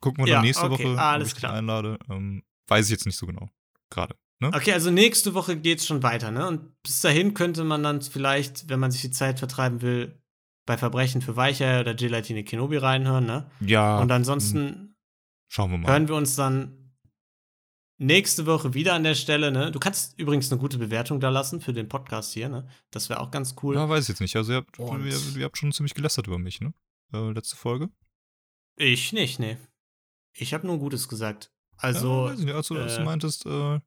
Gucken 0.00 0.24
wir 0.24 0.28
Ja, 0.30 0.36
dann 0.36 0.44
nächste 0.44 0.64
okay, 0.70 0.84
Woche, 0.84 1.00
alles 1.00 1.22
ob 1.22 1.26
ich 1.28 1.32
dich 1.34 1.40
klar. 1.40 1.54
einlade. 1.54 1.98
Ähm, 2.10 2.42
weiß 2.68 2.84
ich 2.86 2.90
jetzt 2.90 3.06
nicht 3.06 3.16
so 3.16 3.26
genau. 3.26 3.48
Gerade. 3.90 4.16
Ne? 4.40 4.48
Okay, 4.48 4.72
also 4.74 4.90
nächste 4.90 5.32
Woche 5.32 5.56
geht's 5.56 5.86
schon 5.86 6.02
weiter, 6.02 6.30
ne? 6.30 6.46
Und 6.46 6.82
bis 6.82 7.00
dahin 7.00 7.32
könnte 7.32 7.64
man 7.64 7.82
dann 7.82 8.02
vielleicht, 8.02 8.68
wenn 8.68 8.78
man 8.80 8.90
sich 8.90 9.00
die 9.00 9.10
Zeit 9.10 9.38
vertreiben 9.38 9.80
will, 9.80 10.20
bei 10.66 10.76
Verbrechen 10.76 11.22
für 11.22 11.36
Weicher 11.36 11.80
oder 11.80 11.94
Gelatine 11.94 12.44
Kenobi 12.44 12.76
reinhören, 12.76 13.24
ne? 13.26 13.50
Ja. 13.60 13.98
Und 14.00 14.10
ansonsten 14.12 14.96
Schauen 15.48 15.70
wir 15.70 15.78
mal. 15.78 15.90
hören 15.90 16.08
wir 16.08 16.16
uns 16.16 16.34
dann 16.36 16.92
nächste 17.98 18.46
Woche 18.46 18.74
wieder 18.74 18.94
an 18.94 19.04
der 19.04 19.14
Stelle, 19.14 19.50
ne? 19.52 19.70
Du 19.70 19.78
kannst 19.78 20.18
übrigens 20.18 20.50
eine 20.50 20.60
gute 20.60 20.76
Bewertung 20.78 21.20
da 21.20 21.30
lassen 21.30 21.60
für 21.60 21.72
den 21.72 21.88
Podcast 21.88 22.34
hier, 22.34 22.48
ne? 22.48 22.68
Das 22.90 23.08
wäre 23.08 23.20
auch 23.20 23.30
ganz 23.30 23.54
cool. 23.62 23.76
Ja, 23.76 23.88
weiß 23.88 24.04
ich 24.04 24.08
jetzt 24.08 24.20
nicht. 24.20 24.36
Also 24.36 24.52
ihr 24.52 24.56
habt, 24.58 24.78
ihr, 24.78 25.36
ihr 25.38 25.44
habt 25.44 25.56
schon 25.56 25.72
ziemlich 25.72 25.94
gelästert 25.94 26.26
über 26.26 26.38
mich, 26.38 26.60
ne? 26.60 26.74
Äh, 27.12 27.30
letzte 27.30 27.56
Folge. 27.56 27.88
Ich 28.76 29.12
nicht, 29.12 29.38
ne. 29.38 29.56
Ich 30.34 30.52
habe 30.52 30.66
nur 30.66 30.78
Gutes 30.78 31.08
gesagt. 31.08 31.50
ja, 31.74 31.78
Also, 31.88 32.24
weiß 32.24 32.40
ich 32.40 32.44
nicht, 32.44 32.54
als 32.54 32.66
du, 32.68 32.76
als 32.76 32.96
du 32.96 33.00
äh, 33.02 33.04
meintest, 33.04 33.46
äh, 33.46 33.80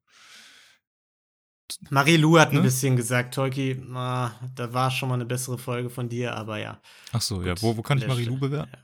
Marie-Lou 1.90 2.40
hat 2.40 2.50
ein 2.50 2.58
Ne? 2.58 2.62
bisschen 2.64 2.96
gesagt, 2.96 3.34
Tolki, 3.36 3.82
ah, 3.94 4.32
da 4.56 4.74
war 4.74 4.92
schon 4.92 5.10
mal 5.10 5.16
eine 5.16 5.26
bessere 5.26 5.58
Folge 5.58 5.90
von 5.90 6.10
dir, 6.10 6.36
aber 6.36 6.58
ja. 6.58 6.80
ach 7.12 7.22
so, 7.22 7.42
ja, 7.42 7.54
Gut, 7.54 7.64
wo, 7.64 7.78
wo 7.78 7.82
kann 7.82 7.98
an 7.98 8.04
ich 8.04 8.08
Marie-Lou 8.08 8.38
bewerten? 8.38 8.72
Ja. 8.74 8.80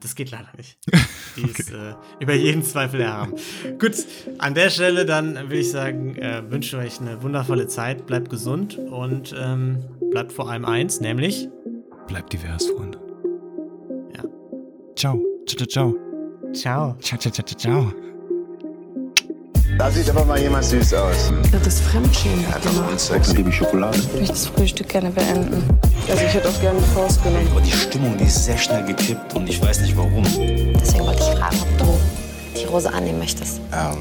Das 0.00 0.14
geht 0.16 0.30
leider 0.32 0.48
nicht. 0.56 0.78
Die 1.36 1.42
ist 1.42 1.70
äh, 1.70 1.94
über 2.20 2.34
jeden 2.34 2.62
Zweifel 2.62 3.00
erhaben. 3.00 3.34
Gut, 3.78 3.94
an 4.38 4.54
der 4.54 4.68
Stelle 4.70 5.06
dann 5.06 5.34
würde 5.34 5.58
ich 5.58 5.70
sagen, 5.70 6.16
äh, 6.16 6.42
wünsche 6.50 6.76
euch 6.78 7.00
eine 7.00 7.22
wundervolle 7.22 7.68
Zeit, 7.68 8.06
bleibt 8.06 8.28
gesund 8.28 8.76
und 8.76 9.34
ähm, 9.38 9.84
bleibt 10.10 10.32
vor 10.32 10.50
allem 10.50 10.64
eins, 10.64 11.00
nämlich 11.00 11.48
Bleibt 12.06 12.32
divers, 12.32 12.66
Freunde. 12.66 12.98
Ja. 14.14 14.24
Ciao. 14.96 15.18
Ciao, 15.46 15.66
ciao, 15.66 15.66
ciao. 15.66 16.52
Ciao. 16.52 16.96
Ciao, 17.00 17.18
ciao, 17.18 17.32
ciao, 17.32 17.44
ciao, 17.46 17.58
ciao. 17.58 18.13
Da 19.78 19.90
sieht 19.90 20.08
aber 20.08 20.24
mal 20.24 20.38
jemand 20.40 20.64
süß 20.64 20.94
aus. 20.94 21.32
Das 21.50 21.66
ist 21.66 21.80
Fremdschämen. 21.82 22.46
Hat 22.46 22.64
doch 22.64 22.86
einen 22.86 22.98
Sex. 22.98 23.34
Liebe 23.34 23.50
Schokolade. 23.50 23.98
Ich 23.98 24.12
möchte 24.12 24.28
das 24.28 24.46
Frühstück 24.46 24.88
gerne 24.88 25.10
beenden. 25.10 25.64
Also 26.08 26.24
ich 26.24 26.34
hätte 26.34 26.48
auch 26.48 26.60
gerne 26.60 26.80
Faust 26.94 27.22
genommen. 27.24 27.48
Aber 27.50 27.60
die 27.60 27.72
Stimmung, 27.72 28.16
die 28.16 28.24
ist 28.24 28.44
sehr 28.44 28.56
schnell 28.56 28.84
gekippt 28.84 29.34
und 29.34 29.48
ich 29.48 29.60
weiß 29.60 29.80
nicht 29.80 29.96
warum. 29.96 30.22
Deswegen 30.22 31.04
wollte 31.04 31.22
ich 31.22 31.38
fragen, 31.38 31.56
ob 31.60 31.78
du 31.78 31.98
die 32.60 32.64
Rose 32.66 32.92
annehmen 32.92 33.18
möchtest. 33.18 33.60
Ähm, 33.72 33.96